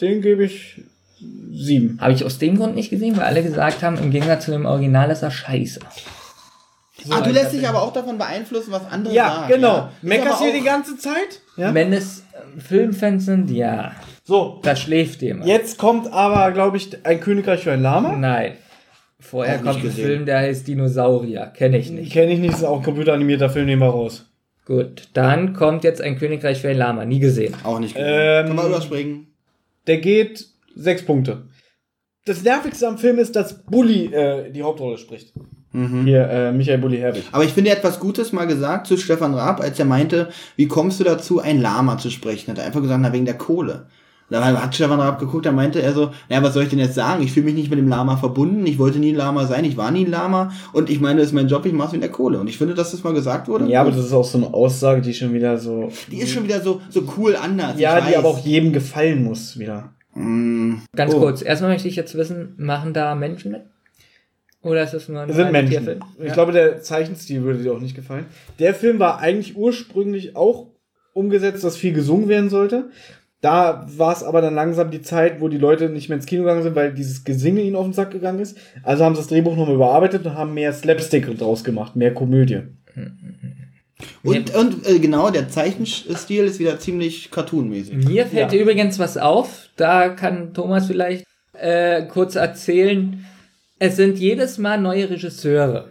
[0.00, 0.80] Den gebe ich
[1.52, 1.98] sieben.
[2.00, 4.66] Habe ich aus dem Grund nicht gesehen, weil alle gesagt haben, im Gegensatz zu dem
[4.66, 5.80] Original ist er scheiße.
[7.10, 9.52] Ah, du lässt dich aber auch davon beeinflussen, was andere Ja, sagen.
[9.54, 9.74] genau.
[9.76, 9.92] Ja.
[9.96, 11.40] Ist Meckerst hier die ganze Zeit?
[11.56, 11.72] Ja.
[11.74, 13.92] Wenn es ähm, Filmfans sind, ja.
[14.24, 15.46] So, Da schläft jemand.
[15.48, 18.12] jetzt kommt aber, glaube ich, ein Königreich für ein Lama.
[18.12, 18.52] Nein.
[19.20, 20.04] Vorher kommt ein gesehen.
[20.04, 21.46] Film, der heißt Dinosaurier.
[21.46, 22.12] Kenne ich nicht.
[22.12, 24.26] Kenne ich nicht, ist auch ein computeranimierter Film, nehmen wir raus.
[24.64, 27.04] Gut, dann kommt jetzt ein Königreich für ein Lama.
[27.06, 27.54] Nie gesehen.
[27.64, 28.10] Auch nicht gesehen.
[28.14, 29.28] Ähm, Kann man überspringen.
[29.86, 30.46] Der geht
[30.76, 31.44] sechs Punkte.
[32.26, 35.32] Das Nervigste am Film ist, dass Bully äh, die Hauptrolle spricht.
[35.72, 37.24] Hier, äh, Michael Bulli Herbig.
[37.30, 40.28] Aber ich finde, er hat was Gutes mal gesagt zu Stefan Raab, als er meinte,
[40.56, 42.50] wie kommst du dazu, ein Lama zu sprechen?
[42.50, 43.86] Hat er einfach gesagt, na, wegen der Kohle.
[44.30, 46.94] Da hat Stefan Raab geguckt, da meinte er so, naja, was soll ich denn jetzt
[46.94, 47.22] sagen?
[47.22, 49.78] Ich fühle mich nicht mit dem Lama verbunden, ich wollte nie ein Lama sein, ich
[49.78, 52.02] war nie ein Lama und ich meine, das ist mein Job, ich mache es wegen
[52.02, 52.38] der Kohle.
[52.38, 53.66] Und ich finde, dass das mal gesagt wurde.
[53.70, 55.90] Ja, aber das ist auch so eine Aussage, die schon wieder so.
[56.10, 57.78] Die ist schon wieder so, so cool anders.
[57.78, 59.92] Ja, die aber auch jedem gefallen muss wieder.
[60.14, 60.74] Mm.
[60.94, 61.20] Ganz Oh.
[61.20, 63.62] kurz, erstmal möchte ich jetzt wissen, machen da Menschen mit?
[64.62, 65.70] Oder ist das nur ein Das sind Menschen.
[65.70, 66.00] Tierfilm?
[66.18, 66.32] Ich Ja.
[66.34, 68.26] glaube, der Zeichenstil würde dir auch nicht gefallen.
[68.58, 70.66] Der Film war eigentlich ursprünglich auch
[71.14, 72.90] umgesetzt, dass viel gesungen werden sollte.
[73.40, 76.42] Da war es aber dann langsam die Zeit, wo die Leute nicht mehr ins Kino
[76.42, 78.58] gegangen sind, weil dieses Gesinge ihnen auf den Sack gegangen ist.
[78.82, 82.62] Also haben sie das Drehbuch nochmal überarbeitet und haben mehr Slapstick draus gemacht, mehr Komödie.
[84.24, 87.94] Und, und äh, genau, der Zeichenstil ist wieder ziemlich cartoonmäßig.
[88.08, 88.58] Mir fällt Ja.
[88.60, 93.24] übrigens was auf, da kann Thomas vielleicht äh, kurz erzählen.
[93.78, 95.88] Es sind jedes Mal neue Regisseure.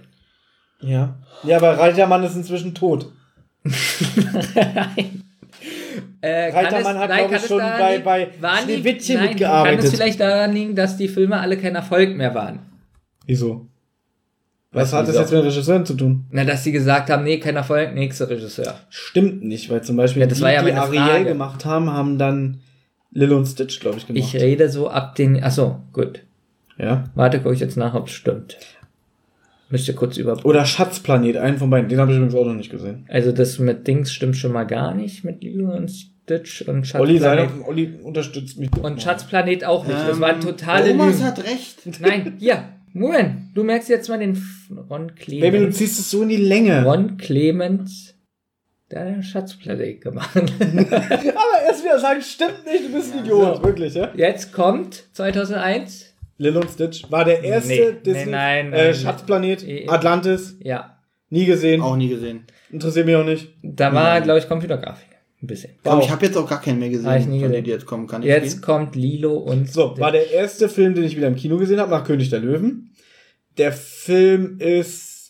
[0.81, 1.17] Ja.
[1.43, 3.11] Ja, aber Reitermann ist inzwischen tot.
[6.19, 8.27] Äh, kann Reitermann es- hat, nein, glaube ich, schon bei, liegen- bei
[8.63, 9.77] Schneewittchen nein, mitgearbeitet.
[9.79, 12.59] Kann es vielleicht daran liegen, dass die Filme alle kein Erfolg mehr waren?
[13.27, 13.67] Wieso?
[14.71, 16.25] Was Was, hat das jetzt mit Regisseuren zu tun?
[16.31, 18.79] Na, dass sie gesagt haben, nee, kein Erfolg, nächster Regisseur.
[18.89, 21.25] Stimmt nicht, weil zum Beispiel Ja, die, ja die Ariel Frage.
[21.25, 22.61] gemacht haben, haben dann
[23.11, 24.23] Lilo und Stitch, glaube ich, gemacht.
[24.23, 25.41] Ich rede so ab den.
[25.43, 26.21] Achso, gut.
[26.77, 27.05] Ja.
[27.15, 28.57] Warte, gucke ich jetzt nach, ob es stimmt.
[29.69, 30.47] Müsst ihr kurz überprüfen.
[30.49, 31.89] Oder Schatzplanet, einen von beiden.
[31.89, 33.05] Den habe ich übrigens auch noch nicht gesehen.
[33.09, 37.17] Also das mit Dings stimmt schon mal gar nicht, mit Lilo und Stitch und Olli,
[37.19, 37.61] sei Schatzplanet.
[37.61, 38.69] doch, Olli unterstützt mich.
[38.77, 39.97] Und Schatzplanet auch nicht.
[39.99, 41.23] Das Ähm, waren totale Thomas Lügen.
[41.25, 41.99] hat recht.
[41.99, 42.63] Nein, hier,
[42.93, 43.55] Moment.
[43.55, 44.41] Du merkst jetzt mal den
[44.89, 45.77] Ron Baby, du Clemens.
[45.77, 46.85] ziehst es so in die Länge.
[46.85, 48.15] Ron Clemens,
[48.89, 50.29] der hat den Schatzplanet gemacht.
[50.59, 53.61] Aber erst wieder sagen, stimmt nicht, du bist ein Idiot.
[53.65, 54.11] Wirklich, ja?
[54.15, 56.06] Jetzt kommt 2001.
[56.37, 58.25] Lilo und Stitch war der erste Nee, Disney.
[58.25, 58.93] nee, nein, äh, nein.
[58.95, 60.97] Schatzplanet, Eh, Atlantis, Ja,
[61.29, 61.81] nie gesehen.
[61.81, 62.45] Auch nie gesehen.
[62.71, 63.49] Interessiert mich auch nicht.
[63.63, 65.07] da war, glaube ich, Computergrafik.
[65.41, 65.73] Ein bisschen.
[65.83, 66.03] Wow.
[66.03, 67.63] ich habe jetzt auch gar keinen mehr gesehen, Hab ich nie gesehen.
[67.63, 68.07] die jetzt kommen.
[68.07, 68.61] Kann ich Jetzt gehen?
[68.61, 71.91] kommt Lilo und So, war der erste Film, den ich wieder im Kino gesehen habe,
[71.91, 72.91] nach König der Löwen.
[73.57, 75.29] Der Film ist,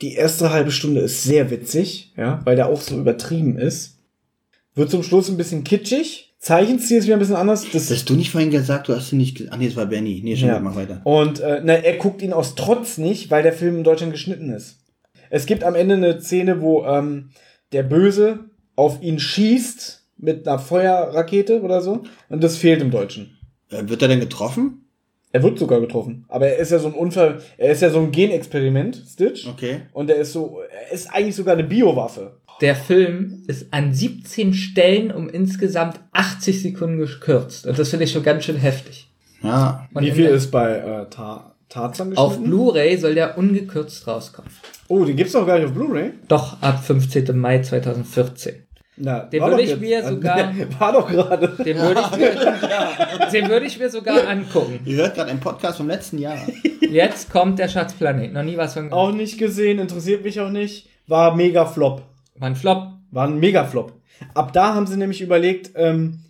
[0.00, 3.98] die erste halbe Stunde ist sehr witzig, ja, weil der auch so übertrieben ist.
[4.74, 6.27] Wird zum Schluss ein bisschen kitschig.
[6.40, 7.66] Zeichenstil ist wieder ein bisschen anders.
[7.72, 9.46] Das Hast du nicht vorhin gesagt, du hast ihn nicht?
[9.50, 10.20] Ach nee, das war Benny.
[10.22, 10.60] Nee, schon, Ja.
[10.60, 11.00] mach weiter.
[11.04, 14.50] Und äh, na, er guckt ihn aus Trotz nicht, weil der Film in Deutschland geschnitten
[14.50, 14.78] ist.
[15.30, 17.30] Es gibt am Ende eine Szene, wo ähm,
[17.72, 18.40] der Böse
[18.76, 22.04] auf ihn schießt mit einer Feuerrakete oder so.
[22.28, 23.36] Und das fehlt im Deutschen.
[23.70, 24.84] Äh, wird er denn getroffen?
[25.32, 26.24] Er wird sogar getroffen.
[26.28, 29.46] Aber er ist ja so ein Unfall, er ist ja so ein Genexperiment, Stitch.
[29.46, 29.80] Okay.
[29.92, 32.38] Und er ist so, er ist eigentlich sogar eine Biowaffe.
[32.60, 37.66] Der Film ist an 17 Stellen um insgesamt 80 Sekunden gekürzt.
[37.66, 39.08] Und das finde ich schon ganz schön heftig.
[39.42, 39.86] Ja.
[39.94, 42.50] Und Wie viel ist bei äh, Ta Tarzan Auf geschnitten?
[42.50, 44.50] Blu-ray soll der ungekürzt rauskommen.
[44.88, 46.12] Oh, den gibt's doch gar nicht auf Blu-ray.
[46.26, 47.38] Doch, ab 15.
[47.38, 48.64] Mai 2014.
[48.96, 49.80] Na, Den würde ich jetzt.
[49.80, 51.48] mir sogar- War doch gerade.
[51.62, 54.80] Den würde ich, mir- den würde ich mir sogar angucken.
[54.84, 56.38] Ihr hört gerade einen Podcast vom letzten Jahr.
[56.80, 58.32] Jetzt kommt der Schatzplanet.
[58.32, 60.88] Noch nie was von Auch nicht gesehen, interessiert mich auch nicht.
[61.06, 62.02] War mega Flop.
[62.38, 62.88] War ein Flop.
[63.10, 63.92] War ein mega Flop.
[64.34, 66.20] Ab da haben sie nämlich überlegt, ähm,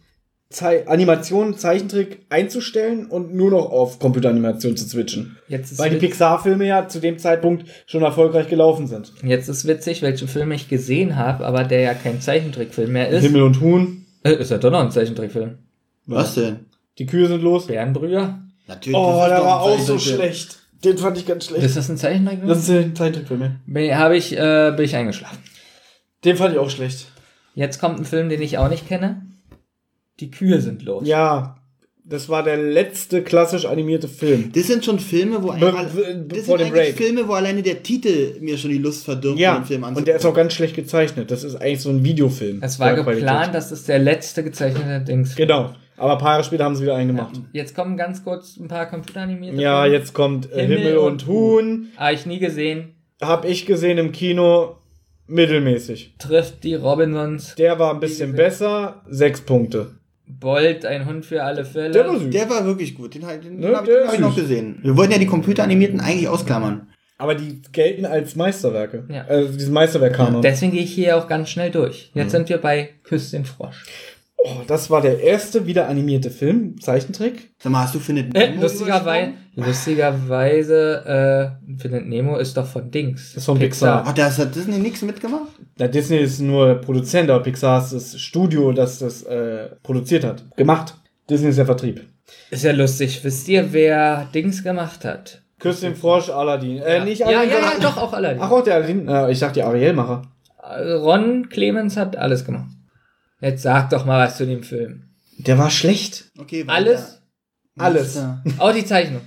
[0.51, 5.37] Zei Animation, Zeichentrick einzustellen und nur noch auf Computeranimation zu switchen.
[5.47, 9.13] Jetzt ist, Weil die Pixar-Filme ja zu dem Zeitpunkt schon erfolgreich gelaufen sind.
[9.23, 13.25] jetzt ist witzig, welchen Film ich gesehen habe, aber der ja kein Zeichentrickfilm mehr ist.
[13.25, 14.07] Himmel und Huhn.
[14.23, 15.59] Äh, ist ja doch noch ein Zeichentrickfilm.
[16.07, 16.61] Was denn?
[16.97, 17.67] Die Kühe sind los.
[17.67, 18.39] Bärenbrüder?
[18.67, 18.99] Natürlich.
[18.99, 20.61] Oh, der war auch so schlecht.
[20.83, 21.63] Den fand ich ganz schlecht.
[21.63, 22.49] Ist das ein Zeichentrickfilm?
[22.49, 23.51] Das ist ein Zeichentrickfilm, ja.
[23.67, 25.37] Bin, hab ich, äh, bin ich eingeschlafen.
[26.25, 27.07] Den fand ich auch schlecht.
[27.55, 29.23] Jetzt kommt ein Film, den ich auch nicht kenne.
[30.21, 31.07] Die Kühe sind los.
[31.07, 31.57] Ja,
[32.05, 34.51] das war der letzte klassisch animierte Film.
[34.55, 36.95] Das sind schon Filme, wo Be- das sind eigentlich.
[36.95, 40.17] Filme, wo alleine der Titel mir schon die Lust verdirbt, Ja, den Film und der
[40.17, 41.31] ist auch ganz schlecht gezeichnet.
[41.31, 42.61] Das ist eigentlich so ein Videofilm.
[42.63, 43.55] Es war geplant, Qualität.
[43.55, 45.37] dass es der letzte gezeichnete Dings.
[45.37, 45.75] Genau.
[45.97, 47.41] Aber ein paar Jahre später haben sie wieder einen gemacht.
[47.53, 49.97] Jetzt kommen ganz kurz ein paar computeranimierte Ja, Filme.
[49.99, 51.89] jetzt kommt äh, Himmel, und Huhn.
[51.97, 52.95] Ah, ich nie gesehen.
[53.21, 54.77] Hab ich gesehen im Kino.
[55.29, 56.15] Mittelmäßig.
[56.19, 57.55] Trifft die Robinsons.
[57.57, 59.03] Der war ein bisschen besser.
[59.09, 59.93] Sechs Punkte.
[60.27, 61.91] Bolt, ein Hund für alle Fälle.
[61.93, 62.31] Der war süß.
[62.31, 63.15] Der war wirklich gut.
[63.15, 64.79] Den, hab- den Ne, habe der ich, hab ich noch gesehen.
[64.83, 66.89] Wir wollten ja die computeranimierten eigentlich ausklammern.
[67.17, 69.05] Aber die gelten als Meisterwerke.
[69.09, 69.25] Ja.
[69.27, 70.41] Also diesen Meisterwerk-Kanon.
[70.43, 72.11] Deswegen gehe ich hier auch ganz schnell durch.
[72.15, 72.21] Mhm.
[72.23, 73.85] Jetzt sind wir bei Küss den Frosch.
[74.41, 77.51] Oh, das war der erste wieder animierte Film, Zeichentrick.
[77.59, 82.91] Sag mal, hast du Findet Äh, Nemo lustigerweise, lustigerweise äh, Findet Nemo ist doch von
[82.91, 83.31] Dings.
[83.35, 84.05] Das ist von Pixar.
[84.07, 85.49] Ach, da hat Disney nichts mitgemacht?
[85.79, 90.45] Na, Disney ist nur Produzent, aber Pixar ist das Studio, das das äh, produziert hat.
[90.57, 90.95] Gemacht.
[91.29, 92.03] Disney ist der Vertrieb.
[92.51, 93.23] Ist ja lustig.
[93.25, 95.43] Wisst ihr, wer Dings gemacht hat?
[95.59, 96.79] Küss den Frosch, Aladdin.
[96.79, 97.51] Äh, nicht Ja, Aladdin.
[97.51, 98.41] ja, ja, sondern- doch, auch Aladdin.
[98.43, 99.09] Ach, auch der Aladdin.
[99.09, 100.23] Äh, ich dachte, die Ariel-Macher.
[100.63, 102.67] Ron Clemens hat alles gemacht.
[103.41, 105.05] Jetzt sag doch mal was zu dem Film.
[105.39, 106.31] Der war schlecht.
[106.39, 106.75] Okay, weiter.
[106.75, 107.23] Alles?
[107.77, 108.19] Alles.
[108.59, 109.21] Auch die Zeichnung.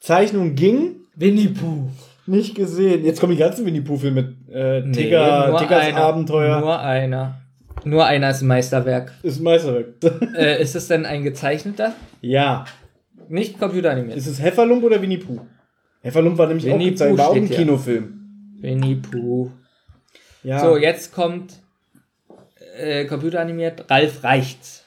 [0.00, 0.96] Zeichnung ging.
[1.14, 1.90] Winnie Pooh.
[2.26, 3.04] Nicht gesehen.
[3.04, 5.98] Jetzt kommen die ganzen Winnie Pooh-Filme mit äh, Nee, Tigger, nur Tiggers einer.
[5.98, 6.60] Abenteuer.
[6.60, 7.40] Nur einer.
[7.84, 9.12] Nur einer ist ein Meisterwerk.
[9.22, 9.88] Ist ein Meisterwerk.
[10.36, 11.94] äh, ist es denn ein gezeichneter?
[12.20, 12.64] ja.
[13.28, 14.18] Nicht computeranimiert.
[14.18, 15.38] Ist es Hefferlump oder Winnie Pooh?
[16.00, 17.48] Hefferlump war nämlich Winnie auch gezeichnet, Pooh war auch ein.
[17.48, 18.56] Kinofilm.
[18.60, 19.52] Winnie Pooh.
[20.42, 20.58] Ja.
[20.58, 21.54] So, jetzt kommt
[22.80, 24.78] äh, computeranimiert Ralf Reichts.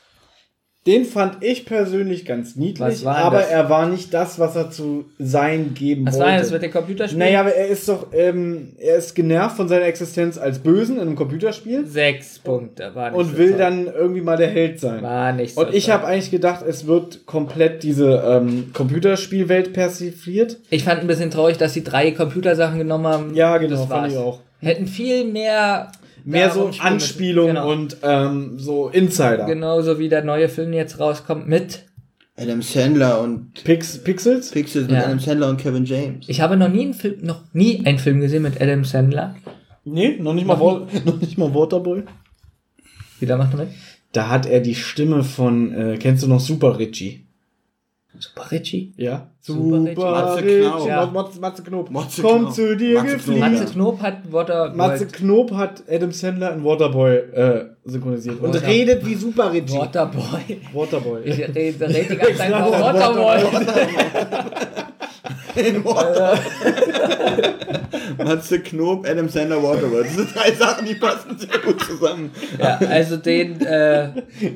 [0.85, 3.47] Den fand ich persönlich ganz niedlich, Was war aber das?
[3.51, 6.25] er war nicht das, was er zu sein geben Was wollte.
[6.25, 7.19] war denn das mit dem Computerspiel?
[7.19, 11.03] Naja, aber er ist doch, ähm, er ist genervt von seiner Existenz als Bösen in
[11.03, 12.93] einem Computerspiel Sechs Punkte.
[12.95, 13.59] War nicht und so will toll.
[13.59, 15.01] dann irgendwie mal der Held sein.
[15.03, 20.57] War nicht so Und ich habe eigentlich gedacht, es wird komplett diese ähm, Computerspielwelt persifliert.
[20.69, 23.35] Ich fand ein bisschen traurig, dass sie drei Computersachen genommen haben.
[23.35, 24.11] Ja, genau, Das fand war's.
[24.11, 24.41] ich auch.
[24.59, 25.93] Hätten viel mehr.
[26.25, 26.71] Mehr so.
[26.79, 27.71] Anspielung Genau.
[27.71, 29.45] und ähm, so Insider.
[29.45, 31.85] Genauso wie der neue Film jetzt rauskommt mit.
[32.35, 34.49] Adam Sandler und Pix Pixels?
[34.51, 35.03] Pixels mit Ja.
[35.05, 36.27] Adam Sandler und Kevin James.
[36.27, 39.35] Ich habe noch nie einen Film, noch nie einen Film gesehen mit Adam Sandler.
[39.85, 42.03] Nee, noch nicht mal, Wa- noch nicht mal Waterboy.
[43.19, 43.67] Wieder macht er mit?
[44.13, 47.22] Da hat er die Stimme von, äh, kennst du noch Super Richie?
[48.19, 48.93] Super Richie?
[48.95, 49.27] Ja.
[49.41, 49.95] Super Richie.
[50.01, 50.59] Matze Richie.
[50.61, 50.87] Knob.
[50.87, 51.05] Ja.
[51.07, 51.89] Matze, Matze Knob.
[51.91, 52.53] Matze Komm Knob.
[52.53, 53.39] zu dir Matze Knob.
[53.39, 54.73] Matze Knob hat Water.
[54.75, 58.39] Matze Knob hat Adam Sandler in Waterboy äh, synchronisiert.
[58.41, 59.77] Und Water- redet wie Super Richie.
[59.77, 60.59] Waterboy.
[60.73, 61.21] Waterboy.
[61.25, 61.55] Ich rede,
[61.89, 63.39] rede die ganze Zeit auch Waterboy.
[65.55, 66.37] In Water.
[68.23, 70.05] Matze Knob, Adam Sandler, Waterworld.
[70.05, 72.31] Das sind drei Sachen, die passen sehr gut zusammen.
[72.59, 74.09] Ja, also den, äh,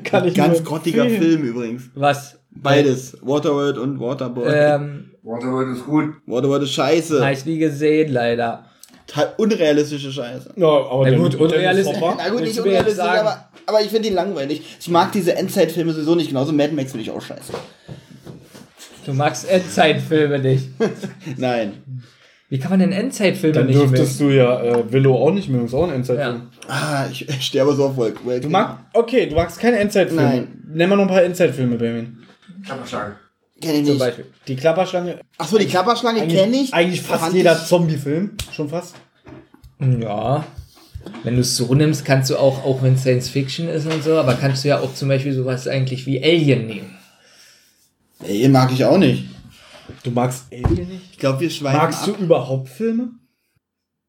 [0.04, 1.04] Kann ich Ganz grottiger.
[1.06, 1.90] Film übrigens.
[1.94, 2.37] was?
[2.62, 3.16] Beides.
[3.22, 4.46] Waterworld und Waterboy.
[4.48, 6.14] Ähm, Waterworld ist gut.
[6.26, 7.20] Waterworld ist scheiße.
[7.22, 8.64] habe ich nie gesehen, leider.
[9.06, 10.52] Total unrealistische Scheiße.
[10.56, 11.96] Ja, aber Na gut, unrealistisch.
[12.00, 14.76] Na gut, nicht unrealistisch, aber, aber ich finde die langweilig.
[14.80, 16.52] Ich mag diese Endzeitfilme sowieso nicht genauso.
[16.52, 17.52] Mad Max finde ich auch scheiße.
[19.06, 20.68] Du magst Endzeitfilme nicht.
[21.38, 22.02] Nein.
[22.50, 24.32] Wie kann man denn Endzeitfilme Dann nicht dürftest mögen?
[24.32, 25.66] du ja äh, Willow auch nicht mögen.
[25.66, 26.42] Ist auch ein Endzeitfilm.
[26.66, 28.40] Ah, ich, ich sterbe so auf Wolken.
[28.42, 30.22] Du magst, okay, du magst keine Endzeitfilme.
[30.22, 30.64] Nein.
[30.72, 32.18] Nenn mal noch ein paar Endzeitfilme, Benjamin.
[32.64, 33.16] Klapperschlange.
[33.60, 33.98] Kenn ich Zum nicht.
[33.98, 34.26] Beispiel.
[34.46, 35.20] Die Klapperschlange.
[35.36, 36.72] Achso, die Klapperschlange kenne ich.
[36.72, 38.36] Eigentlich fast Fand jeder Zombie-Film.
[38.52, 38.94] Schon fast.
[39.80, 40.44] Ja.
[41.24, 44.16] Wenn du es so nimmst, kannst du auch, auch wenn Science Fiction ist und so,
[44.18, 46.96] aber kannst du ja auch zum Beispiel sowas eigentlich wie Alien nehmen.
[48.24, 49.24] Ey, mag ich auch nicht.
[50.02, 51.12] Du magst Alien nicht?
[51.12, 52.20] Ich glaube, wir schweifen Magst du ab.
[52.20, 53.10] überhaupt Filme?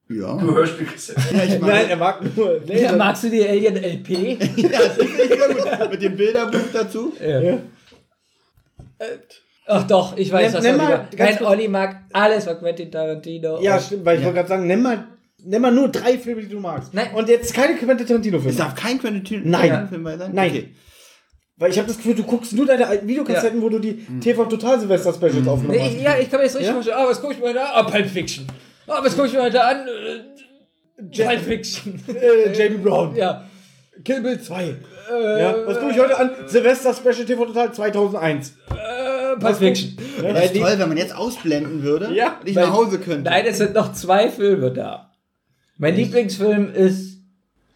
[0.09, 0.35] Ja.
[0.37, 1.21] Du Hörspielkassette.
[1.35, 2.59] ja Nein, er mag nur.
[2.67, 4.09] Nee, Ja, magst du die Alien LP?
[4.57, 5.91] ja, das sehr gut.
[5.91, 7.13] Mit dem Bilderbuch dazu.
[7.21, 7.59] Ja.
[9.71, 11.17] Ach doch, ich weiß Nenn- was nenn Olli mal mag.
[11.17, 13.61] Nein, Olli mag alles von Quentin Tarantino.
[13.61, 15.07] Ja, stimmt, weil ich wollte gerade sagen, nimm mal,
[15.43, 16.93] nimm mal nur drei Filme, die du magst.
[16.93, 17.09] Nein.
[17.13, 18.57] Und jetzt keine Quentin Es Tarantino-Filme.
[18.57, 19.51] darf kein Quentin.
[19.51, 20.31] Tarantino-Film bei sein?
[20.33, 20.49] Nein.
[20.51, 20.69] Okay.
[21.57, 24.45] Weil ich habe das Gefühl, du guckst nur deine alten Videokassetten, wo du die TV
[24.45, 26.01] Total Silvester Specials aufgenommen Nee, hast.
[26.01, 26.73] ja, ich kann mir jetzt richtig Ja?
[26.73, 26.97] vorstellen.
[26.99, 27.65] Ah, was guck ich mir da?
[27.73, 28.47] Ah, Pulp Fiction.
[28.87, 29.85] Ah, was guck ich mir heute an?
[29.87, 32.01] Äh, Pulp Fiction.
[32.07, 33.15] Äh, Jamie Brown.
[33.15, 33.45] ja.
[34.05, 34.75] Kill Bill 2.
[35.11, 35.55] Äh, ja.
[35.65, 36.31] Was gucke ich heute an?
[36.47, 38.53] Silvester Special TV Total 2001.
[38.69, 39.97] Äh, Pulp Fiction.
[40.23, 42.99] Ja, das ist toll, wenn man jetzt ausblenden würde Ja, und ich weil- nach Hause
[42.99, 43.29] könnte.
[43.29, 45.11] Nein, es sind noch zwei Filme da.
[45.77, 47.19] Mein Lieblingsfilm ist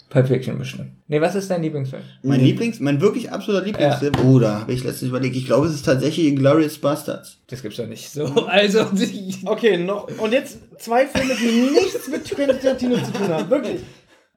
[0.10, 0.92] Pulp Fiction bestimmt.
[1.08, 2.02] Nee, was ist dein Lieblingsfilm?
[2.24, 5.74] Mein Lieblings, mein wirklich absoluter Lieblingsfilm, oh, da habe ich letztens überlegt, ich glaube, es
[5.74, 7.38] ist tatsächlich Inglourious Bastards.
[7.48, 8.26] Das gibt's doch nicht so.
[8.48, 8.86] Also,
[9.46, 10.08] Okay, noch.
[10.20, 13.50] Und jetzt zwei Filme, die nichts mit Quentin Tarantino zu tun haben.
[13.50, 13.80] Wirklich.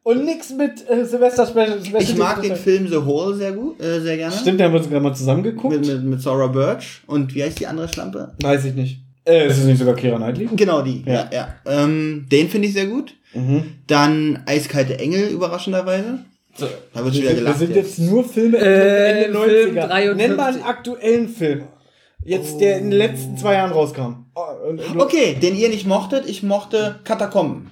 [0.06, 1.84] Und nichts mit äh, Silvester Special.
[1.84, 4.32] Special Ich mag den Film The Hole sehr gut, äh, sehr gerne.
[4.36, 5.74] Stimmt, da haben wir uns gerade mal zusammen geguckt.
[5.76, 7.00] Mit, mit, mit Sarah Birch.
[7.08, 8.32] Und wie heißt die andere Schlampe?
[8.40, 9.00] Weiß ich nicht.
[9.24, 10.48] Äh, ist es nicht sogar Keira Knightley?
[10.54, 11.30] Genau die, ja, Ja.
[11.32, 11.54] ja.
[11.66, 13.14] Ähm, den finde ich sehr gut.
[13.34, 13.64] Mhm.
[13.88, 16.20] Dann Eiskalte Engel, überraschenderweise.
[16.56, 17.58] Da wird schon wieder Wir gelacht.
[17.58, 17.98] sind jetzt.
[17.98, 19.88] nur Filme Äh, Ende Film 90er.
[19.88, 20.16] 53.
[20.16, 21.62] Nenn mal einen aktuellen Film.
[22.24, 24.26] Jetzt, der in den letzten zwei Jahren rauskam.
[24.36, 27.70] Oh, und- und- Okay, den ihr nicht mochtet, ich mochte Katakomben.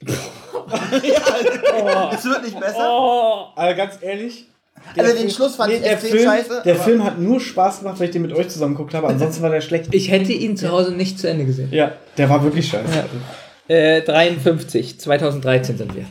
[1.02, 2.76] ja, es wird nicht besser.
[2.78, 4.46] Oh, aber ganz ehrlich.
[4.96, 7.40] der Also den Film- Schluss fand ich der extrem Film, scheiße, Der Film hat nur
[7.40, 9.08] Spaß gemacht, weil ich den mit euch zusammen geguckt habe.
[9.08, 9.92] Ansonsten war der schlecht.
[9.92, 11.68] ich hätte ihn zu Hause nicht zu Ende gesehen.
[11.72, 13.04] Ja, der war wirklich scheiße.
[13.68, 16.04] Äh, 53, 2013 sind wir.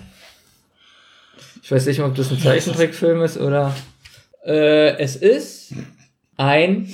[1.61, 3.76] Ich weiß nicht, ob das ein Zeichentrickfilm ist oder.
[4.45, 5.73] Äh, es ist
[6.38, 6.91] ein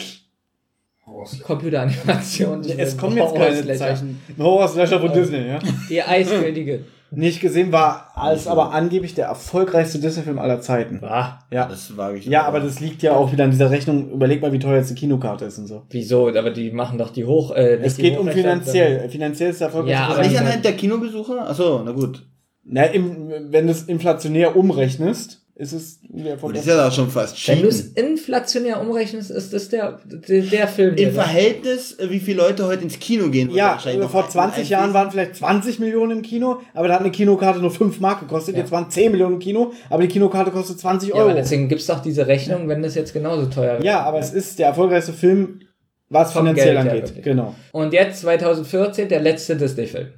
[1.43, 2.61] Computeranimation.
[2.77, 4.19] Es kommen jetzt keine Zeichen.
[4.37, 5.59] Ein Horror-Slasher von Disney, ja.
[5.89, 6.85] Die Eiskönigin.
[7.11, 11.01] Nicht gesehen, war als aber angeblich der erfolgreichste Disney-Film aller Zeiten.
[11.01, 11.45] War.
[11.51, 11.67] Ja.
[11.67, 12.25] Das wage ich.
[12.25, 14.11] Ja, aber das liegt ja auch wieder an dieser Rechnung.
[14.11, 15.83] Überleg mal, wie teuer jetzt eine Kinokarte ist und so.
[15.89, 16.27] Wieso?
[16.27, 17.51] Aber die machen doch die hoch.
[17.51, 19.07] Äh, nicht Es geht um finanziell.
[19.09, 21.47] Finanziell ist der erfolgreichste Ja, aber Aber nicht anhand der Kinobesucher?
[21.47, 22.25] Achso, na gut.
[22.63, 26.69] Na, im, wenn du es inflationär umrechnest, ist es der erfolgreichste.
[26.71, 28.11] ist ja auch schon fast Wenn du es cheaten.
[28.11, 30.95] inflationär umrechnest, ist das der, der, der Film.
[30.95, 31.13] Im?
[31.13, 33.49] Verhältnis, äh, wie viele Leute heute ins Kino gehen.
[33.51, 36.89] Ja, wahrscheinlich noch vor ein- 20 ein- Jahren waren vielleicht 20 Millionen im Kino, aber
[36.89, 38.57] da hat eine Kinokarte nur 5 Mark gekostet.
[38.57, 41.29] Jetzt waren 10 Millionen im Kino, aber die Kinokarte kostet 20 Ja, Euro.
[41.29, 43.85] aber deswegen gibt es doch diese Rechnung, wenn das jetzt genauso teuer wäre.
[43.85, 45.61] Ja, aber es ist der erfolgreichste Film,
[46.09, 47.03] was Vom finanziell Geld angeht.
[47.07, 47.23] wirklich.
[47.23, 47.55] Genau.
[47.71, 50.09] Und jetzt 2014 der letzte Disney-Film.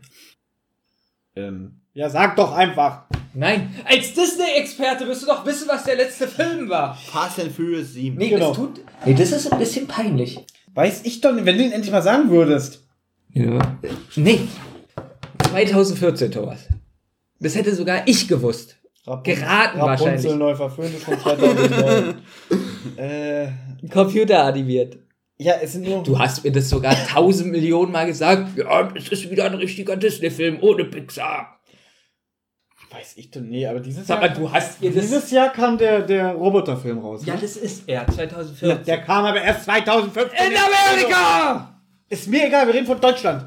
[1.93, 3.03] Ja, sag doch einfach.
[3.39, 6.95] Nein, als Disney-Experte wirst du doch wissen, was der letzte Film war.
[6.95, 8.17] Fast and Furious 7.
[8.17, 8.47] Nee, Genau.
[8.47, 8.81] das tut.
[9.05, 10.39] Nee, das ist ein bisschen peinlich.
[10.73, 12.83] Weiß ich doch nicht, wenn du ihn endlich mal sagen würdest.
[13.33, 13.59] Ja.
[14.15, 14.39] Nee.
[15.51, 16.67] 2014, Thomas.
[17.39, 18.77] Das hätte sogar ich gewusst.
[19.23, 20.35] Geraten Rapunzel wahrscheinlich.
[20.35, 20.51] neu
[20.95, 22.15] ist von 2009.
[22.97, 23.47] äh,
[23.91, 24.97] Computer animiert.
[25.37, 26.01] ja, es sind nur.
[26.03, 28.57] Du hast mir das sogar tausend Millionen Mal gesagt.
[28.57, 31.56] Ja, es ist wieder ein richtiger Disney-Film ohne Pixar.
[32.97, 34.29] Weiß ich doch, nee, aber dieses Sag Jahr.
[34.29, 34.91] mal, du hast das.
[34.93, 37.23] Dieses Jahr kam der, der Roboterfilm raus.
[37.25, 37.41] Ja, ne?
[37.41, 38.85] das ist er, 2014.
[38.85, 40.51] Der kam aber erst 2015.
[40.51, 41.79] In Amerika!
[42.09, 43.45] Ist mir egal, wir reden von Deutschland.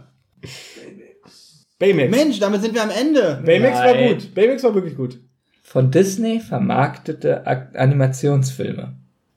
[1.78, 2.10] Baymax.
[2.10, 3.42] Mensch, damit sind wir am Ende.
[3.44, 4.14] Baymax war Nein.
[4.18, 4.34] gut.
[4.34, 5.18] Baymax war wirklich gut.
[5.62, 8.94] Von Disney vermarktete Ak- Animationsfilme.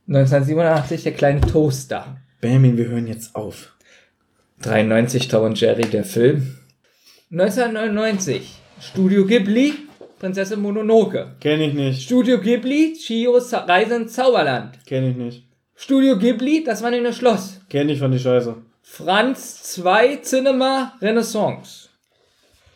[0.08, 2.18] 1987 der kleine Toaster.
[2.42, 3.74] Benjamin, wir hören jetzt auf.
[4.62, 6.58] 93 Tom und Jerry der Film.
[7.32, 9.74] 1999 Studio Ghibli
[10.24, 11.36] Prinzessin Mononoke.
[11.42, 12.04] Kenn ich nicht.
[12.04, 14.80] Studio Ghibli Chios Reise ins Zauberland.
[14.86, 15.44] Kenn ich nicht.
[15.76, 17.60] Studio Ghibli Das wandelnde Schloss.
[17.68, 18.56] Kenn ich von die Scheiße.
[18.84, 21.90] Franz 2 Cinema Renaissance.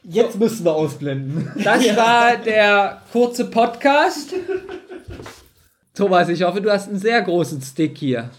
[0.03, 1.49] Jetzt müssen wir ausblenden.
[1.63, 4.33] Das war der kurze Podcast.
[5.95, 8.29] Thomas, ich hoffe, du hast einen sehr großen Stick hier.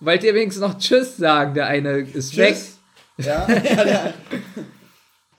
[0.00, 1.52] Wollt ihr wenigstens noch Tschüss sagen?
[1.52, 2.56] Der eine ist weg.
[3.18, 4.14] Ja, ja der,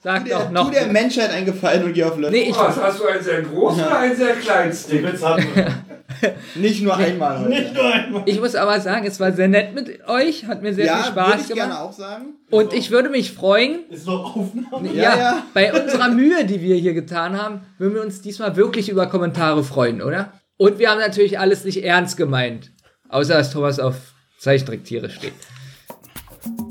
[0.04, 0.66] Sag tu, doch der, noch.
[0.66, 2.38] tu der Menschheit einen Gefallen und geh auf Löffel.
[2.38, 5.02] Nee, ich, Was, hast du einen sehr großen oder einen sehr kleinen Stick?
[6.54, 7.48] Nicht nur einmal heute.
[7.48, 8.22] Nicht nur einmal.
[8.26, 10.44] ich muss aber sagen, es war sehr nett mit euch.
[10.46, 11.80] Hat mir sehr ja, viel würde Spaß ich gerne gemacht.
[11.88, 12.24] auch sagen.
[12.50, 14.88] Und ich würde mich freuen, Ist noch Aufnahme?
[14.92, 15.42] ja, Ja, ja.
[15.54, 19.64] bei unserer Mühe, die wir hier getan haben, würden wir uns diesmal wirklich über Kommentare
[19.64, 20.32] freuen, oder?
[20.58, 22.70] Und wir haben natürlich alles nicht ernst gemeint.
[23.08, 23.96] Außer dass Thomas auf
[24.38, 25.32] Zeichentricktiere steht.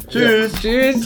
[0.07, 0.51] Tschüss.
[0.61, 1.05] Tschüss.